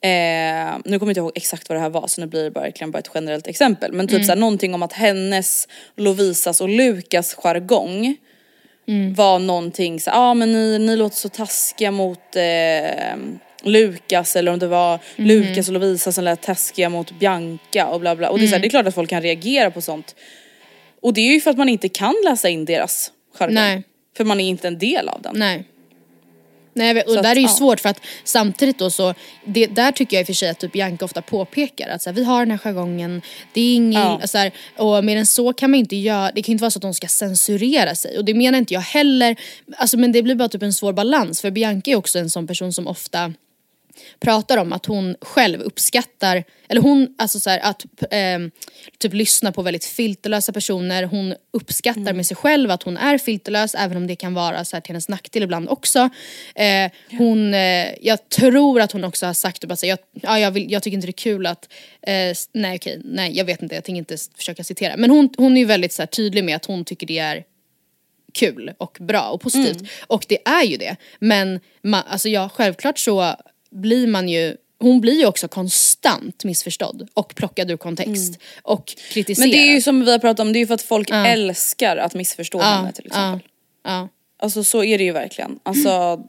Eh, 0.00 0.78
nu 0.84 0.98
kommer 0.98 1.00
jag 1.00 1.10
inte 1.10 1.20
ihåg 1.20 1.32
exakt 1.34 1.68
vad 1.68 1.76
det 1.76 1.82
här 1.82 1.90
var 1.90 2.06
så 2.06 2.20
nu 2.20 2.26
blir 2.26 2.44
det 2.44 2.50
bara, 2.50 2.64
verkligen 2.64 2.90
bara 2.90 2.98
ett 2.98 3.10
generellt 3.14 3.46
exempel. 3.46 3.92
Men 3.92 4.08
typ 4.08 4.24
så 4.24 4.32
här, 4.32 4.36
någonting 4.36 4.74
om 4.74 4.82
att 4.82 4.92
hennes, 4.92 5.68
Lovisas 5.96 6.60
och 6.60 6.68
Lukas 6.68 7.34
jargong 7.34 8.16
var 9.14 9.38
någonting 9.38 10.00
så 10.00 10.10
ja 10.10 10.16
ah, 10.16 10.34
men 10.34 10.52
ni, 10.52 10.78
ni 10.78 10.96
låter 10.96 11.16
så 11.16 11.28
taskiga 11.28 11.90
mot 11.90 12.36
eh, 12.36 13.16
Lukas 13.62 14.36
eller 14.36 14.52
om 14.52 14.58
det 14.58 14.66
var 14.66 14.98
Lukas 15.16 15.68
och 15.68 15.74
Lovisa 15.74 16.12
som 16.12 16.24
lät 16.24 16.42
taskiga 16.42 16.88
mot 16.88 17.18
Bianca 17.18 17.86
och 17.86 18.00
bla 18.00 18.16
bla. 18.16 18.30
Och 18.30 18.38
det 18.38 18.44
är, 18.44 18.46
så 18.46 18.54
här, 18.54 18.60
det 18.60 18.68
är 18.68 18.70
klart 18.70 18.86
att 18.86 18.94
folk 18.94 19.10
kan 19.10 19.22
reagera 19.22 19.70
på 19.70 19.80
sånt. 19.80 20.14
Och 21.02 21.14
det 21.14 21.20
är 21.20 21.32
ju 21.32 21.40
för 21.40 21.50
att 21.50 21.58
man 21.58 21.68
inte 21.68 21.88
kan 21.88 22.14
läsa 22.24 22.48
in 22.48 22.64
deras 22.64 23.12
jargong. 23.38 23.82
För 24.16 24.24
man 24.24 24.40
är 24.40 24.48
inte 24.48 24.68
en 24.68 24.78
del 24.78 25.08
av 25.08 25.22
den. 25.22 25.34
Nej. 25.36 25.64
Nej, 26.74 27.02
och 27.02 27.12
Så 27.12 27.22
där 27.22 27.30
att, 27.30 27.36
är 27.36 27.40
ju 27.40 27.46
ja. 27.46 27.48
svårt 27.48 27.80
för 27.80 27.88
att 27.88 28.00
samtidigt 28.24 28.78
då 28.78 28.90
så, 28.90 29.14
det, 29.44 29.66
där 29.66 29.92
tycker 29.92 30.16
jag 30.16 30.20
i 30.20 30.24
och 30.24 30.26
för 30.26 30.34
sig 30.34 30.48
att 30.48 30.58
typ 30.58 30.72
Bianca 30.72 31.04
ofta 31.04 31.22
påpekar 31.22 31.88
att 31.88 32.02
så 32.02 32.10
här, 32.10 32.14
vi 32.14 32.24
har 32.24 32.38
den 32.40 32.50
här 32.50 32.58
jargongen, 32.58 33.22
det 33.52 33.60
är 33.60 33.74
ingen, 33.74 34.02
Ja. 34.02 34.20
så 34.26 34.38
här, 34.38 34.52
och 34.76 35.04
mer 35.04 35.16
än 35.16 35.26
så 35.26 35.52
kan 35.52 35.70
man 35.70 35.80
inte 35.80 35.96
göra, 35.96 36.32
det 36.34 36.42
kan 36.42 36.52
ju 36.52 36.54
inte 36.54 36.62
vara 36.62 36.70
så 36.70 36.78
att 36.78 36.82
de 36.82 36.94
ska 36.94 37.06
censurera 37.08 37.94
sig 37.94 38.18
och 38.18 38.24
det 38.24 38.34
menar 38.34 38.58
inte 38.58 38.74
jag 38.74 38.80
heller, 38.80 39.36
alltså, 39.76 39.98
men 39.98 40.12
det 40.12 40.22
blir 40.22 40.34
bara 40.34 40.48
typ 40.48 40.62
en 40.62 40.72
svår 40.72 40.92
balans 40.92 41.40
för 41.40 41.50
Bianca 41.50 41.90
är 41.90 41.96
också 41.96 42.18
en 42.18 42.30
sån 42.30 42.46
person 42.46 42.72
som 42.72 42.86
ofta 42.86 43.32
pratar 44.20 44.58
om 44.58 44.72
att 44.72 44.86
hon 44.86 45.16
själv 45.20 45.60
uppskattar, 45.60 46.44
eller 46.68 46.80
hon, 46.80 47.14
alltså 47.18 47.40
så 47.40 47.50
här, 47.50 47.60
att 47.60 47.84
ehm, 48.10 48.50
typ 48.98 49.14
lyssna 49.14 49.52
på 49.52 49.62
väldigt 49.62 49.84
filterlösa 49.84 50.52
personer. 50.52 51.02
Hon 51.02 51.34
uppskattar 51.50 52.12
med 52.12 52.26
sig 52.26 52.36
själv 52.36 52.70
att 52.70 52.82
hon 52.82 52.96
är 52.96 53.18
filterlös 53.18 53.74
även 53.74 53.96
om 53.96 54.06
det 54.06 54.16
kan 54.16 54.34
vara 54.34 54.64
så 54.64 54.76
här, 54.76 54.80
till 54.80 54.92
hennes 54.92 55.08
nackdel 55.08 55.42
ibland 55.42 55.68
också. 55.68 56.10
Eh, 56.54 56.90
hon, 57.18 57.54
eh, 57.54 57.86
jag 58.00 58.28
tror 58.28 58.80
att 58.80 58.92
hon 58.92 59.04
också 59.04 59.26
har 59.26 59.34
sagt 59.34 59.62
typ, 59.62 59.70
alltså, 59.70 59.86
jag, 59.86 59.98
ja, 60.12 60.38
jag, 60.38 60.50
vill, 60.50 60.72
jag 60.72 60.82
tycker 60.82 60.94
inte 60.94 61.06
det 61.06 61.10
är 61.10 61.12
kul 61.12 61.46
att, 61.46 61.68
eh, 62.02 62.36
nej 62.52 62.76
okej, 62.76 63.00
nej 63.04 63.36
jag 63.36 63.44
vet 63.44 63.62
inte, 63.62 63.74
jag 63.74 63.84
tänker 63.84 63.98
inte 63.98 64.16
försöka 64.36 64.64
citera. 64.64 64.96
Men 64.96 65.10
hon, 65.10 65.30
hon 65.36 65.56
är 65.56 65.60
ju 65.60 65.66
väldigt 65.66 65.92
så 65.92 66.02
här, 66.02 66.06
tydlig 66.06 66.44
med 66.44 66.56
att 66.56 66.64
hon 66.64 66.84
tycker 66.84 67.06
det 67.06 67.18
är 67.18 67.44
kul 68.32 68.72
och 68.78 68.96
bra 69.00 69.30
och 69.30 69.40
positivt. 69.40 69.76
Mm. 69.76 69.86
Och 70.06 70.24
det 70.28 70.38
är 70.48 70.62
ju 70.62 70.76
det. 70.76 70.96
Men 71.18 71.60
ma, 71.82 72.02
alltså 72.02 72.28
ja, 72.28 72.50
självklart 72.54 72.98
så 72.98 73.36
blir 73.72 74.06
man 74.06 74.28
ju 74.28 74.56
hon 74.80 75.00
blir 75.00 75.18
ju 75.20 75.26
också 75.26 75.48
konstant 75.48 76.44
missförstådd 76.44 77.08
och 77.14 77.34
plockad 77.34 77.70
ur 77.70 77.76
kontext 77.76 78.38
och 78.62 78.86
kritiserad. 79.12 79.46
Mm. 79.48 79.50
Men 79.56 79.66
det 79.66 79.70
är 79.70 79.74
ju 79.74 79.80
som 79.82 80.04
vi 80.04 80.10
har 80.12 80.18
pratat 80.18 80.40
om, 80.40 80.52
det 80.52 80.58
är 80.58 80.60
ju 80.60 80.66
för 80.66 80.74
att 80.74 80.82
folk 80.82 81.10
älskar 81.12 81.96
att 81.96 82.14
missförstå 82.14 82.58
henne 82.60 82.92
till 82.92 83.04
ja, 83.04 83.08
exempel. 83.10 83.48
ja. 83.84 84.08
Alltså 84.38 84.64
så 84.64 84.84
är 84.84 84.98
det 84.98 85.04
ju 85.04 85.12
verkligen. 85.12 85.58
Alltså 85.62 86.20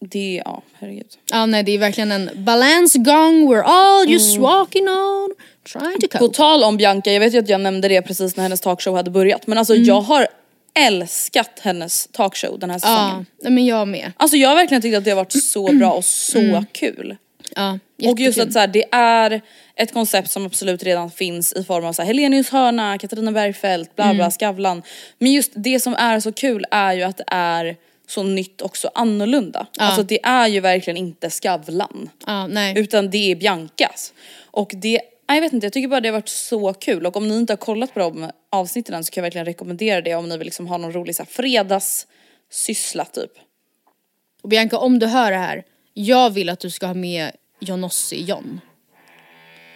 det, 0.00 0.42
ja 0.44 0.62
herregud. 0.74 1.06
ja, 1.30 1.46
nej 1.46 1.62
det 1.62 1.72
är 1.72 1.78
verkligen 1.78 2.12
en 2.12 2.30
balance 2.34 2.98
gong 2.98 3.48
we're 3.52 3.62
all 3.62 4.08
just 4.10 4.36
walking 4.38 4.88
on, 4.88 5.34
trying 5.72 6.00
to 6.00 6.08
På 6.12 6.18
cope. 6.18 6.36
tal 6.36 6.64
om 6.64 6.76
Bianca, 6.76 7.12
jag 7.12 7.20
vet 7.20 7.34
ju 7.34 7.38
att 7.38 7.48
jag 7.48 7.60
nämnde 7.60 7.88
det 7.88 8.02
precis 8.02 8.36
när 8.36 8.42
hennes 8.42 8.60
talkshow 8.60 8.96
hade 8.96 9.10
börjat 9.10 9.46
men 9.46 9.58
alltså 9.58 9.74
Mm. 9.74 9.86
jag 9.86 10.00
har 10.00 10.26
älskat 10.78 11.60
hennes 11.62 12.08
talkshow 12.12 12.58
den 12.58 12.70
här 12.70 12.76
Ja, 12.76 12.80
säsongen. 12.80 13.26
nej, 13.42 13.52
men 13.52 13.66
jag 13.66 13.88
med. 13.88 14.12
Alltså 14.16 14.36
jag 14.36 14.48
har 14.48 14.56
verkligen 14.56 14.82
tyckt 14.82 14.96
att 14.96 15.04
det 15.04 15.10
har 15.10 15.16
varit 15.16 15.42
så 15.44 15.72
bra 15.78 15.92
och 15.92 16.04
så 16.04 16.64
kul. 16.72 17.16
Ja, 17.56 17.70
Och 17.72 18.20
just 18.20 18.38
jättekul. 18.38 18.42
att 18.42 18.52
så 18.52 18.58
här, 18.58 18.66
det 18.66 18.84
är 18.92 19.40
ett 19.76 19.92
koncept 19.92 20.30
som 20.30 20.46
absolut 20.46 20.82
redan 20.82 21.10
finns 21.10 21.52
i 21.52 21.64
form 21.64 21.84
av 21.84 21.92
så 21.92 22.02
här, 22.02 22.06
Helenius 22.06 22.50
hörna, 22.50 22.98
Katarina 22.98 23.32
Bergfeldt, 23.32 23.96
bla 23.96 24.04
Mm. 24.04 24.16
bla, 24.16 24.30
Skavlan. 24.30 24.82
Men 25.18 25.32
just 25.32 25.52
det 25.54 25.80
som 25.80 25.94
är 25.94 26.20
så 26.20 26.32
kul 26.32 26.64
är 26.70 26.92
ju 26.92 27.02
att 27.02 27.16
det 27.16 27.24
är 27.26 27.76
så 28.08 28.22
nytt 28.22 28.60
och 28.60 28.76
så 28.76 28.90
annorlunda. 28.94 29.66
Alltså 29.78 30.02
det 30.02 30.24
är 30.24 30.46
ju 30.48 30.60
verkligen 30.60 30.96
inte 30.96 31.30
Skavlan. 31.30 32.10
ja, 32.26 32.46
nej. 32.46 32.78
Utan 32.78 33.10
det 33.10 33.30
är 33.30 33.36
Biancas. 33.36 34.12
Och 34.50 34.70
det, 34.74 35.00
jag 35.34 35.40
vet 35.40 35.52
inte, 35.52 35.66
jag 35.66 35.72
tycker 35.72 35.88
bara 35.88 36.00
det 36.00 36.08
har 36.08 36.12
varit 36.12 36.28
så 36.28 36.72
kul. 36.72 37.06
Och 37.06 37.16
om 37.16 37.28
ni 37.28 37.36
inte 37.36 37.52
har 37.52 37.58
kollat 37.58 37.94
på 37.94 38.00
de 38.00 38.30
avsnitten 38.50 38.94
än 38.94 39.04
så 39.04 39.10
kan 39.10 39.20
jag 39.20 39.26
verkligen 39.26 39.44
rekommendera 39.44 40.00
det 40.00 40.14
om 40.14 40.28
ni 40.28 40.38
vill 40.38 40.44
liksom 40.44 40.66
ha 40.66 40.78
någon 40.78 40.92
rolig 40.92 41.16
så 41.16 41.22
här, 41.22 41.30
fredagssyssla 41.30 43.04
typ. 43.04 43.32
Och 44.42 44.48
Bianca 44.48 44.78
om 44.78 44.98
du 44.98 45.06
hör 45.06 45.30
det 45.30 45.36
här, 45.36 45.64
jag 45.94 46.30
vill 46.30 46.48
att 46.48 46.60
du 46.60 46.70
ska 46.70 46.86
ha 46.86 46.94
med 46.94 47.32
Johnossi 47.60 48.24
John. 48.24 48.60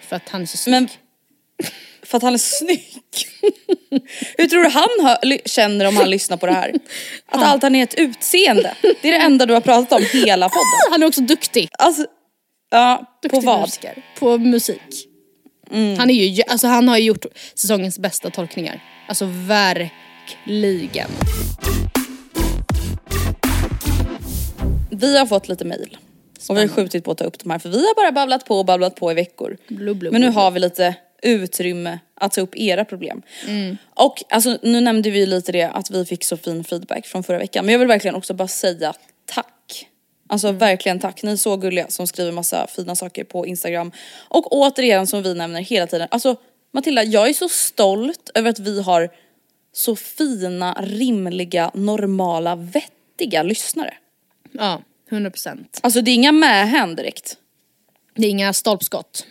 För 0.09 0.17
att 0.17 0.29
han 0.29 0.43
är 0.43 0.47
så 0.47 0.57
snygg. 0.57 0.75
Men 0.75 0.89
för 2.03 2.17
att 2.17 2.23
han 2.23 2.35
är 2.35 2.39
snygg. 2.39 3.03
Hur 4.39 4.47
tror 4.47 4.63
du 4.63 4.69
han 4.69 4.89
hör, 5.03 5.49
känner 5.49 5.85
om 5.85 5.97
han 5.97 6.11
lyssnar 6.11 6.37
på 6.37 6.47
det 6.47 6.53
här? 6.53 6.75
Att 7.27 7.43
allt 7.43 7.63
han 7.63 7.75
är 7.75 7.83
ett 7.83 7.95
utseende. 7.95 8.75
Det 8.83 9.09
är 9.09 9.13
det 9.13 9.25
enda 9.25 9.47
du 9.47 9.55
har 9.55 9.61
pratat 9.61 9.93
om 9.93 10.07
hela 10.13 10.49
podden. 10.49 10.81
Han 10.91 11.03
är 11.03 11.07
också 11.07 11.21
duktig. 11.21 11.69
Alltså, 11.73 12.07
ja, 12.71 13.19
på 13.23 13.29
duktig 13.29 13.47
vad? 13.47 13.61
musiker. 13.61 14.03
På 14.19 14.39
musik. 14.39 15.10
Han, 15.99 16.11
är 16.11 16.15
ju, 16.15 16.43
alltså, 16.49 16.67
han 16.67 16.89
har 16.89 16.99
ju 16.99 17.05
gjort 17.05 17.27
säsongens 17.55 17.99
bästa 17.99 18.31
tolkningar. 18.31 18.85
Alltså 19.09 19.29
verkligen. 19.31 21.11
Vi 24.91 25.19
har 25.19 25.27
fått 25.27 25.49
lite 25.49 25.65
mail. 25.65 25.97
Och 26.49 26.57
vi 26.57 26.61
har 26.61 26.69
skjutit 26.69 27.05
på 27.05 27.11
att 27.11 27.19
ta 27.19 27.25
upp 27.25 27.39
de 27.39 27.51
här 27.51 27.59
för 27.59 27.69
vi 27.69 27.77
har 27.87 27.95
bara 27.95 28.13
babblat 28.13 28.47
på 28.47 28.59
och 28.59 28.67
babblat 28.67 28.95
på 28.95 29.11
i 29.11 29.15
veckor. 29.15 29.57
Blub, 29.69 29.97
blub, 29.99 30.13
Men 30.13 30.21
nu 30.21 30.29
har 30.29 30.51
vi 30.51 30.61
lite 30.61 30.95
utrymme 31.23 31.99
att 32.15 32.33
ta 32.33 32.41
upp 32.41 32.57
era 32.57 32.85
problem. 32.85 33.23
Och 33.95 34.23
alltså, 34.29 34.59
nu 34.63 34.81
nämnde 34.81 35.11
vi 35.11 35.27
lite 35.27 35.53
det 35.53 35.65
att 35.65 35.91
vi 35.91 36.05
fick 36.05 36.25
så 36.25 36.37
fin 36.37 36.65
feedback 36.65 37.07
från 37.07 37.23
förra 37.23 37.39
veckan. 37.39 37.65
Men 37.65 37.73
jag 37.73 37.79
vill 37.79 37.89
verkligen 37.89 38.15
också 38.15 38.35
bara 38.35 38.49
säga 38.49 38.95
tack. 39.27 39.47
Alltså 40.31 40.53
verkligen 40.53 40.99
tack. 40.99 41.23
Ni 41.23 41.33
är 41.33 41.37
så 41.37 41.57
gulliga 41.57 41.89
som 41.89 42.07
skriver 42.07 42.33
massa 42.33 42.67
fina 42.67 42.97
saker 42.97 43.25
på 43.25 43.47
Instagram. 43.47 43.93
Och 44.29 44.53
återigen 44.53 45.07
som 45.07 45.23
vi 45.23 45.35
nämner 45.35 45.61
hela 45.61 45.87
tiden. 45.87 46.09
Alltså 46.11 46.37
Matilda, 46.73 47.05
jag 47.05 47.29
är 47.29 47.33
så 47.33 47.49
stolt 47.49 48.31
över 48.35 48.51
att 48.51 48.59
vi 48.59 48.83
har 48.83 49.11
så 49.73 49.97
fina, 49.97 50.77
rimliga, 50.81 51.71
normala, 51.75 52.57
vettiga 52.57 53.43
lyssnare. 53.43 53.95
Ja, 54.53 54.83
100 55.11 55.31
procent. 55.31 55.81
Alltså 55.83 56.01
det 56.01 56.11
är 56.11 56.15
inga 56.15 56.33
mähän 56.33 56.97
direkt. 56.97 57.37
Det 58.15 58.27
är 58.27 58.31
inga 58.31 58.53
stolpskott. 58.53 59.27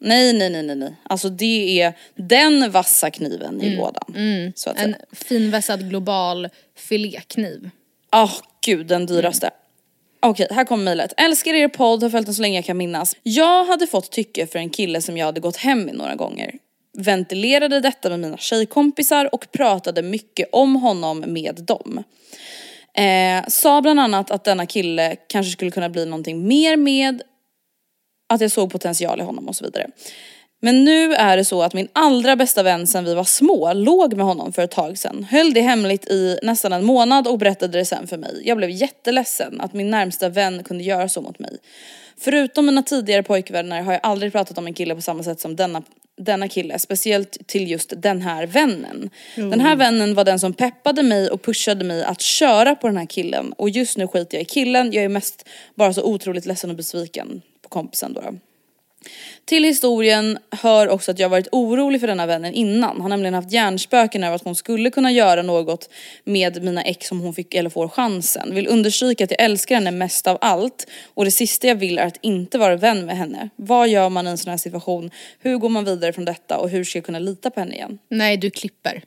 Nej, 0.00 0.32
nej, 0.32 0.50
nej, 0.50 0.62
nej, 0.62 0.76
nej. 0.76 0.94
Alltså 1.02 1.28
det 1.28 1.80
är 1.80 1.92
den 2.14 2.70
vassa 2.70 3.10
kniven 3.10 3.62
i 3.62 3.76
lådan. 3.76 4.14
Så 4.54 4.70
att 4.70 4.78
En 4.78 4.96
finvässad 5.12 5.88
global 5.88 6.48
filékniv. 6.76 7.70
Ah, 8.10 8.30
gud 8.66 8.86
den 8.86 9.06
dyraste. 9.06 9.50
Okej, 10.20 10.46
här 10.50 10.64
kommer 10.64 10.84
mejlet. 10.84 11.12
Älskar 11.16 11.54
er 11.54 11.68
podd, 11.68 12.02
har 12.02 12.10
följt 12.10 12.26
den 12.26 12.34
så 12.34 12.42
länge 12.42 12.58
jag 12.58 12.64
kan 12.64 12.76
minnas. 12.76 13.16
Jag 13.22 13.64
hade 13.64 13.86
fått 13.86 14.10
tycke 14.10 14.46
för 14.46 14.58
en 14.58 14.70
kille 14.70 15.02
som 15.02 15.16
jag 15.16 15.26
hade 15.26 15.40
gått 15.40 15.56
hem 15.56 15.82
med 15.82 15.94
några 15.94 16.14
gånger. 16.14 16.54
Ventilerade 16.98 17.80
detta 17.80 18.08
med 18.08 18.20
mina 18.20 18.36
tjejkompisar 18.36 19.34
och 19.34 19.52
pratade 19.52 20.02
mycket 20.02 20.48
om 20.52 20.76
honom 20.76 21.24
med 21.26 21.54
dem. 21.54 22.04
Eh, 22.94 23.44
sa 23.48 23.82
bland 23.82 24.00
annat 24.00 24.30
att 24.30 24.44
denna 24.44 24.66
kille 24.66 25.16
kanske 25.28 25.52
skulle 25.52 25.70
kunna 25.70 25.88
bli 25.88 26.04
någonting 26.06 26.48
mer 26.48 26.76
med 26.76 27.22
att 28.28 28.40
jag 28.40 28.50
såg 28.50 28.72
potential 28.72 29.20
i 29.20 29.22
honom 29.22 29.48
och 29.48 29.56
så 29.56 29.64
vidare. 29.64 29.86
Men 30.60 30.84
nu 30.84 31.14
är 31.14 31.36
det 31.36 31.44
så 31.44 31.62
att 31.62 31.74
min 31.74 31.88
allra 31.92 32.36
bästa 32.36 32.62
vän 32.62 32.86
sen 32.86 33.04
vi 33.04 33.14
var 33.14 33.24
små 33.24 33.72
låg 33.72 34.14
med 34.14 34.26
honom 34.26 34.52
för 34.52 34.62
ett 34.62 34.70
tag 34.70 34.98
sedan. 34.98 35.26
Höll 35.30 35.52
det 35.52 35.60
hemligt 35.60 36.08
i 36.08 36.38
nästan 36.42 36.72
en 36.72 36.84
månad 36.84 37.26
och 37.26 37.38
berättade 37.38 37.78
det 37.78 37.84
sen 37.84 38.06
för 38.06 38.16
mig. 38.16 38.42
Jag 38.44 38.56
blev 38.56 38.70
jätteledsen 38.70 39.60
att 39.60 39.72
min 39.72 39.90
närmsta 39.90 40.28
vän 40.28 40.64
kunde 40.64 40.84
göra 40.84 41.08
så 41.08 41.20
mot 41.20 41.38
mig. 41.38 41.58
Förutom 42.20 42.66
mina 42.66 42.82
tidigare 42.82 43.22
pojkvänner 43.22 43.82
har 43.82 43.92
jag 43.92 44.00
aldrig 44.02 44.32
pratat 44.32 44.58
om 44.58 44.66
en 44.66 44.74
kille 44.74 44.94
på 44.94 45.00
samma 45.00 45.22
sätt 45.22 45.40
som 45.40 45.56
denna, 45.56 45.82
denna 46.16 46.48
kille. 46.48 46.78
Speciellt 46.78 47.38
till 47.46 47.70
just 47.70 47.92
den 47.96 48.22
här 48.22 48.46
vännen. 48.46 49.10
Den 49.36 49.60
här 49.60 49.76
vännen 49.76 50.14
var 50.14 50.24
den 50.24 50.40
som 50.40 50.52
peppade 50.52 51.02
mig 51.02 51.30
och 51.30 51.42
pushade 51.42 51.84
mig 51.84 52.04
att 52.04 52.20
köra 52.20 52.74
på 52.74 52.86
den 52.86 52.96
här 52.96 53.06
killen. 53.06 53.52
Och 53.52 53.70
just 53.70 53.96
nu 53.96 54.06
skiter 54.06 54.36
jag 54.36 54.42
i 54.42 54.44
killen. 54.44 54.92
Jag 54.92 55.04
är 55.04 55.08
mest 55.08 55.48
bara 55.74 55.92
så 55.92 56.02
otroligt 56.02 56.46
ledsen 56.46 56.70
och 56.70 56.76
besviken 56.76 57.42
på 57.62 57.68
kompisen 57.68 58.12
då. 58.12 58.22
Till 59.44 59.64
historien 59.64 60.38
hör 60.50 60.88
också 60.88 61.10
att 61.10 61.18
jag 61.18 61.28
varit 61.28 61.48
orolig 61.52 62.00
för 62.00 62.06
denna 62.06 62.26
vännen 62.26 62.54
innan. 62.54 62.90
Han 62.90 63.00
har 63.00 63.08
nämligen 63.08 63.34
haft 63.34 63.52
hjärnspöken 63.52 64.24
över 64.24 64.36
att 64.36 64.44
hon 64.44 64.54
skulle 64.54 64.90
kunna 64.90 65.12
göra 65.12 65.42
något 65.42 65.90
med 66.24 66.62
mina 66.62 66.82
ex 66.82 67.12
om 67.12 67.20
hon 67.20 67.34
fick 67.34 67.54
eller 67.54 67.70
får 67.70 67.88
chansen. 67.88 68.54
Vill 68.54 68.68
understryka 68.68 69.24
att 69.24 69.30
jag 69.30 69.40
älskar 69.40 69.74
henne 69.74 69.90
mest 69.90 70.26
av 70.26 70.38
allt 70.40 70.86
och 71.14 71.24
det 71.24 71.30
sista 71.30 71.66
jag 71.66 71.74
vill 71.74 71.98
är 71.98 72.06
att 72.06 72.18
inte 72.20 72.58
vara 72.58 72.76
vän 72.76 73.06
med 73.06 73.16
henne. 73.16 73.48
Vad 73.56 73.88
gör 73.88 74.08
man 74.08 74.26
i 74.26 74.30
en 74.30 74.38
sån 74.38 74.50
här 74.50 74.58
situation? 74.58 75.10
Hur 75.38 75.56
går 75.56 75.68
man 75.68 75.84
vidare 75.84 76.12
från 76.12 76.24
detta 76.24 76.58
och 76.58 76.68
hur 76.68 76.84
ska 76.84 76.98
jag 76.98 77.04
kunna 77.04 77.18
lita 77.18 77.50
på 77.50 77.60
henne 77.60 77.74
igen? 77.74 77.98
Nej, 78.08 78.36
du 78.36 78.50
klipper. 78.50 79.02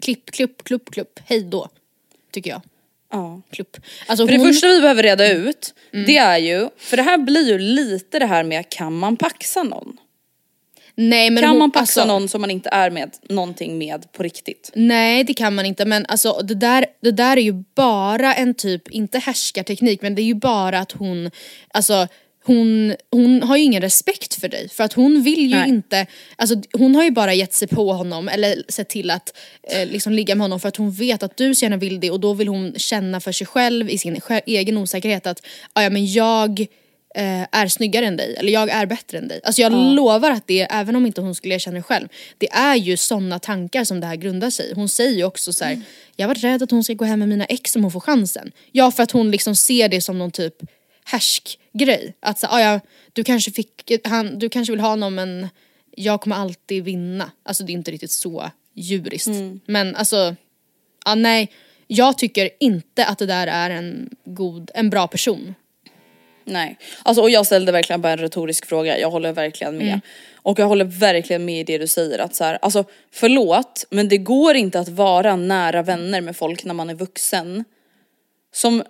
Klipp, 0.00 0.30
klipp, 0.30 0.64
klupp, 0.64 0.90
klupp. 0.90 1.20
Hej 1.26 1.42
då. 1.42 1.68
Tycker 2.32 2.50
jag. 2.50 2.62
Ja. 3.12 3.42
Klupp. 3.50 3.76
Alltså 4.06 4.26
För 4.26 4.32
det 4.32 4.38
hon- 4.38 4.46
första 4.46 4.68
vi 4.68 4.80
behöver 4.80 5.02
reda 5.02 5.32
ut, 5.32 5.74
det 6.06 6.16
är 6.16 6.38
ju, 6.38 6.68
för 6.78 6.96
det 6.96 7.02
här 7.02 7.18
blir 7.18 7.48
ju 7.48 7.58
lite 7.58 8.18
det 8.18 8.26
här 8.26 8.44
med 8.44 8.68
kan 8.68 8.92
man 8.98 9.16
paxa 9.16 9.62
någon? 9.62 9.96
Nej, 10.94 11.30
men 11.30 11.42
kan 11.42 11.50
hon, 11.50 11.58
man 11.58 11.70
paxa 11.70 11.80
alltså, 12.00 12.04
någon 12.04 12.28
som 12.28 12.40
man 12.40 12.50
inte 12.50 12.68
är 12.72 12.90
med 12.90 13.10
någonting 13.28 13.78
med 13.78 14.12
på 14.12 14.22
riktigt? 14.22 14.70
Nej 14.74 15.24
det 15.24 15.34
kan 15.34 15.54
man 15.54 15.66
inte 15.66 15.84
men 15.84 16.06
alltså 16.08 16.40
det 16.44 16.54
där, 16.54 16.86
det 17.02 17.10
där 17.10 17.36
är 17.36 17.40
ju 17.40 17.64
bara 17.74 18.34
en 18.34 18.54
typ, 18.54 18.90
inte 18.90 19.18
härskarteknik 19.18 20.02
men 20.02 20.14
det 20.14 20.22
är 20.22 20.24
ju 20.24 20.34
bara 20.34 20.78
att 20.78 20.92
hon, 20.92 21.30
alltså 21.74 22.08
hon, 22.44 22.94
hon 23.10 23.42
har 23.42 23.56
ju 23.56 23.62
ingen 23.62 23.82
respekt 23.82 24.34
för 24.34 24.48
dig 24.48 24.68
för 24.68 24.84
att 24.84 24.92
hon 24.92 25.22
vill 25.22 25.40
ju 25.50 25.56
Nej. 25.56 25.68
inte, 25.68 26.06
alltså 26.36 26.56
hon 26.72 26.94
har 26.94 27.04
ju 27.04 27.10
bara 27.10 27.34
gett 27.34 27.52
sig 27.54 27.68
på 27.68 27.92
honom 27.92 28.28
eller 28.28 28.62
sett 28.68 28.88
till 28.88 29.10
att 29.10 29.36
eh, 29.62 29.86
liksom 29.88 30.12
ligga 30.12 30.34
med 30.34 30.44
honom 30.44 30.60
för 30.60 30.68
att 30.68 30.76
hon 30.76 30.92
vet 30.92 31.22
att 31.22 31.36
du 31.36 31.54
så 31.54 31.64
gärna 31.64 31.76
vill 31.76 32.00
det 32.00 32.10
och 32.10 32.20
då 32.20 32.34
vill 32.34 32.48
hon 32.48 32.74
känna 32.76 33.20
för 33.20 33.32
sig 33.32 33.46
själv 33.46 33.90
i 33.90 33.98
sin 33.98 34.20
egen 34.46 34.76
osäkerhet 34.78 35.26
att 35.26 35.46
"Ah, 35.72 35.82
ja 35.82 35.90
men 35.90 36.12
jag 36.12 36.60
eh, 37.14 37.42
är 37.52 37.68
snyggare 37.68 38.06
än 38.06 38.16
dig 38.16 38.34
eller 38.38 38.52
jag 38.52 38.70
är 38.70 38.86
bättre 38.86 39.18
än 39.18 39.28
dig. 39.28 39.40
Alltså 39.44 39.62
jag 39.62 39.72
lovar 39.72 40.30
att 40.30 40.46
det, 40.46 40.60
även 40.60 40.96
om 40.96 41.06
inte 41.06 41.20
hon 41.20 41.34
skulle 41.34 41.54
erkänna 41.54 41.76
det 41.76 41.82
själv, 41.82 42.08
det 42.38 42.48
är 42.52 42.76
ju 42.76 42.96
sådana 42.96 43.38
tankar 43.38 43.84
som 43.84 44.00
det 44.00 44.06
här 44.06 44.16
grundar 44.16 44.50
sig 44.50 44.70
i. 44.70 44.74
Hon 44.74 44.88
säger 44.88 45.16
ju 45.16 45.24
också 45.24 45.52
så 45.52 45.64
här: 45.64 45.80
jag 46.16 46.28
var 46.28 46.34
rädd 46.34 46.62
att 46.62 46.70
hon 46.70 46.84
ska 46.84 46.94
gå 46.94 47.04
hem 47.04 47.18
med 47.18 47.28
mina 47.28 47.44
ex 47.44 47.76
om 47.76 47.82
hon 47.82 47.92
får 47.92 48.00
chansen. 48.00 48.52
Ja 48.72 48.90
för 48.90 49.02
att 49.02 49.10
hon 49.10 49.30
liksom 49.30 49.56
ser 49.56 49.88
det 49.88 50.00
som 50.00 50.18
någon 50.18 50.30
typ 50.30 50.54
härskgrej. 51.04 52.14
Att 52.20 52.38
så, 52.38 52.46
ah, 52.50 52.60
ja, 52.60 52.80
du 53.12 53.24
kanske 53.24 53.50
fick, 53.50 53.92
han, 54.04 54.38
du 54.38 54.48
kanske 54.48 54.72
vill 54.72 54.80
ha 54.80 54.88
honom 54.88 55.14
men 55.14 55.48
jag 55.96 56.20
kommer 56.20 56.36
alltid 56.36 56.84
vinna. 56.84 57.30
Alltså 57.42 57.64
det 57.64 57.72
är 57.72 57.74
inte 57.74 57.90
riktigt 57.90 58.10
så 58.10 58.50
djuriskt. 58.74 59.28
Men 59.66 59.96
alltså, 59.96 60.36
ah, 61.04 61.14
nej. 61.14 61.50
Jag 61.86 62.18
tycker 62.18 62.50
inte 62.60 63.06
att 63.06 63.18
det 63.18 63.26
där 63.26 63.46
är 63.46 63.70
en 63.70 64.10
god, 64.24 64.70
en 64.74 64.90
bra 64.90 65.06
person. 65.06 65.54
Nej. 66.44 66.78
Alltså, 67.02 67.22
och 67.22 67.30
jag 67.30 67.46
ställde 67.46 67.72
verkligen 67.72 68.00
bara 68.00 68.12
en 68.12 68.18
retorisk 68.18 68.66
fråga, 68.66 68.98
jag 68.98 69.10
håller 69.10 69.32
verkligen 69.32 69.76
med. 69.78 70.00
Och 70.36 70.58
jag 70.58 70.66
håller 70.66 70.84
verkligen 70.84 71.44
med 71.44 71.60
i 71.60 71.64
det 71.64 71.78
du 71.78 71.86
säger 71.86 72.18
att 72.18 72.34
så 72.34 72.44
här, 72.44 72.58
alltså 72.62 72.84
förlåt 73.10 73.86
men 73.90 74.08
det 74.08 74.18
går 74.18 74.54
inte 74.54 74.80
att 74.80 74.88
vara 74.88 75.36
nära 75.36 75.82
vänner 75.82 76.20
med 76.20 76.36
folk 76.36 76.64
när 76.64 76.74
man 76.74 76.90
är 76.90 76.94
vuxen. 76.94 77.64
Som 78.54 78.82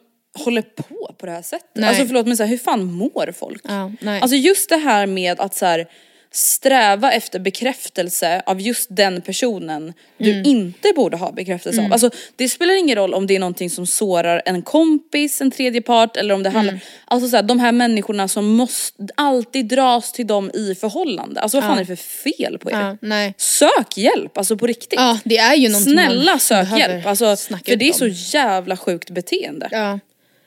håller 0.44 0.62
på 0.62 1.14
på 1.18 1.26
det 1.26 1.32
här 1.32 1.42
sättet. 1.42 1.70
Nej. 1.74 1.88
Alltså 1.88 2.06
förlåt 2.06 2.26
men 2.26 2.36
så 2.36 2.42
här, 2.42 2.50
hur 2.50 2.58
fan 2.58 2.84
mår 2.84 3.32
folk? 3.38 3.62
Ja, 3.68 3.92
nej. 4.00 4.20
Alltså 4.20 4.36
just 4.36 4.68
det 4.68 4.76
här 4.76 5.06
med 5.06 5.40
att 5.40 5.54
så 5.54 5.66
här, 5.66 5.86
sträva 6.34 7.12
efter 7.12 7.38
bekräftelse 7.38 8.42
av 8.46 8.60
just 8.60 8.86
den 8.90 9.20
personen 9.22 9.92
du 10.18 10.30
Mm. 10.32 10.44
inte 10.46 10.92
borde 10.96 11.16
ha 11.16 11.32
bekräftelse 11.32 11.84
av. 11.84 11.92
Alltså 11.92 12.10
det 12.36 12.48
spelar 12.48 12.74
ingen 12.74 12.96
roll 12.96 13.14
om 13.14 13.26
det 13.26 13.36
är 13.36 13.40
någonting 13.40 13.70
som 13.70 13.86
sårar 13.86 14.42
en 14.46 14.62
kompis, 14.62 15.40
en 15.40 15.50
tredje 15.50 15.82
part 15.82 16.16
eller 16.16 16.34
om 16.34 16.42
det 16.42 16.50
handlar, 16.50 16.72
Mm. 16.72 16.84
alltså 17.04 17.28
så 17.28 17.36
här, 17.36 17.42
de 17.42 17.60
här 17.60 17.72
människorna 17.72 18.28
som 18.28 18.46
måste 18.46 19.02
alltid 19.14 19.66
dras 19.66 20.12
till 20.12 20.26
dem 20.26 20.50
i 20.54 20.74
förhållande. 20.74 21.40
Alltså 21.40 21.56
vad 21.60 21.64
fan 21.64 21.78
är 21.78 21.84
det 21.84 21.96
för 21.96 22.32
fel 22.32 22.58
på 22.58 22.70
er? 22.70 22.96
Ja. 23.00 23.32
Sök 23.36 23.96
hjälp, 23.96 24.38
alltså 24.38 24.56
på 24.56 24.66
riktigt. 24.66 24.98
Ja, 24.98 25.18
det 25.24 25.38
är 25.38 25.54
ju 25.54 25.70
Snälla 25.70 26.38
sök 26.38 26.78
hjälp, 26.78 27.06
alltså, 27.06 27.36
för 27.36 27.76
det 27.76 27.84
är 27.88 27.92
om. 27.92 27.98
så 27.98 28.36
jävla 28.36 28.76
sjukt 28.76 29.10
beteende. 29.10 29.68
Ja, 29.70 29.98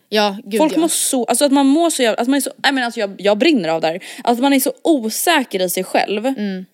ja 0.09 0.37
gud 0.43 0.59
Folk 0.59 0.73
ja. 0.75 0.79
mår 0.79 0.87
så, 0.87 1.25
alltså 1.25 1.45
att 1.45 1.51
man 1.51 1.65
mår 1.65 1.89
så 1.89 2.03
jävla, 2.03 2.21
att 2.21 2.27
man 2.27 2.37
är 2.37 2.41
så, 2.41 2.51
nej 2.57 2.71
men 2.73 2.83
alltså 2.83 2.99
jag, 2.99 3.15
jag 3.17 3.37
brinner 3.37 3.69
av 3.69 3.81
det 3.81 3.87
här. 3.87 4.03
Att 4.23 4.39
man 4.39 4.53
är 4.53 4.59
så 4.59 4.73
osäker 4.81 5.61
i 5.61 5.69
sig 5.69 5.83
själv. 5.83 6.25
Mm. 6.25 6.65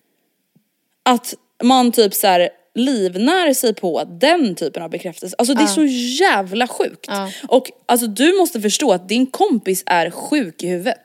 Att 1.02 1.34
man 1.62 1.92
typ 1.92 2.14
så 2.14 2.26
här 2.26 2.50
livnär 2.74 3.54
sig 3.54 3.74
på 3.74 4.04
den 4.04 4.54
typen 4.54 4.82
av 4.82 4.90
bekräftelse. 4.90 5.36
Alltså 5.38 5.54
det 5.54 5.62
är 5.62 5.66
så 5.66 5.84
jävla 6.24 6.68
sjukt. 6.68 7.08
Och 7.48 7.70
alltså 7.86 8.06
du 8.06 8.38
måste 8.38 8.60
förstå 8.60 8.92
att 8.92 9.08
din 9.08 9.26
kompis 9.26 9.82
är 9.86 10.10
sjuk 10.10 10.62
i 10.62 10.68
huvudet. 10.68 11.04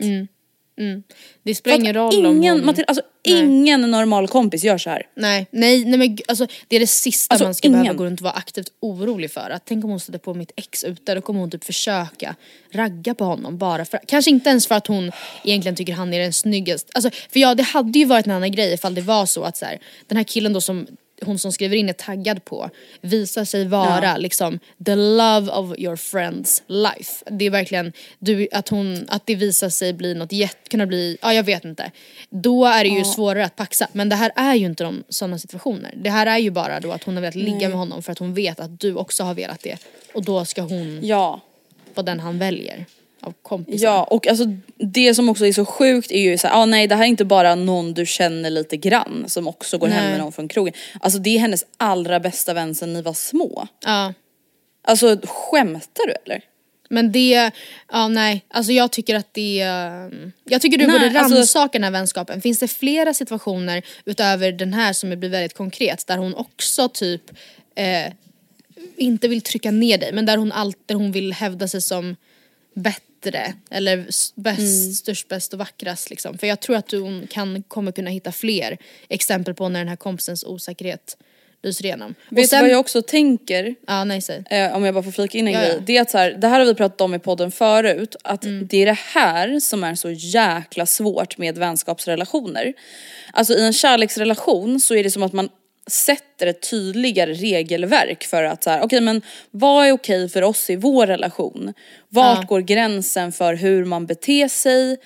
Det 1.43 1.55
spelar 1.55 1.77
ingen 1.77 1.93
roll 1.93 2.25
om 2.25 2.37
ingen, 2.37 2.57
hon... 2.57 2.65
Matilda, 2.65 2.85
alltså 2.87 3.03
Nej. 3.27 3.39
ingen 3.39 3.81
normal 3.81 4.27
kompis 4.27 4.63
gör 4.63 4.77
så 4.77 4.89
här. 4.89 5.03
Nej, 5.15 5.47
nej, 5.51 5.85
nej 5.85 5.99
men 5.99 6.17
alltså, 6.27 6.47
det 6.67 6.75
är 6.75 6.79
det 6.79 6.87
sista 6.87 7.33
Alltså, 7.33 7.45
man 7.45 7.55
ska 7.55 7.67
ingen. 7.67 7.81
behöva 7.81 7.97
gå 7.97 8.05
runt 8.05 8.19
och 8.19 8.23
vara 8.23 8.33
aktivt 8.33 8.71
orolig 8.79 9.31
för. 9.31 9.49
Att 9.49 9.65
tänk 9.65 9.83
om 9.83 9.89
hon 9.89 9.99
stöter 9.99 10.19
på 10.19 10.33
mitt 10.33 10.51
ex 10.55 10.83
ute, 10.83 11.15
då 11.15 11.21
kommer 11.21 11.39
hon 11.39 11.51
typ 11.51 11.63
försöka 11.63 12.35
ragga 12.71 13.15
på 13.15 13.25
honom 13.25 13.57
bara 13.57 13.85
för, 13.85 13.99
kanske 14.07 14.31
inte 14.31 14.49
ens 14.49 14.67
för 14.67 14.75
att 14.75 14.87
hon 14.87 15.11
egentligen 15.43 15.75
tycker 15.75 15.93
han 15.93 16.13
är 16.13 16.19
den 16.19 16.33
snyggaste. 16.33 16.91
Alltså, 16.95 17.09
för 17.29 17.39
ja, 17.39 17.55
det 17.55 17.63
hade 17.63 17.99
ju 17.99 18.05
varit 18.05 18.25
en 18.25 18.31
annan 18.31 18.51
grej 18.51 18.73
ifall 18.73 18.95
det 18.95 19.01
var 19.01 19.25
så 19.25 19.43
att 19.43 19.57
så 19.57 19.65
här, 19.65 19.79
den 20.07 20.17
här 20.17 20.23
killen 20.23 20.53
då 20.53 20.61
som 20.61 20.87
hon 21.21 21.39
som 21.39 21.51
skriver 21.51 21.75
in 21.75 21.89
är 21.89 21.93
taggad 21.93 22.45
på 22.45 22.69
visar 23.01 23.45
sig 23.45 23.65
vara 23.65 24.17
liksom 24.17 24.59
the 24.85 24.95
love 24.95 25.51
of 25.51 25.77
your 25.77 25.95
friends 25.95 26.63
life. 26.67 27.23
Det 27.31 27.45
är 27.45 27.49
verkligen 27.49 27.93
du, 28.19 28.47
att, 28.51 28.69
hon, 28.69 29.05
att 29.09 29.25
det 29.25 29.35
visar 29.35 29.69
sig 29.69 29.93
bli 29.93 30.13
något 30.13 30.31
jätte, 30.31 30.69
kunna 30.69 30.85
bli, 30.85 31.17
ja 31.21 31.33
jag 31.33 31.43
vet 31.43 31.65
inte. 31.65 31.91
Då 32.29 32.65
är 32.65 32.83
det 32.83 32.89
ju 32.89 33.03
svårare 33.03 33.45
att 33.45 33.55
paxa. 33.55 33.87
Men 33.91 34.09
det 34.09 34.15
här 34.15 34.31
är 34.35 34.55
ju 34.55 34.65
inte 34.65 34.83
de 34.83 35.03
sådana 35.09 35.39
situationer. 35.39 35.93
Det 35.97 36.09
här 36.09 36.25
är 36.25 36.37
ju 36.37 36.51
bara 36.51 36.79
då 36.79 36.91
att 36.91 37.03
hon 37.03 37.15
har 37.15 37.21
velat 37.21 37.35
ligga 37.35 37.69
med 37.69 37.77
honom 37.77 38.03
för 38.03 38.11
att 38.11 38.19
hon 38.19 38.33
vet 38.33 38.59
att 38.59 38.79
du 38.79 38.95
också 38.95 39.23
har 39.23 39.33
velat 39.33 39.63
det. 39.63 39.77
Och 40.13 40.23
då 40.25 40.45
ska 40.45 40.61
hon 40.61 40.99
Ja. 41.03 41.41
vara 41.93 42.05
den 42.05 42.19
han 42.19 42.39
väljer 42.39 42.85
av 43.21 43.33
kompisar. 43.41 43.87
Ja 43.87 44.03
och 44.03 44.27
alltså 44.27 44.45
det 44.77 45.13
som 45.13 45.29
också 45.29 45.45
är 45.45 45.53
så 45.53 45.65
sjukt 45.65 46.11
är 46.11 46.19
ju 46.21 46.37
såhär, 46.37 46.61
ah, 46.61 46.65
nej 46.65 46.87
det 46.87 46.95
här 46.95 47.03
är 47.03 47.07
inte 47.07 47.25
bara 47.25 47.55
någon 47.55 47.93
du 47.93 48.05
känner 48.05 48.49
lite 48.49 48.77
grann 48.77 49.25
som 49.27 49.47
också 49.47 49.77
går 49.77 49.87
hem 49.87 50.03
Nej. 50.03 50.11
med 50.11 50.19
någon 50.19 50.31
från 50.31 50.47
krogen. 50.47 50.73
Alltså 51.01 51.19
det 51.19 51.29
är 51.35 51.39
hennes 51.39 51.65
allra 51.77 52.19
bästa 52.19 52.53
vän 52.53 52.75
sen 52.75 52.93
ni 52.93 53.01
var 53.01 53.13
små. 53.13 53.67
ja. 53.85 54.13
Alltså 54.89 55.17
skämtar 55.23 56.07
du 56.07 56.13
eller? 56.25 56.41
Men 56.89 57.11
det, 57.11 57.51
ja 57.91 58.07
nej, 58.07 58.45
alltså 58.49 58.71
jag 58.71 58.91
tycker 58.91 59.15
att 59.15 59.33
det, 59.33 59.65
um, 60.11 60.31
jag 60.43 60.61
tycker 60.61 60.77
du 60.77 60.87
Nej, 60.87 60.99
borde 60.99 61.19
alltså- 61.19 61.35
rannsaka 61.35 61.71
den 61.71 61.83
här 61.83 61.91
vänskapen. 61.91 62.41
Finns 62.41 62.59
det 62.59 62.67
flera 62.67 63.13
situationer 63.13 63.81
utöver 64.05 64.51
den 64.51 64.73
här 64.73 64.93
som 64.93 65.19
blir 65.19 65.29
väldigt 65.29 65.53
konkret 65.53 66.07
där 66.07 66.17
hon 66.17 66.35
också 66.35 66.89
typ 66.89 67.21
eh, 67.75 68.13
inte 68.97 69.27
vill 69.27 69.41
trycka 69.41 69.71
ner 69.71 69.97
dig 69.97 70.11
men 70.13 70.25
där 70.25 70.37
hon, 70.37 70.51
allt, 70.51 70.77
där 70.85 70.95
hon 70.95 71.11
vill 71.11 71.33
hävda 71.33 71.67
sig 71.67 71.81
som 71.81 72.15
bättre 72.75 73.01
eller 73.71 74.05
s- 74.09 74.33
bäst, 74.35 74.59
Mm. 74.59 74.93
störst, 74.93 75.27
bäst 75.27 75.53
och 75.53 75.59
vackrast 75.59 76.09
liksom. 76.09 76.37
För 76.37 76.47
jag 76.47 76.59
tror 76.59 76.75
att 76.75 76.91
hon 76.91 77.27
kan, 77.29 77.63
kommer 77.63 77.91
kunna 77.91 78.09
hitta 78.09 78.31
fler 78.31 78.77
exempel 79.09 79.53
på 79.53 79.69
när 79.69 79.79
den 79.79 79.87
här 79.89 79.95
kompisens 79.95 80.43
osäkerhet 80.43 81.17
lyser 81.63 81.85
igenom. 81.85 82.15
Och 82.31 82.37
Vet 82.37 82.49
du 82.51 82.59
vad 82.61 82.69
jag 82.69 82.79
också 82.79 83.01
tänker? 83.01 83.75
Ja 83.87 84.03
nej. 84.03 84.21
Eh, 84.49 84.75
om 84.75 84.83
jag 84.85 84.93
bara 84.93 85.03
får 85.03 85.11
flika 85.11 85.37
in 85.37 85.47
en 85.47 85.53
Ja, 85.53 85.59
grej. 85.59 85.71
ja. 85.73 85.79
Det 85.85 85.97
är 85.97 86.01
att 86.01 86.09
så 86.11 86.17
här, 86.17 86.31
det 86.31 86.47
här 86.47 86.59
har 86.59 86.65
vi 86.65 86.73
pratat 86.75 87.01
om 87.01 87.13
i 87.13 87.19
podden 87.19 87.51
förut. 87.51 88.15
Att 88.23 88.43
Mm. 88.45 88.67
det 88.67 88.77
är 88.77 88.85
det 88.85 88.97
här 89.13 89.59
som 89.59 89.83
är 89.83 89.95
så 89.95 90.09
jäkla 90.11 90.85
svårt 90.85 91.37
med 91.37 91.57
vänskapsrelationer. 91.57 92.73
Alltså 93.33 93.53
i 93.53 93.65
en 93.65 93.73
kärleksrelation 93.73 94.79
så 94.79 94.95
är 94.95 95.03
det 95.03 95.11
som 95.11 95.23
att 95.23 95.33
man 95.33 95.49
sätter 95.87 96.47
ett 96.47 96.69
tydligare 96.69 97.33
regelverk 97.33 98.23
för 98.23 98.43
att 98.43 98.63
så 98.63 98.69
här, 98.69 98.81
okej 98.81 99.01
men 99.01 99.21
vad 99.51 99.87
är 99.87 99.91
okej 99.91 100.29
för 100.29 100.41
oss 100.41 100.69
i 100.69 100.75
vår 100.75 101.07
relation? 101.07 101.73
Vart 102.09 102.37
Ja. 102.41 102.45
går 102.47 102.61
gränsen 102.61 103.31
för 103.31 103.53
hur 103.53 103.85
man 103.85 104.05
beter 104.05 104.47
sig? 104.47 104.97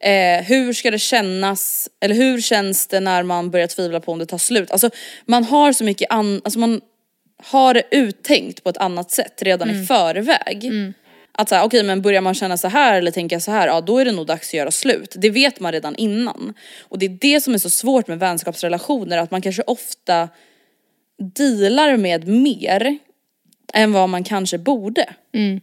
Eh, 0.00 0.44
hur 0.44 0.72
ska 0.72 0.90
det 0.90 0.98
kännas, 0.98 1.88
eller 2.00 2.14
hur 2.14 2.40
känns 2.40 2.86
det 2.86 3.00
när 3.00 3.22
man 3.22 3.50
börjar 3.50 3.66
tvivla 3.66 4.00
på 4.00 4.12
om 4.12 4.18
det 4.18 4.26
tar 4.26 4.38
slut? 4.38 4.70
Alltså 4.70 4.90
man 5.26 5.44
har 5.44 5.72
så 5.72 5.84
mycket 5.84 6.12
an, 6.12 6.40
alltså 6.44 6.58
man 6.58 6.80
har 7.42 7.74
det 7.74 7.82
uttänkt 7.90 8.62
på 8.64 8.70
ett 8.70 8.76
annat 8.76 9.10
sätt 9.10 9.42
redan 9.42 9.70
Mm. 9.70 9.82
i 9.82 9.86
förväg. 9.86 10.70
Att 11.40 11.48
såhär, 11.48 11.64
okej 11.64 11.82
men 11.82 12.02
börjar 12.02 12.20
man 12.20 12.34
känna 12.34 12.56
så 12.56 12.68
här 12.68 12.98
eller 12.98 13.10
tänka 13.10 13.40
så 13.40 13.50
här, 13.50 13.66
ja 13.66 13.80
då 13.80 13.98
är 13.98 14.04
det 14.04 14.12
nog 14.12 14.26
dags 14.26 14.48
att 14.48 14.54
göra 14.54 14.70
slut. 14.70 15.14
Det 15.18 15.30
vet 15.30 15.60
man 15.60 15.72
redan 15.72 15.96
innan. 15.96 16.54
Och 16.80 16.98
det 16.98 17.06
är 17.06 17.18
det 17.20 17.40
som 17.40 17.54
är 17.54 17.58
så 17.58 17.70
svårt 17.70 18.08
med 18.08 18.18
vänskapsrelationer, 18.18 19.18
att 19.18 19.30
man 19.30 19.42
kanske 19.42 19.62
ofta 19.62 20.28
dealar 21.18 21.96
med 21.96 22.28
mer 22.28 22.98
än 23.74 23.92
vad 23.92 24.08
man 24.08 24.24
kanske 24.24 24.58
borde. 24.58 25.14
Mm. 25.34 25.60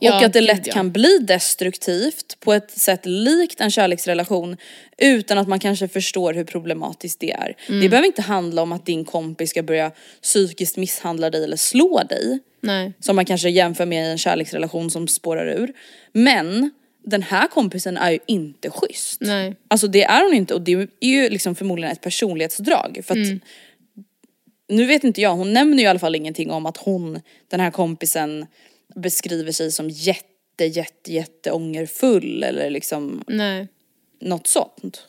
Ja, 0.00 0.16
och 0.16 0.24
att 0.24 0.32
det 0.32 0.40
lätt 0.40 0.66
ja. 0.66 0.72
kan 0.72 0.92
bli 0.92 1.18
destruktivt 1.18 2.40
på 2.40 2.52
ett 2.52 2.70
sätt 2.70 3.06
likt 3.06 3.60
en 3.60 3.70
kärleksrelation 3.70 4.56
utan 4.98 5.38
att 5.38 5.48
man 5.48 5.60
kanske 5.60 5.88
förstår 5.88 6.34
hur 6.34 6.44
problematiskt 6.44 7.20
det 7.20 7.32
är. 7.32 7.56
Mm. 7.68 7.80
Det 7.80 7.88
behöver 7.88 8.06
inte 8.06 8.22
handla 8.22 8.62
om 8.62 8.72
att 8.72 8.86
din 8.86 9.04
kompis 9.04 9.50
ska 9.50 9.62
börja 9.62 9.90
psykiskt 10.22 10.76
misshandla 10.76 11.30
dig 11.30 11.44
eller 11.44 11.56
slå 11.56 12.02
dig. 12.08 12.38
Nej. 12.60 12.92
Som 13.00 13.16
man 13.16 13.24
kanske 13.24 13.48
jämför 13.48 13.86
med 13.86 14.06
i 14.06 14.10
en 14.10 14.18
kärleksrelation 14.18 14.90
som 14.90 15.08
spårar 15.08 15.46
ur. 15.46 15.72
Men 16.12 16.70
den 17.04 17.22
här 17.22 17.46
kompisen 17.46 17.96
är 17.96 18.10
ju 18.10 18.18
inte 18.26 18.70
schysst. 18.70 19.20
Nej. 19.20 19.56
Alltså 19.68 19.86
det 19.86 20.04
är 20.04 20.24
hon 20.24 20.34
inte 20.34 20.54
och 20.54 20.60
det 20.60 20.72
är 21.00 21.08
ju 21.08 21.28
liksom 21.28 21.54
förmodligen 21.54 21.92
ett 21.92 22.00
personlighetsdrag. 22.00 23.00
För 23.06 23.20
att, 23.20 23.42
Nu 24.68 24.86
vet 24.86 25.04
inte 25.04 25.20
jag, 25.20 25.34
hon 25.34 25.52
nämner 25.52 25.78
ju 25.78 25.84
i 25.84 25.86
alla 25.86 25.98
fall 25.98 26.14
ingenting 26.14 26.50
om 26.50 26.66
att 26.66 26.76
hon, 26.76 27.20
den 27.48 27.60
här 27.60 27.70
kompisen 27.70 28.46
beskriver 28.94 29.52
sig 29.52 29.72
som 29.72 29.90
jätte 29.90 30.64
jätte 30.64 31.12
jätte 31.12 31.50
ångerfull 31.50 32.42
eller 32.42 32.70
liksom 32.70 33.24
Nej. 33.26 33.68
något 34.20 34.46
sånt. 34.46 35.06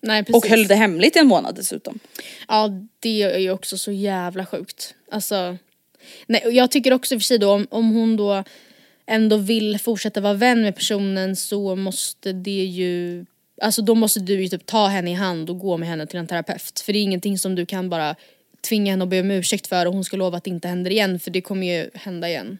Nej 0.00 0.24
precis. 0.24 0.44
Och 0.44 0.50
höll 0.50 0.66
det 0.66 0.74
hemligt 0.74 1.16
i 1.16 1.18
en 1.18 1.26
månad 1.26 1.54
dessutom. 1.54 1.98
Ja 2.48 2.70
det 3.00 3.22
är 3.22 3.38
ju 3.38 3.50
också 3.50 3.78
så 3.78 3.92
jävla 3.92 4.46
sjukt. 4.46 4.94
Alltså, 5.10 5.56
nej, 6.26 6.42
jag 6.50 6.70
tycker 6.70 6.92
också 6.92 7.14
i 7.14 7.16
och 7.16 7.20
för 7.20 7.24
sig 7.24 7.38
då 7.38 7.52
om, 7.52 7.66
om 7.70 7.90
hon 7.90 8.16
då 8.16 8.44
ändå 9.06 9.36
vill 9.36 9.78
fortsätta 9.78 10.20
vara 10.20 10.34
vän 10.34 10.62
med 10.62 10.74
personen 10.74 11.36
så 11.36 11.76
måste 11.76 12.32
det 12.32 12.64
ju, 12.64 13.26
alltså 13.62 13.82
då 13.82 13.94
måste 13.94 14.20
du 14.20 14.42
ju 14.42 14.48
typ 14.48 14.66
ta 14.66 14.86
henne 14.86 15.10
i 15.10 15.14
hand 15.14 15.50
och 15.50 15.58
gå 15.58 15.76
med 15.76 15.88
henne 15.88 16.06
till 16.06 16.18
en 16.18 16.26
terapeut. 16.26 16.80
För 16.80 16.92
det 16.92 16.98
är 16.98 17.02
ingenting 17.02 17.38
som 17.38 17.54
du 17.54 17.66
kan 17.66 17.90
bara 17.90 18.16
tvinga 18.68 18.92
henne 18.92 19.02
att 19.02 19.10
be 19.10 19.20
om 19.20 19.30
ursäkt 19.30 19.66
för 19.66 19.86
och 19.86 19.92
hon 19.92 20.04
ska 20.04 20.16
lova 20.16 20.36
att 20.36 20.44
det 20.44 20.50
inte 20.50 20.68
händer 20.68 20.90
igen 20.90 21.20
för 21.20 21.30
det 21.30 21.40
kommer 21.40 21.66
ju 21.66 21.90
hända 21.94 22.28
igen. 22.28 22.58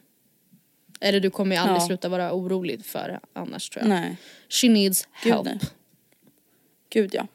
Eller 1.01 1.20
du 1.20 1.30
kommer 1.30 1.57
ju 1.57 1.62
aldrig 1.62 1.80
Ja. 1.80 1.86
sluta 1.86 2.09
vara 2.09 2.32
orolig 2.32 2.84
för 2.84 3.20
annars 3.32 3.68
tror 3.70 3.82
jag. 3.82 3.88
Nej. 3.88 4.16
She 4.49 4.68
needs 4.68 5.09
Gud, 5.22 5.32
help. 5.32 5.45
nej. 5.45 5.59
Gud 6.90 7.11
ja. 7.14 7.26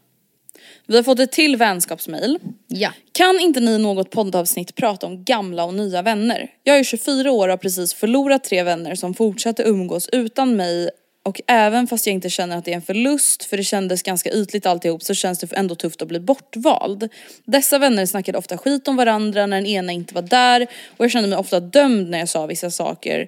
Vi 0.85 0.95
har 0.95 1.03
fått 1.03 1.19
ett 1.19 1.31
till 1.31 1.55
vänskapsmail. 1.57 2.39
Ja. 2.67 2.91
Kan 3.11 3.39
inte 3.39 3.59
ni 3.59 3.71
i 3.71 3.77
något 3.77 4.11
poddavsnitt 4.11 4.75
prata 4.75 5.05
om 5.07 5.23
gamla 5.23 5.63
och 5.63 5.73
nya 5.73 6.01
vänner? 6.01 6.51
Jag 6.63 6.79
är 6.79 6.83
24 6.83 7.31
år 7.31 7.47
och 7.47 7.51
har 7.51 7.57
precis 7.57 7.93
förlorat 7.93 8.43
tre 8.43 8.63
vänner 8.63 8.95
som 8.95 9.13
fortsatte 9.13 9.63
umgås 9.63 10.09
utan 10.11 10.55
mig 10.55 10.89
och 11.23 11.41
även 11.47 11.87
fast 11.87 12.07
jag 12.07 12.13
inte 12.13 12.29
känner 12.29 12.57
att 12.57 12.65
det 12.65 12.71
är 12.71 12.75
en 12.75 12.81
förlust 12.81 13.43
för 13.43 13.57
det 13.57 13.63
kändes 13.63 14.03
ganska 14.03 14.29
ytligt 14.31 14.65
alltihop 14.65 15.03
så 15.03 15.13
känns 15.13 15.39
det 15.39 15.53
ändå 15.53 15.75
tufft 15.75 16.01
att 16.01 16.07
bli 16.07 16.19
bortvald. 16.19 17.09
Dessa 17.45 17.79
vänner 17.79 18.05
snackade 18.05 18.37
ofta 18.37 18.57
skit 18.57 18.87
om 18.87 18.95
varandra 18.95 19.45
när 19.45 19.57
den 19.57 19.65
ena 19.65 19.91
inte 19.91 20.15
var 20.15 20.21
där 20.21 20.67
och 20.97 21.05
jag 21.05 21.11
kände 21.11 21.29
mig 21.29 21.37
ofta 21.37 21.59
dömd 21.59 22.09
när 22.09 22.19
jag 22.19 22.29
sa 22.29 22.45
vissa 22.45 22.71
saker 22.71 23.27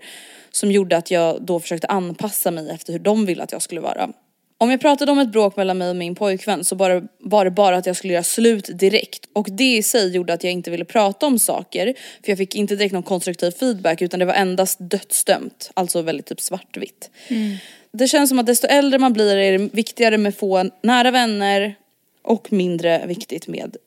som 0.51 0.71
gjorde 0.71 0.97
att 0.97 1.11
jag 1.11 1.41
då 1.41 1.59
försökte 1.59 1.87
anpassa 1.87 2.51
mig 2.51 2.69
efter 2.69 2.93
hur 2.93 2.99
de 2.99 3.25
ville 3.25 3.43
att 3.43 3.51
jag 3.51 3.61
skulle 3.61 3.81
vara. 3.81 4.09
Om 4.57 4.71
jag 4.71 4.81
pratade 4.81 5.11
om 5.11 5.19
ett 5.19 5.31
bråk 5.31 5.55
mellan 5.55 5.77
mig 5.77 5.89
och 5.89 5.95
min 5.95 6.15
pojkvän 6.15 6.63
så 6.63 6.75
bara, 6.75 7.01
var 7.19 7.45
det 7.45 7.51
bara 7.51 7.77
att 7.77 7.85
jag 7.85 7.95
skulle 7.95 8.13
göra 8.13 8.23
slut 8.23 8.69
direkt 8.73 9.25
och 9.33 9.47
det 9.51 9.77
i 9.77 9.83
sig 9.83 10.15
gjorde 10.15 10.33
att 10.33 10.43
jag 10.43 10.53
inte 10.53 10.71
ville 10.71 10.85
prata 10.85 11.25
om 11.25 11.39
saker 11.39 11.85
för 12.23 12.31
jag 12.31 12.37
fick 12.37 12.55
inte 12.55 12.75
direkt 12.75 12.93
någon 12.93 13.03
konstruktiv 13.03 13.51
feedback 13.51 14.01
utan 14.01 14.19
det 14.19 14.25
var 14.25 14.33
endast 14.33 14.77
dödsdömt, 14.79 15.71
alltså 15.73 16.01
väldigt 16.01 16.25
typ 16.25 16.41
svartvitt. 16.41 17.09
Mm. 17.27 17.57
Det 17.93 18.07
känns 18.07 18.29
som 18.29 18.39
att 18.39 18.45
desto 18.45 18.67
äldre 18.67 18.99
man 18.99 19.13
blir 19.13 19.35
är 19.35 19.57
det 19.59 19.69
viktigare 19.73 20.17
med 20.17 20.35
få 20.35 20.69
nära 20.83 21.11
vänner 21.11 21.75
och 22.23 22.53
mindre 22.53 23.05
viktigt 23.07 23.47
med 23.47 23.77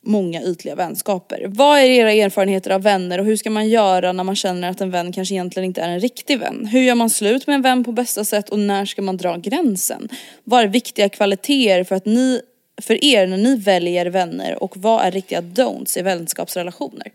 många 0.00 0.42
ytliga 0.42 0.74
vänskaper. 0.74 1.44
Vad 1.48 1.78
är 1.78 1.84
era 1.84 2.12
erfarenheter 2.12 2.70
av 2.70 2.82
vänner 2.82 3.18
och 3.18 3.24
hur 3.24 3.36
ska 3.36 3.50
man 3.50 3.68
göra 3.68 4.12
när 4.12 4.24
man 4.24 4.36
känner 4.36 4.70
att 4.70 4.80
en 4.80 4.90
vän 4.90 5.12
kanske 5.12 5.34
egentligen 5.34 5.64
inte 5.64 5.80
är 5.80 5.88
en 5.88 6.00
riktig 6.00 6.38
vän? 6.38 6.66
Hur 6.66 6.80
gör 6.80 6.94
man 6.94 7.10
slut 7.10 7.46
med 7.46 7.54
en 7.54 7.62
vän 7.62 7.84
på 7.84 7.92
bästa 7.92 8.24
sätt 8.24 8.48
och 8.48 8.58
när 8.58 8.84
ska 8.84 9.02
man 9.02 9.16
dra 9.16 9.36
gränsen? 9.36 10.08
Vad 10.44 10.62
är 10.62 10.66
viktiga 10.66 11.08
kvaliteter 11.08 11.84
för 11.84 11.94
att 11.94 12.06
ni, 12.06 12.40
för 12.82 13.04
er 13.04 13.26
när 13.26 13.36
ni 13.36 13.56
väljer 13.56 14.06
vänner 14.06 14.62
och 14.62 14.76
vad 14.76 15.04
är 15.04 15.10
riktiga 15.10 15.40
don'ts 15.40 15.98
i 15.98 16.02
vänskapsrelationer? 16.02 17.12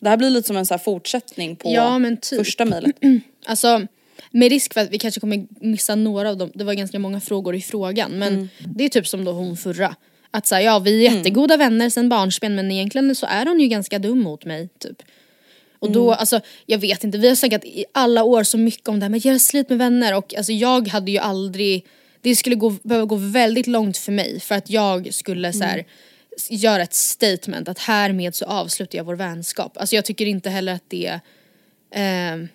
Det 0.00 0.08
här 0.08 0.16
blir 0.16 0.30
lite 0.30 0.46
som 0.46 0.56
en 0.56 0.66
så 0.66 0.78
fortsättning 0.78 1.56
på 1.56 1.72
Ja, 1.74 2.00
typ. 2.22 2.38
första 2.38 2.64
mejlet. 2.64 2.96
Alltså 3.46 3.86
med 4.30 4.48
risk 4.50 4.74
för 4.74 4.80
att 4.80 4.90
vi 4.90 4.98
kanske 4.98 5.20
kommer 5.20 5.46
missa 5.60 5.94
några 5.94 6.30
av 6.30 6.36
dem, 6.36 6.50
det 6.54 6.64
var 6.64 6.74
ganska 6.74 6.98
många 6.98 7.20
frågor 7.20 7.54
i 7.54 7.62
frågan 7.62 8.10
men 8.18 8.32
Mm. 8.34 8.48
det 8.58 8.84
är 8.84 8.88
typ 8.88 9.06
som 9.08 9.24
då 9.24 9.32
hon 9.32 9.56
förra. 9.56 9.94
Att 10.30 10.46
säga 10.46 10.60
ja 10.62 10.78
vi 10.78 11.06
är 11.06 11.12
jättegoda 11.12 11.56
vänner 11.56 11.90
sen 11.90 12.08
barnsben 12.08 12.54
men 12.54 12.70
egentligen 12.70 13.14
så 13.14 13.26
är 13.26 13.46
hon 13.46 13.60
ju 13.60 13.66
ganska 13.68 13.98
dum 13.98 14.18
mot 14.22 14.44
mig 14.44 14.68
typ. 14.78 15.02
Och 15.78 15.90
då, 15.90 16.06
Mm. 16.06 16.16
alltså 16.20 16.40
jag 16.66 16.78
vet 16.78 17.04
inte, 17.04 17.18
vi 17.18 17.28
har 17.28 17.34
snackat 17.34 17.64
i 17.64 17.84
alla 17.92 18.24
år 18.24 18.42
så 18.44 18.58
mycket 18.58 18.88
om 18.88 18.98
det 19.00 19.04
här 19.04 19.10
med 19.10 19.18
att 19.18 19.24
göra 19.24 19.38
slut 19.38 19.68
med 19.68 19.78
vänner 19.78 20.14
och 20.16 20.34
alltså 20.34 20.52
jag 20.52 20.88
hade 20.88 21.10
ju 21.12 21.18
aldrig, 21.18 21.86
det 22.20 22.36
skulle 22.36 22.56
gå, 22.56 22.70
behöva 22.82 23.06
gå 23.06 23.16
väldigt 23.16 23.66
långt 23.66 23.96
för 23.98 24.12
mig 24.12 24.40
för 24.40 24.54
att 24.54 24.70
jag 24.70 25.14
skulle 25.14 25.52
så 25.52 25.56
Mm. 25.58 25.68
här, 25.68 25.84
s- 26.36 26.50
göra 26.50 26.82
ett 26.82 26.94
statement 26.94 27.68
att 27.68 27.78
härmed 27.78 28.34
så 28.34 28.44
avslutar 28.44 28.96
jag 28.98 29.04
vår 29.04 29.14
vänskap. 29.16 29.76
Alltså 29.78 29.94
jag 29.96 30.04
tycker 30.04 30.26
inte 30.26 30.50
heller 30.50 30.72
att 30.72 30.84
det 30.88 31.20
ehm, 31.90 32.48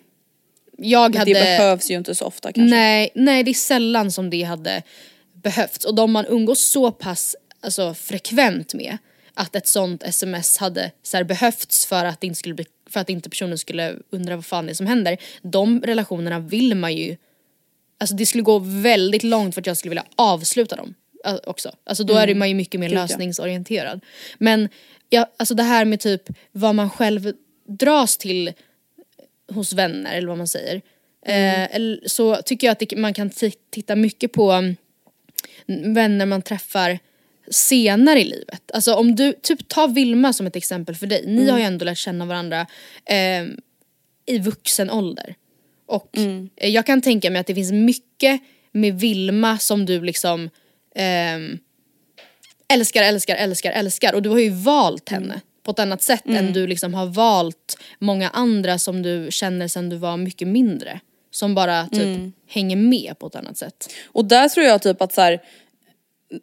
jag 0.78 1.10
Men 1.10 1.18
hade... 1.18 1.32
det 1.32 1.40
behövs 1.40 1.90
ju 1.90 1.94
inte 1.94 2.14
så 2.14 2.24
ofta 2.24 2.52
kanske. 2.52 2.74
Nej, 2.76 3.10
nej 3.14 3.42
det 3.42 3.50
är 3.50 3.54
sällan 3.54 4.12
som 4.12 4.30
det 4.30 4.42
hade 4.42 4.82
behövts 5.32 5.84
och 5.84 5.94
de 5.94 6.12
man 6.12 6.26
umgås 6.28 6.60
så 6.60 6.92
pass 6.92 7.36
alltså, 7.60 7.94
frekvent 7.94 8.74
med 8.74 8.98
att 9.34 9.56
ett 9.56 9.66
sånt 9.66 10.02
sms 10.02 10.58
hade 10.58 10.90
så 11.02 11.16
här, 11.16 11.24
behövts 11.24 11.86
för 11.86 12.04
att, 12.04 12.20
det 12.20 12.26
inte 12.26 12.38
skulle 12.38 12.54
bli, 12.54 12.66
för 12.90 13.00
att 13.00 13.10
inte 13.10 13.30
personen 13.30 13.58
skulle 13.58 13.96
undra 14.10 14.36
vad 14.36 14.46
fan 14.46 14.66
det 14.66 14.72
är 14.72 14.74
som 14.74 14.86
händer. 14.86 15.16
De 15.42 15.80
relationerna 15.80 16.38
vill 16.38 16.74
man 16.74 16.96
ju, 16.96 17.16
alltså 18.00 18.16
det 18.16 18.26
skulle 18.26 18.42
gå 18.42 18.58
väldigt 18.58 19.22
långt 19.22 19.54
för 19.54 19.60
att 19.60 19.66
jag 19.66 19.76
skulle 19.76 19.90
vilja 19.90 20.06
avsluta 20.16 20.76
dem 20.76 20.94
också. 21.44 21.72
Alltså 21.84 22.04
då 22.04 22.14
är 22.14 22.26
det 22.26 22.34
man 22.34 22.48
ju 22.48 22.54
mycket 22.54 22.80
mer 22.80 22.88
Gud, 22.88 22.94
lösningsorienterad. 22.94 24.04
Men 24.38 24.68
ja, 25.08 25.30
alltså 25.36 25.54
det 25.54 25.62
här 25.62 25.84
med 25.84 26.00
typ 26.00 26.22
vad 26.52 26.74
man 26.74 26.90
själv 26.90 27.32
dras 27.68 28.16
till 28.16 28.52
hos 29.52 29.72
vänner 29.72 30.16
eller 30.16 30.28
vad 30.28 30.38
man 30.38 30.48
säger. 30.48 30.74
Eh, 31.26 31.74
eller- 31.76 32.00
så 32.08 32.36
tycker 32.36 32.66
jag 32.66 32.72
att 32.72 32.78
det, 32.78 32.96
man 32.96 33.14
kan 33.14 33.30
ti- 33.30 33.54
titta 33.70 33.96
mycket 33.96 34.32
på 34.32 34.50
mm, 34.52 35.94
vänner 35.94 36.26
man 36.26 36.42
träffar 36.42 36.98
senare 37.50 38.20
i 38.20 38.24
livet. 38.24 38.70
Alltså 38.74 38.94
om 38.94 39.14
du, 39.16 39.32
typ 39.42 39.68
ta 39.68 39.86
Vilma 39.86 40.32
som 40.32 40.46
ett 40.46 40.56
exempel 40.56 40.94
för 40.94 41.06
dig. 41.06 41.24
Ni 41.26 41.50
har 41.50 41.58
ju 41.58 41.64
ändå 41.64 41.84
lärt 41.84 41.98
känna 41.98 42.24
varandra 42.26 42.66
eh, 43.04 43.42
i 44.26 44.38
vuxen 44.38 44.90
ålder. 44.90 45.34
Och 45.86 46.18
eh, 46.56 46.68
jag 46.70 46.86
kan 46.86 47.02
tänka 47.02 47.30
mig 47.30 47.40
att 47.40 47.46
det 47.46 47.54
finns 47.54 47.72
mycket 47.72 48.40
med 48.72 49.00
Vilma 49.00 49.58
som 49.58 49.86
du 49.86 50.00
liksom 50.04 50.50
ehm, 50.94 51.58
älskar, 52.68 53.02
älskar, 53.02 53.36
älskar, 53.36 53.70
älskar 53.72 54.14
och 54.14 54.22
du 54.22 54.28
har 54.28 54.38
ju 54.38 54.50
valt 54.50 55.08
henne 55.08 55.40
på 55.62 55.70
ett 55.70 55.78
annat 55.78 56.02
sätt 56.02 56.26
än 56.26 56.52
du 56.52 56.66
liksom 56.66 56.94
har 56.94 57.06
valt 57.06 57.78
många 57.98 58.28
andra 58.30 58.78
som 58.78 59.02
du 59.02 59.28
känner 59.30 59.68
sen 59.68 59.88
du 59.88 59.96
var 59.96 60.16
mycket 60.16 60.48
mindre. 60.48 61.00
Som 61.30 61.54
bara 61.54 61.86
typ 61.88 62.32
hänger 62.48 62.76
med 62.76 63.18
på 63.18 63.26
ett 63.26 63.34
annat 63.34 63.56
sätt. 63.58 63.92
Och 64.06 64.24
där 64.24 64.48
tror 64.48 64.66
jag 64.66 64.82
typ 64.82 65.02
att 65.02 65.12
så 65.12 65.20
här, 65.20 65.40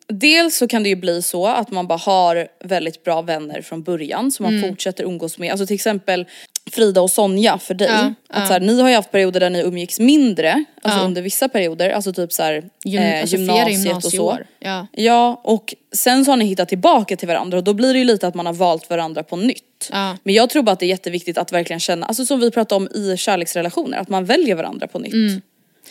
Dels 0.08 0.58
så 0.58 0.68
kan 0.68 0.84
det 0.84 0.90
ju 0.90 0.96
bli 0.96 1.22
så 1.22 1.48
att 1.48 1.72
man 1.72 1.88
bara 1.88 1.98
har 1.98 2.48
väldigt 2.64 3.04
bra 3.04 3.22
vänner 3.22 3.62
från 3.62 3.84
början 3.84 4.32
som 4.32 4.44
man 4.44 4.58
Mm. 4.58 4.70
fortsätter 4.70 5.04
umgås 5.04 5.38
med. 5.38 5.52
Alltså 5.52 5.66
till 5.68 5.76
exempel 5.76 6.26
Frida 6.72 7.02
och 7.02 7.12
Sonja 7.12 7.58
för 7.58 7.74
dig. 7.74 7.88
Ja, 7.90 8.14
att 8.30 8.48
Så 8.48 8.54
här, 8.54 8.60
ni 8.60 8.82
har 8.82 8.90
ju 8.90 8.96
haft 8.96 9.12
perioder 9.12 9.40
där 9.40 9.50
ni 9.50 9.60
umgicks 9.62 10.00
mindre, 10.00 10.64
alltså 10.82 11.00
Ja. 11.00 11.06
under 11.06 11.22
vissa 11.22 11.50
perioder, 11.50 11.90
alltså 11.90 12.14
typ 12.14 12.34
så 12.34 12.44
här, 12.44 12.64
Gym, 12.84 13.02
eh, 13.04 13.22
alltså 13.22 13.36
gymnasiet 13.38 13.96
och 13.96 14.04
så. 14.12 14.38
Ja. 14.60 14.88
Ja 14.92 15.42
och 15.44 15.76
sen 15.92 16.26
så 16.26 16.32
har 16.32 16.38
ni 16.38 16.46
hittat 16.46 16.70
tillbaka 16.70 17.16
till 17.16 17.28
varandra 17.28 17.58
och 17.58 17.64
då 17.64 17.74
blir 17.74 17.94
det 17.94 18.00
ju 18.00 18.06
lite 18.06 18.28
att 18.28 18.36
man 18.36 18.46
har 18.46 18.54
valt 18.54 18.90
varandra 18.90 19.24
på 19.24 19.36
nytt. 19.36 19.90
Ja. 19.92 20.18
Men 20.24 20.34
jag 20.36 20.50
tror 20.50 20.64
bara 20.64 20.72
att 20.72 20.80
det 20.80 20.86
är 20.86 20.88
jätteviktigt 20.88 21.38
att 21.38 21.52
verkligen 21.52 21.80
känna, 21.80 22.06
alltså 22.06 22.26
som 22.26 22.40
vi 22.40 22.52
pratade 22.52 22.78
om 22.78 22.88
i 22.96 23.18
kärleksrelationer, 23.18 23.98
att 23.98 24.10
man 24.10 24.26
väljer 24.26 24.56
varandra 24.56 24.88
på 24.88 25.00
nytt. 25.00 25.14
Mm. 25.14 25.42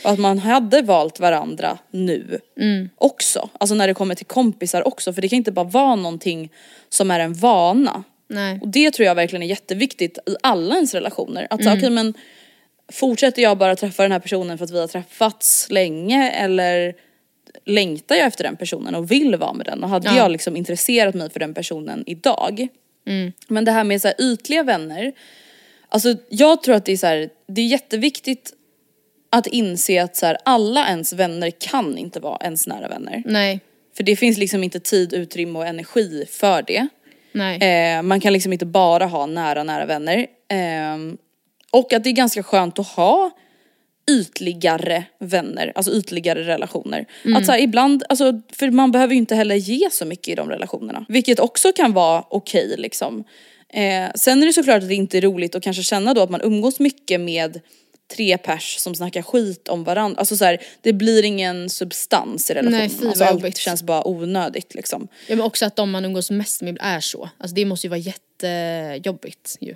Och 0.05 0.11
att 0.11 0.19
man 0.19 0.39
hade 0.39 0.83
valt 0.83 1.21
varandra 1.21 1.79
nu 1.91 2.41
Mm. 2.61 2.89
också. 2.97 3.49
Alltså 3.61 3.75
när 3.75 3.87
det 3.89 3.95
kommer 3.95 4.15
till 4.15 4.27
kompisar 4.27 4.89
också 4.89 5.13
för 5.13 5.23
det 5.23 5.29
kan 5.29 5.37
inte 5.37 5.53
bara 5.53 5.65
vara 5.65 5.95
någonting 5.97 6.51
som 6.89 7.11
är 7.11 7.21
en 7.21 7.35
vana. 7.35 8.05
Nej. 8.29 8.59
Och 8.63 8.69
det 8.69 8.91
tror 8.91 9.07
jag 9.07 9.15
verkligen 9.15 9.43
är 9.43 9.47
jätteviktigt 9.47 10.19
i 10.27 10.37
alla 10.43 10.75
ens 10.75 10.95
relationer. 10.95 11.47
Att 11.51 11.61
Mm. 11.61 11.79
okej 11.79 11.91
men 11.91 12.15
fortsätter 12.93 13.43
jag 13.43 13.59
bara 13.59 13.77
träffa 13.77 14.03
den 14.03 14.13
här 14.13 14.19
personen 14.19 14.59
för 14.59 14.65
att 14.65 14.71
vi 14.71 14.81
har 14.81 14.87
träffats 14.89 15.67
länge 15.71 16.31
eller 16.31 16.95
längtar 17.67 18.15
jag 18.17 18.27
efter 18.27 18.45
den 18.45 18.57
personen 18.57 18.95
och 18.95 19.11
vill 19.11 19.37
vara 19.37 19.53
med 19.53 19.67
den 19.67 19.85
och 19.85 19.91
hade 19.91 20.09
Ja. 20.09 20.17
jag 20.17 20.31
liksom 20.31 20.57
intresserat 20.57 21.15
mig 21.15 21.31
för 21.31 21.41
den 21.41 21.55
personen 21.55 22.05
idag. 22.07 22.69
Mm. 23.07 23.33
Men 23.49 23.65
det 23.65 23.73
här 23.73 23.85
med 23.85 24.01
så 24.03 24.09
här 24.09 24.21
ytliga 24.21 24.63
vänner, 24.63 25.13
alltså 25.89 26.15
jag 26.29 26.63
tror 26.63 26.75
att 26.75 26.85
det 26.85 26.93
är 26.93 26.97
så 26.97 27.07
här, 27.07 27.31
det 27.49 27.61
är 27.61 27.67
jätteviktigt 27.67 28.53
att 29.31 29.47
inse 29.47 30.03
att 30.03 30.17
så 30.17 30.27
här, 30.27 30.39
alla 30.45 30.89
ens 30.89 31.13
vänner 31.13 31.51
kan 31.51 31.99
inte 31.99 32.21
vara 32.21 32.39
ens 32.45 32.67
nära 32.67 32.89
vänner. 32.89 33.23
Nej, 33.27 33.61
För 33.97 34.05
det 34.05 34.17
finns 34.17 34.39
liksom 34.39 34.65
inte 34.65 34.81
tid, 34.81 35.13
utrymme 35.13 35.59
och 35.59 35.67
energi 35.67 36.25
för 36.31 36.63
det. 36.63 36.89
Eh, 37.63 38.03
man 38.03 38.21
kan 38.21 38.33
liksom 38.33 38.53
inte 38.53 38.67
bara 38.67 39.07
ha 39.07 39.27
nära, 39.27 39.63
nära 39.63 39.87
vänner. 39.87 40.27
Eh, 40.49 41.15
och 41.71 41.93
att 41.93 42.05
det 42.05 42.11
är 42.11 42.13
ganska 42.13 42.43
skönt 42.43 42.79
att 42.79 42.89
ha 42.89 43.31
ytligare 44.11 45.05
vänner, 45.21 45.73
alltså 45.75 45.93
ytligare 45.93 46.43
relationer. 46.43 47.07
Att 47.37 47.47
så 47.47 47.53
här, 47.53 47.59
ibland, 47.59 48.05
alltså, 48.09 48.41
för 48.53 48.71
man 48.71 48.93
behöver 48.93 49.15
ju 49.15 49.19
inte 49.19 49.35
heller 49.35 49.55
ge 49.55 49.91
så 49.91 50.05
mycket 50.05 50.29
i 50.29 50.35
de 50.35 50.51
relationerna. 50.51 51.05
Vilket 51.09 51.41
också 51.41 51.73
kan 51.73 51.93
vara 51.93 52.25
okej 52.29 52.75
liksom. 52.79 53.25
Eh, 53.73 54.11
sen 54.15 54.43
är 54.43 54.47
det 54.47 54.53
såklart 54.53 54.83
att 54.83 54.89
det 54.89 54.95
inte 54.95 55.19
är 55.19 55.23
roligt 55.23 55.55
att 55.55 55.63
kanske 55.63 55.83
känna 55.83 56.15
då 56.15 56.21
att 56.21 56.31
man 56.31 56.41
umgås 56.43 56.81
mycket 56.81 57.21
med 57.21 57.61
tre 58.09 58.39
pers 58.39 58.79
som 58.79 58.95
snackar 58.95 59.23
skit 59.23 59.69
om 59.69 59.85
varandra. 59.85 60.19
Alltså 60.19 60.37
så 60.37 60.45
här, 60.45 60.63
det 60.83 60.93
blir 60.93 61.25
ingen 61.25 61.71
substans 61.71 62.51
i 62.51 62.55
relationen. 62.55 62.81
Nej, 62.81 62.99
fy, 63.01 63.07
alltså, 63.07 63.25
allt 63.25 63.57
känns 63.57 63.83
bara 63.83 64.09
onödigt 64.09 64.75
liksom. 64.75 65.09
Ja, 65.27 65.37
men 65.37 65.45
också 65.45 65.67
att 65.67 65.77
de 65.77 65.91
man 65.91 66.05
umgås 66.05 66.31
mest 66.31 66.63
med 66.63 66.79
är 66.81 67.01
så. 67.01 67.31
Alltså 67.39 67.55
det 67.55 67.65
måste 67.65 67.87
ju 67.87 67.89
vara 67.89 67.99
jättejobbigt 67.99 69.57
ju. 69.61 69.75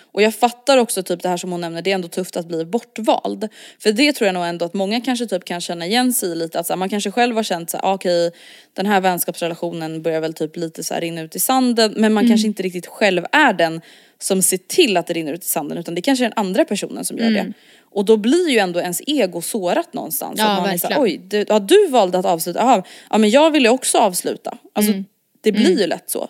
Och 0.00 0.22
jag 0.22 0.34
fattar 0.34 0.78
också 0.78 1.02
typ 1.02 1.22
det 1.22 1.28
här 1.28 1.36
som 1.36 1.52
hon 1.52 1.60
nämner, 1.60 1.82
det 1.82 1.90
är 1.90 1.94
ändå 1.94 2.08
tufft 2.08 2.36
att 2.36 2.46
bli 2.46 2.64
bortvald. 2.64 3.48
För 3.78 3.92
det 3.92 4.12
tror 4.12 4.26
jag 4.26 4.34
nog 4.34 4.44
ändå 4.44 4.64
att 4.64 4.74
många 4.74 5.00
kanske 5.00 5.26
typ 5.26 5.44
kan 5.44 5.60
känna 5.60 5.86
igen 5.86 6.12
sig 6.12 6.32
i 6.32 6.34
lite, 6.34 6.60
att 6.60 6.66
så 6.66 6.72
här, 6.72 6.78
man 6.78 6.88
kanske 6.88 7.10
själv 7.10 7.36
har 7.36 7.42
känt 7.42 7.70
så 7.70 7.76
här, 7.76 7.84
ah, 7.84 7.94
okej 7.94 8.30
den 8.74 8.86
här 8.86 9.00
vänskapsrelationen 9.00 10.02
börjar 10.02 10.20
väl 10.20 10.34
typ 10.34 10.56
lite 10.56 10.84
så 10.84 10.94
här 10.94 11.00
rinna 11.00 11.20
ut 11.20 11.36
i 11.36 11.40
sanden 11.40 11.94
men 11.96 12.12
man 12.12 12.28
kanske 12.28 12.46
inte 12.46 12.62
riktigt 12.62 12.86
själv 12.86 13.24
är 13.32 13.52
den 13.52 13.80
som 14.18 14.42
ser 14.42 14.56
till 14.56 14.96
att 14.96 15.06
det 15.06 15.14
rinner 15.14 15.32
ut 15.32 15.44
i 15.44 15.48
sanden 15.48 15.78
utan 15.78 15.94
det 15.94 16.02
kanske 16.02 16.24
är 16.24 16.28
den 16.28 16.38
andra 16.38 16.64
personen 16.64 17.04
som 17.04 17.18
gör 17.18 17.30
det. 17.30 17.52
Och 17.94 18.04
då 18.04 18.16
blir 18.16 18.50
ju 18.50 18.58
ändå 18.58 18.80
ens 18.80 19.02
ego 19.06 19.40
sårat 19.40 19.92
någonstans. 19.92 20.38
Ja, 20.38 20.44
man 20.44 20.70
är 20.70 20.78
så 20.78 20.88
verkligen. 20.88 21.02
Oj, 21.02 21.20
du, 21.28 21.44
ja, 21.48 21.58
du 21.58 21.86
valde 21.88 22.18
att 22.18 22.24
avsluta, 22.24 22.60
Aha, 22.60 22.82
ja 23.10 23.18
men 23.18 23.30
jag 23.30 23.50
ville 23.50 23.68
också 23.68 23.98
avsluta. 23.98 24.58
Alltså 24.72 24.92
det 25.40 25.52
blir 25.52 25.80
ju 25.80 25.86
lätt 25.86 26.10
så. 26.10 26.28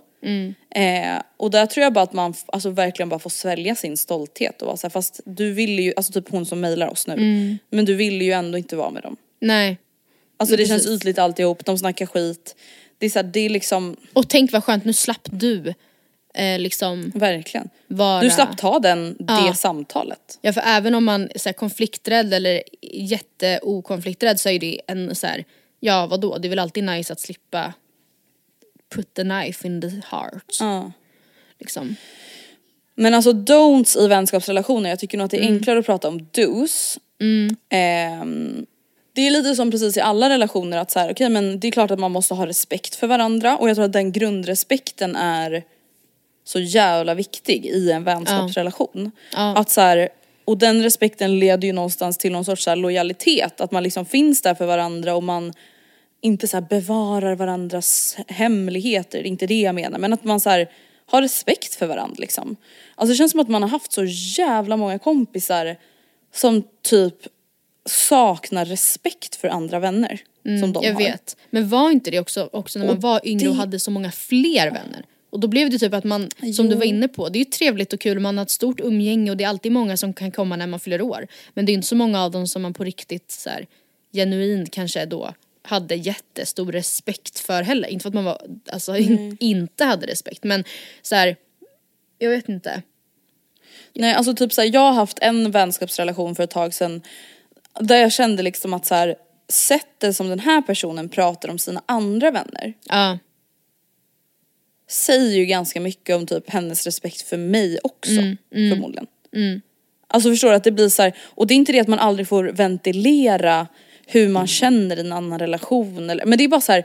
Eh, 0.74 1.22
och 1.36 1.50
där 1.50 1.66
tror 1.66 1.84
jag 1.84 1.92
bara 1.92 2.04
att 2.04 2.12
man 2.12 2.34
alltså, 2.46 2.70
verkligen 2.70 3.08
bara 3.08 3.18
får 3.20 3.30
svälja 3.30 3.74
sin 3.74 3.96
stolthet 3.96 4.62
och 4.62 4.66
vara 4.66 4.76
så 4.76 4.86
här, 4.86 4.90
fast 4.90 5.20
du 5.24 5.52
ville 5.52 5.82
ju, 5.82 5.92
alltså 5.96 6.12
typ 6.12 6.28
hon 6.30 6.46
som 6.46 6.60
mejlar 6.60 6.88
oss 6.88 7.06
nu, 7.06 7.58
men 7.70 7.84
du 7.84 7.94
ville 7.94 8.24
ju 8.24 8.32
ändå 8.32 8.58
inte 8.58 8.76
vara 8.76 8.90
med 8.90 9.02
dem. 9.02 9.16
Nej. 9.40 9.78
Alltså 10.36 10.56
det 10.56 10.66
känns 10.66 10.86
ytligt 10.86 11.18
alltihop, 11.18 11.64
de 11.64 11.78
snackar 11.78 12.06
skit. 12.06 12.56
Det 12.98 13.06
är 13.06 13.10
så 13.10 13.18
här, 13.18 13.24
det 13.24 13.40
är 13.40 13.48
liksom, 13.48 13.96
Och 14.12 14.28
tänk 14.28 14.52
vad 14.52 14.64
skönt, 14.64 14.84
nu 14.84 14.92
slapp 14.92 15.28
du 15.30 15.74
eh, 16.34 16.58
liksom 16.58 17.12
verkligen. 17.14 17.68
vara... 17.86 18.20
Du 18.20 18.30
slapp 18.30 18.58
ta 18.58 18.78
den, 18.78 19.16
Ja. 19.28 19.40
det 19.40 19.54
samtalet. 19.54 20.38
Ja 20.42 20.52
för 20.52 20.62
även 20.66 20.94
om 20.94 21.04
man 21.04 21.22
är 21.22 21.52
konflikträdd 21.52 22.34
eller 22.34 22.62
jätteokonflikträdd 22.82 24.40
så 24.40 24.48
är 24.48 24.58
det 24.58 24.80
en 24.86 25.14
så 25.14 25.26
här, 25.26 25.44
ja 25.80 26.06
vadå, 26.06 26.38
det 26.38 26.48
är 26.48 26.50
väl 26.50 26.58
alltid 26.58 26.84
nice 26.84 27.12
att 27.12 27.20
slippa 27.20 27.72
put 28.94 29.14
the 29.14 29.22
knife 29.22 29.66
in 29.66 29.80
the 29.80 29.88
heart. 30.10 30.56
Ja. 30.60 30.92
Liksom. 31.58 31.96
Men 32.94 33.14
alltså 33.14 33.32
don'ts 33.32 33.98
i 33.98 34.08
vänskapsrelationer, 34.08 34.90
jag 34.90 34.98
tycker 34.98 35.18
nog 35.18 35.24
att 35.24 35.30
det 35.30 35.44
är 35.44 35.52
enklare 35.52 35.78
att 35.78 35.86
prata 35.86 36.08
om 36.08 36.20
do's. 36.20 36.98
Ehm, 37.68 38.66
det 39.12 39.26
är 39.26 39.30
lite 39.30 39.54
som 39.54 39.70
precis 39.70 39.96
i 39.96 40.00
alla 40.00 40.28
relationer 40.28 40.78
att 40.78 40.90
så 40.90 40.98
här, 40.98 41.12
okej 41.12 41.28
men 41.28 41.60
det 41.60 41.68
är 41.68 41.72
klart 41.72 41.90
att 41.90 41.98
man 41.98 42.12
måste 42.12 42.34
ha 42.34 42.46
respekt 42.46 42.94
för 42.94 43.06
varandra 43.06 43.56
och 43.56 43.68
jag 43.68 43.76
tror 43.76 43.84
att 43.84 43.92
den 43.92 44.12
grundrespekten 44.12 45.16
är 45.16 45.64
så 46.44 46.60
jävla 46.60 47.14
viktig 47.14 47.66
i 47.66 47.90
en 47.90 48.04
vänskapsrelation. 48.04 49.10
Ja. 49.32 49.56
Att 49.56 49.70
så 49.70 49.80
här, 49.80 50.08
och 50.44 50.58
den 50.58 50.82
respekten 50.82 51.38
leder 51.38 51.66
ju 51.66 51.72
någonstans 51.72 52.18
till 52.18 52.32
någon 52.32 52.44
sorts 52.44 52.64
så 52.64 52.74
lojalitet, 52.74 53.60
att 53.60 53.70
man 53.70 53.82
liksom 53.82 54.06
finns 54.06 54.42
där 54.42 54.54
för 54.54 54.66
varandra 54.66 55.14
och 55.14 55.22
man 55.22 55.52
inte 56.22 56.48
så 56.48 56.56
här 56.56 56.66
bevarar 56.70 57.34
varandras 57.34 58.16
hemligheter, 58.28 59.18
det 59.22 59.26
är 59.26 59.30
inte 59.30 59.46
det 59.46 59.60
jag 59.60 59.74
menar, 59.74 59.98
men 59.98 60.12
att 60.12 60.24
man 60.24 60.40
så 60.40 60.50
här 60.50 60.70
har 61.06 61.22
respekt 61.22 61.74
för 61.74 61.86
varandra 61.86 62.16
liksom. 62.18 62.56
Alltså 62.94 63.12
det 63.12 63.16
känns 63.16 63.30
som 63.32 63.40
att 63.40 63.48
man 63.48 63.62
har 63.62 63.68
haft 63.70 63.92
så 63.92 64.04
jävla 64.38 64.76
många 64.76 64.98
kompisar 64.98 65.76
som 66.34 66.62
typ 66.82 67.14
saknar 67.86 68.64
respekt 68.64 69.36
för 69.36 69.48
andra 69.48 69.78
vänner. 69.78 70.20
som 70.60 70.72
de 70.72 70.78
Mm, 70.78 70.82
Jag 70.82 70.92
har. 70.94 71.00
vet. 71.12 71.36
Men 71.50 71.68
var 71.68 71.90
inte 71.90 72.10
det 72.10 72.18
också, 72.20 72.48
också 72.52 72.78
när 72.78 72.86
man 72.86 72.96
Och 72.96 73.02
var 73.02 73.20
yngre 73.24 73.48
och 73.48 73.54
det- 73.54 73.60
hade 73.60 73.80
så 73.80 73.90
många 73.90 74.10
fler 74.12 74.70
vänner? 74.70 75.04
Och 75.30 75.40
då 75.40 75.48
blev 75.48 75.70
det 75.70 75.78
typ 75.78 75.94
att 75.94 76.04
man, 76.04 76.28
som 76.56 76.68
du 76.68 76.76
var 76.76 76.84
inne 76.84 77.08
på, 77.08 77.28
det 77.28 77.36
är 77.38 77.40
ju 77.40 77.44
trevligt 77.44 77.92
och 77.92 78.00
kul, 78.00 78.18
man 78.20 78.38
har 78.38 78.42
ett 78.42 78.50
stort 78.50 78.80
umgänge 78.80 79.30
och 79.30 79.36
det 79.36 79.44
är 79.44 79.48
alltid 79.48 79.72
många 79.72 79.96
som 79.96 80.12
kan 80.12 80.30
komma 80.32 80.56
när 80.56 80.66
man 80.66 80.80
fyller 80.80 81.02
år. 81.02 81.26
Men 81.54 81.66
det 81.66 81.72
är 81.72 81.74
inte 81.74 81.86
så 81.88 81.96
många 81.96 82.22
av 82.24 82.30
dem 82.30 82.46
som 82.46 82.62
man 82.62 82.74
på 82.74 82.84
riktigt 82.84 83.30
så 83.30 83.50
här, 83.50 83.66
genuint 84.12 84.70
kanske 84.70 85.06
då 85.06 85.34
hade 85.62 85.94
jättestor 85.94 86.72
respekt 86.72 87.38
för 87.38 87.62
heller. 87.62 87.88
Inte 87.88 88.02
för 88.02 88.08
att 88.08 88.14
man 88.14 88.24
var, 88.24 88.42
alltså, 88.72 88.96
in, 88.96 89.36
inte 89.40 89.84
hade 89.84 90.06
respekt 90.06 90.44
men 90.44 90.64
så 91.02 91.14
här, 91.14 91.36
jag 92.18 92.30
vet 92.30 92.48
inte. 92.48 92.82
Nej 93.94 94.14
alltså 94.14 94.34
typ 94.34 94.52
såhär, 94.52 94.74
jag 94.74 94.80
har 94.80 94.92
haft 94.92 95.18
en 95.18 95.50
vänskapsrelation 95.50 96.34
för 96.34 96.44
ett 96.44 96.50
tag 96.50 96.74
sedan 96.74 97.02
där 97.80 97.96
jag 97.96 98.12
kände 98.12 98.42
liksom 98.42 98.74
att 98.74 98.86
så 98.86 98.94
här, 98.94 99.16
sättet 99.48 100.16
som 100.16 100.28
den 100.28 100.40
här 100.40 100.62
personen 100.62 101.08
pratar 101.08 101.48
om 101.48 101.58
sina 101.58 101.82
andra 101.86 102.30
vänner 102.30 102.74
Ja, 102.84 103.18
säger 104.88 105.36
ju 105.36 105.44
ganska 105.44 105.80
mycket 105.80 106.16
om 106.16 106.26
typ 106.26 106.50
hennes 106.50 106.84
respekt 106.84 107.22
för 107.22 107.36
mig 107.36 107.78
också 107.82 108.10
förmodligen. 108.50 109.06
Alltså 110.06 110.30
förstår 110.30 110.48
du 110.48 110.54
att 110.54 110.64
det 110.64 110.72
blir 110.72 110.88
så 110.88 111.02
här, 111.02 111.16
och 111.20 111.46
det 111.46 111.54
är 111.54 111.56
inte 111.56 111.72
det 111.72 111.80
att 111.80 111.88
man 111.88 111.98
aldrig 111.98 112.28
får 112.28 112.44
ventilera 112.44 113.68
hur 114.06 114.28
man 114.28 114.46
känner 114.46 114.96
i 114.96 115.00
en 115.00 115.12
annan 115.12 115.38
relation 115.38 116.10
eller, 116.10 116.24
men 116.26 116.38
det 116.38 116.44
är 116.44 116.48
bara 116.48 116.60
så 116.60 116.72
här, 116.72 116.84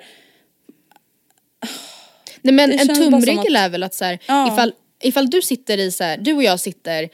Nej 2.42 2.54
men 2.54 2.70
Det 2.70 2.76
en 2.82 2.88
tumregel 2.96 3.56
att- 3.56 3.62
är 3.62 3.70
väl 3.70 3.84
att 3.84 3.94
så 3.94 4.06
här, 4.06 4.20
Ja. 4.28 4.54
ifall, 4.54 4.74
ifall 5.04 5.30
du 5.30 5.42
sitter 5.42 5.78
i 5.78 5.92
så 5.92 6.04
här, 6.04 6.18
du 6.18 6.34
och 6.34 6.44
jag 6.44 6.60
sitter 6.60 7.10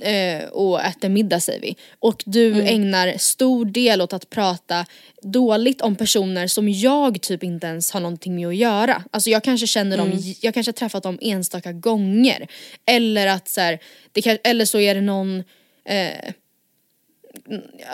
eh, 0.00 0.44
och 0.48 0.80
äter 0.84 1.08
middag 1.08 1.40
säger 1.40 1.60
vi 1.60 1.76
och 1.98 2.22
du 2.26 2.46
Mm. 2.52 2.66
ägnar 2.66 3.18
stor 3.18 3.64
del 3.64 4.00
åt 4.02 4.12
att 4.12 4.30
prata 4.30 4.86
dåligt 5.22 5.80
om 5.80 5.96
personer 5.96 6.46
som 6.46 6.68
jag 6.68 7.20
typ 7.22 7.42
inte 7.44 7.66
ens 7.66 7.90
har 7.90 8.00
någonting 8.00 8.34
med 8.36 8.48
att 8.48 8.56
göra. 8.56 9.04
Alltså 9.10 9.30
jag 9.30 9.44
kanske 9.44 9.66
känner 9.66 9.98
Mm. 9.98 10.10
dem, 10.10 10.34
jag 10.40 10.54
kanske 10.54 10.68
har 10.70 10.74
träffat 10.74 11.02
dem 11.02 11.18
enstaka 11.20 11.72
gånger. 11.72 12.46
Eller 12.86 13.26
att 13.26 13.48
så 13.48 13.60
här, 13.60 13.78
det 14.12 14.22
kan, 14.22 14.38
eller 14.44 14.64
så 14.64 14.78
är 14.80 14.94
det 14.94 15.00
någon 15.00 15.44
eh, 15.84 16.32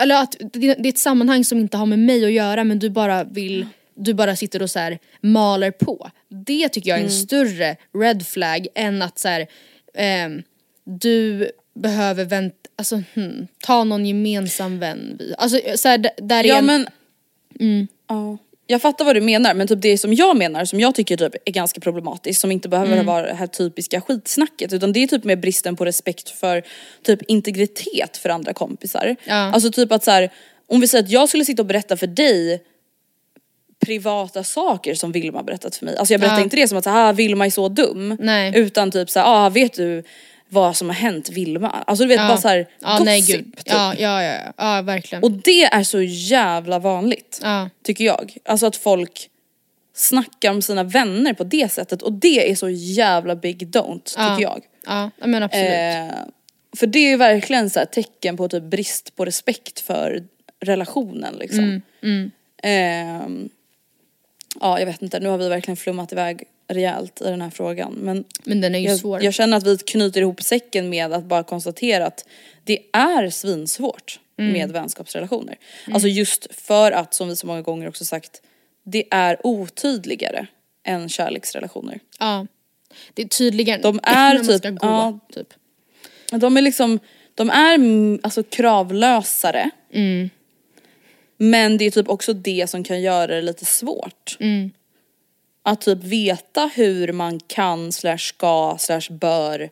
eller 0.01 0.23
att 0.23 0.37
det 0.41 0.75
det 0.75 0.89
är 0.89 0.93
ett 0.93 0.99
sammanhang 0.99 1.45
som 1.45 1.59
inte 1.59 1.77
har 1.77 1.87
med 1.87 1.99
mig 1.99 2.25
att 2.25 2.33
göra 2.33 2.65
men 2.65 2.79
du 2.79 2.91
bara 2.91 3.25
vill 3.25 3.67
du 3.97 4.15
bara 4.15 4.37
sitter 4.37 4.63
och 4.63 4.71
så 4.71 4.79
här 4.79 4.99
maler 5.21 5.71
på. 5.71 6.11
Det 6.29 6.69
tycker 6.69 6.91
jag 6.91 6.99
är 6.99 7.05
en 7.05 7.11
större 7.11 7.77
red 7.99 8.27
flag 8.27 8.67
än 8.75 9.03
att 9.03 9.19
så 9.19 9.29
här, 9.29 9.47
ehm, 9.95 10.43
du 10.85 11.51
behöver 11.75 12.25
vänt, 12.25 12.55
alltså, 12.77 13.03
hmm, 13.15 13.47
ta 13.65 13.85
någon 13.85 14.07
gemensam 14.07 14.79
vän. 14.79 15.21
Alltså 15.39 15.61
så 15.77 15.89
här, 15.89 15.99
där 16.17 16.45
är 16.45 16.49
ja 16.49 16.59
en, 16.59 16.67
men 16.67 16.87
Mm. 17.61 17.87
ja. 18.09 18.39
Jag 18.67 18.83
fattar 18.83 19.05
vad 19.05 19.17
du 19.17 19.21
menar 19.21 19.55
men 19.55 19.67
typ 19.69 19.83
det 19.83 19.99
som 19.99 20.15
jag 20.15 20.37
menar 20.37 20.65
som 20.65 20.81
jag 20.81 20.95
tycker 20.95 21.17
typ 21.17 21.35
är 21.45 21.53
ganska 21.53 21.81
problematiskt 21.81 22.41
som 22.41 22.53
inte 22.53 22.69
behöver 22.69 22.93
Mm. 22.93 23.07
vara 23.07 23.27
det 23.27 23.35
här 23.35 23.47
typiska 23.47 24.01
skitsnacket 24.01 24.73
utan 24.73 24.93
det 24.93 25.03
är 25.03 25.07
typ 25.07 25.25
med 25.25 25.41
bristen 25.41 25.77
på 25.77 25.85
respekt 25.85 26.29
för 26.31 26.63
typ 27.03 27.23
integritet 27.23 28.17
för 28.17 28.29
andra 28.29 28.53
kompisar. 28.53 29.17
Ja. 29.25 29.35
Alltså 29.35 29.71
typ 29.71 29.93
att 29.93 30.05
så 30.05 30.11
här, 30.11 30.31
om 30.67 30.81
vi 30.81 30.89
säger 30.89 31.05
att 31.05 31.11
jag 31.11 31.29
skulle 31.29 31.45
sitta 31.45 31.63
och 31.63 31.67
berätta 31.67 31.97
för 31.97 32.07
dig 32.07 32.63
privata 33.87 34.45
saker 34.45 34.95
som 34.95 35.13
Vilma 35.13 35.43
berättat 35.43 35.77
för 35.77 35.85
mig. 35.87 35.97
Alltså 35.97 36.15
jag 36.15 36.21
berättar 36.21 36.37
Ja. 36.39 36.43
inte 36.43 36.57
det 36.57 36.69
som 36.69 36.79
att 36.79 36.85
så 36.85 36.91
här, 36.91 37.09
"Ah, 37.09 37.13
Vilma 37.13 37.47
är 37.47 37.51
så 37.51 37.69
dum. 37.69 38.17
Nej. 38.21 38.53
Utan 38.57 38.91
typ 38.91 39.11
så 39.11 39.21
här, 39.21 39.47
ah, 39.47 39.49
vet 39.49 39.73
du 39.75 40.03
vad 40.55 40.77
som 40.77 40.89
har 40.89 40.95
hänt 40.95 41.29
Vilma? 41.29 41.69
Alltså 41.71 42.05
du 42.05 42.09
vet 42.09 42.17
Ja. 42.19 42.29
bara 42.29 42.37
så 42.39 42.49
här, 42.49 42.69
ja, 42.81 42.91
gossip. 42.93 43.05
nej 43.05 43.21
gud. 43.21 43.57
typ. 43.57 43.63
Ja, 43.67 43.95
ja, 43.99 44.23
ja, 44.23 44.53
ja, 44.57 44.83
verkligen. 44.83 45.25
Och 45.25 45.31
det 45.31 45.65
är 45.65 45.83
så 45.83 46.03
jävla 46.03 46.79
vanligt. 46.79 47.41
ja. 47.43 47.71
Tycker 47.85 48.05
jag. 48.05 48.37
Alltså 48.45 48.67
att 48.67 48.77
folk 48.77 49.31
snackar 49.97 50.51
om 50.51 50.63
sina 50.63 50.83
vänner 50.83 51.33
på 51.35 51.45
det 51.45 51.73
sättet 51.73 52.03
och 52.03 52.13
det 52.13 52.51
är 52.51 52.55
så 52.55 52.69
jävla 52.71 53.37
big 53.37 53.67
don't 53.69 54.05
tycker 54.05 54.23
Ja. 54.23 54.41
jag. 54.41 54.63
Ja, 54.87 55.27
men 55.27 55.43
absolut. 55.43 55.69
Eh, 55.71 56.15
för 56.77 56.87
det 56.87 56.99
är 56.99 57.17
verkligen 57.17 57.71
så 57.71 57.85
tecken 57.93 58.37
på 58.37 58.49
typ 58.49 58.63
brist 58.63 59.17
på 59.17 59.25
respekt 59.25 59.81
för 59.81 60.25
relationen 60.61 61.35
liksom. 61.35 61.83
Mm, 62.03 62.31
Ehm, 62.63 63.49
ja 64.61 64.79
jag 64.79 64.87
vet 64.87 65.03
inte, 65.03 65.21
nu 65.21 65.29
har 65.29 65.39
vi 65.39 65.49
verkligen 65.49 65.77
flummat 65.77 66.13
iväg 66.13 66.43
rejält 66.69 67.21
i 67.21 67.25
den 67.25 67.41
här 67.43 67.51
frågan 67.51 67.93
men 67.93 68.25
men 68.45 68.61
den 68.61 68.75
är 68.75 68.79
ju 68.79 68.97
svår. 68.99 69.19
jag, 69.19 69.25
jag 69.25 69.35
känner 69.35 69.57
att 69.57 69.67
vi 69.67 69.77
knyter 69.79 70.21
ihop 70.21 70.43
säcken 70.43 70.89
med 70.89 71.13
att 71.13 71.25
bara 71.25 71.43
konstatera 71.43 72.07
att 72.07 72.29
det 72.65 72.79
är 72.93 73.31
svinsvårt 73.31 74.21
Mm. 74.39 74.53
med 74.53 74.73
vänskapsrelationer. 74.73 75.57
Alltså 75.93 76.09
just 76.09 76.55
för 76.55 76.93
att, 76.93 77.15
som 77.15 77.29
vi 77.29 77.37
så 77.37 77.47
många 77.47 77.63
gånger 77.63 77.89
också 77.89 78.05
sagt, 78.05 78.43
det 78.85 79.05
är 79.11 79.47
otydligare 79.47 80.47
än 80.85 81.09
kärleksrelationer. 81.09 82.01
Ja. 82.19 82.47
Det 83.15 83.23
är 83.23 83.27
tydligare 83.29 83.83
De 83.83 84.01
är 84.03 84.29
när 84.29 84.35
man 84.35 84.47
typ- 84.47 84.59
ska 84.59 84.71
gå, 84.71 84.79
ja. 84.87 85.19
typ. 85.33 85.49
De 86.31 86.57
är 86.57 86.63
liksom, 86.63 86.99
de 87.35 87.51
är 87.51 87.75
mm, 87.75 88.21
alltså 88.23 88.43
kravlösare. 88.43 89.71
Men 91.37 91.79
det 91.79 91.85
är 91.85 91.91
typ 91.91 92.09
också 92.09 92.33
det 92.33 92.71
som 92.71 92.85
kan 92.85 93.03
göra 93.03 93.35
det 93.35 93.43
lite 93.43 93.65
svårt. 93.65 94.37
Att 95.67 95.81
typ 95.81 95.99
veta 96.05 96.71
hur 96.75 97.13
man 97.13 97.41
kan 97.41 97.93
slash 97.93 98.19
ska 98.19 98.77
slash 98.81 99.01
bör 99.11 99.71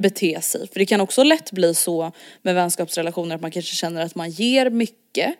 bete 0.00 0.40
sig. 0.40 0.68
För 0.68 0.78
det 0.78 0.86
kan 0.86 1.00
också 1.00 1.22
lätt 1.22 1.52
bli 1.52 1.74
så 1.74 2.12
med 2.42 2.54
vänskapsrelationer 2.54 3.34
att 3.34 3.40
man 3.42 3.50
kanske 3.50 3.74
känner 3.76 4.02
att 4.04 4.14
man 4.14 4.30
ger 4.30 4.70
mycket 4.70 5.34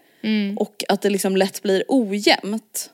och 0.59 0.85
att 0.89 1.03
det 1.03 1.11
liksom 1.11 1.37
lätt 1.37 1.63
blir 1.63 1.85
ojämnt. 1.89 2.91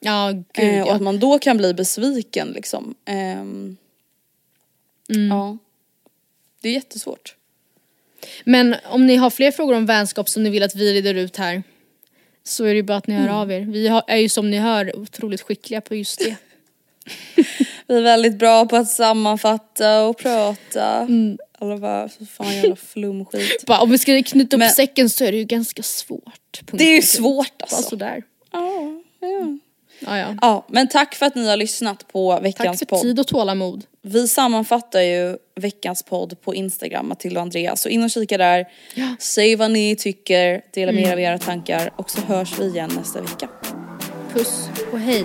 Ja, 0.00 0.30
gud 0.32 0.44
Eh, 0.74 0.82
och 0.82 0.88
ja. 0.88 0.94
att 0.94 1.02
man 1.02 1.18
då 1.18 1.38
kan 1.38 1.56
bli 1.56 1.74
besviken 1.74 2.48
liksom. 2.48 2.94
Ehm, 3.04 3.76
Ja. 5.06 5.58
Det 6.62 6.68
är 6.68 6.72
jättesvårt. 6.72 7.36
Men 8.44 8.76
om 8.84 9.06
ni 9.06 9.16
har 9.16 9.30
fler 9.30 9.50
frågor 9.52 9.74
om 9.74 9.86
vänskap 9.86 10.28
som 10.28 10.42
ni 10.42 10.50
vill 10.50 10.62
att 10.62 10.74
vi 10.76 10.94
reder 10.94 11.14
ut 11.14 11.36
här 11.36 11.62
så 12.44 12.64
är 12.64 12.68
det 12.68 12.74
ju 12.74 12.82
bara 12.82 12.98
att 12.98 13.06
ni 13.06 13.14
hör 13.14 13.22
Mm. 13.24 13.34
av 13.36 13.52
er. 13.52 13.60
Vi 13.60 13.86
är 14.06 14.16
ju 14.16 14.28
som 14.28 14.50
ni 14.50 14.58
hör 14.58 14.96
otroligt 14.96 15.40
skickliga 15.42 15.80
på 15.80 15.94
just 15.94 16.18
det. 16.18 16.36
Vi 17.86 17.96
är 17.96 18.02
väldigt 18.02 18.38
bra 18.38 18.66
på 18.66 18.76
att 18.76 18.88
sammanfatta 18.90 20.02
och 20.04 20.18
prata. 20.18 20.84
Mm. 20.96 21.38
Alla 21.58 21.78
bara, 21.78 22.08
så 22.08 22.26
fan 22.26 22.54
jävla 22.54 22.76
flumskit. 22.76 23.66
Bara, 23.66 23.80
om 23.80 23.90
vi 23.90 23.98
ska 23.98 24.22
knyta 24.22 24.56
upp 24.56 24.58
Men- 24.60 24.70
säcken 24.70 25.10
så 25.10 25.24
är 25.24 25.32
det 25.32 25.38
ju 25.38 25.44
ganska 25.44 25.82
svårt. 25.82 26.60
Det 26.72 26.84
är 26.84 26.96
ju 26.96 27.02
svårt 27.02 27.58
Bara 27.58 27.64
alltså. 27.76 27.90
sådär. 27.90 28.22
Ja, 28.52 28.70
ja. 29.20 29.58
Ja, 29.98 30.18
ja. 30.18 30.34
ja, 30.40 30.66
men 30.68 30.88
tack 30.88 31.14
för 31.14 31.26
att 31.26 31.34
ni 31.34 31.48
har 31.48 31.56
lyssnat 31.56 32.08
på 32.08 32.32
Tack 32.32 32.44
veckans 32.44 32.78
för 32.78 32.86
podd. 32.86 33.00
tid 33.02 33.20
och 33.20 33.26
tålamod. 33.26 33.84
Vi 34.02 34.28
sammanfattar 34.28 35.00
ju 35.00 35.36
veckans 35.56 36.02
podd 36.02 36.40
på 36.40 36.54
Instagram, 36.54 37.08
Matilda 37.08 37.40
och 37.40 37.42
Andreas. 37.42 37.80
Så 37.82 37.88
in 37.88 38.02
och 38.02 38.10
kika 38.10 38.38
där. 38.38 38.66
Säg 39.18 39.56
vad 39.56 39.70
ni 39.70 39.96
tycker, 39.96 40.62
dela 40.74 40.92
med 40.92 41.02
er 41.04 41.12
av 41.12 41.20
era 41.20 41.38
tankar 41.38 41.90
och 41.96 42.10
så 42.10 42.20
hörs 42.20 42.58
vi 42.58 42.64
igen 42.66 42.90
nästa 42.96 43.20
vecka. 43.20 43.48
Puss 44.32 44.68
och 44.92 44.98
hej. 44.98 45.24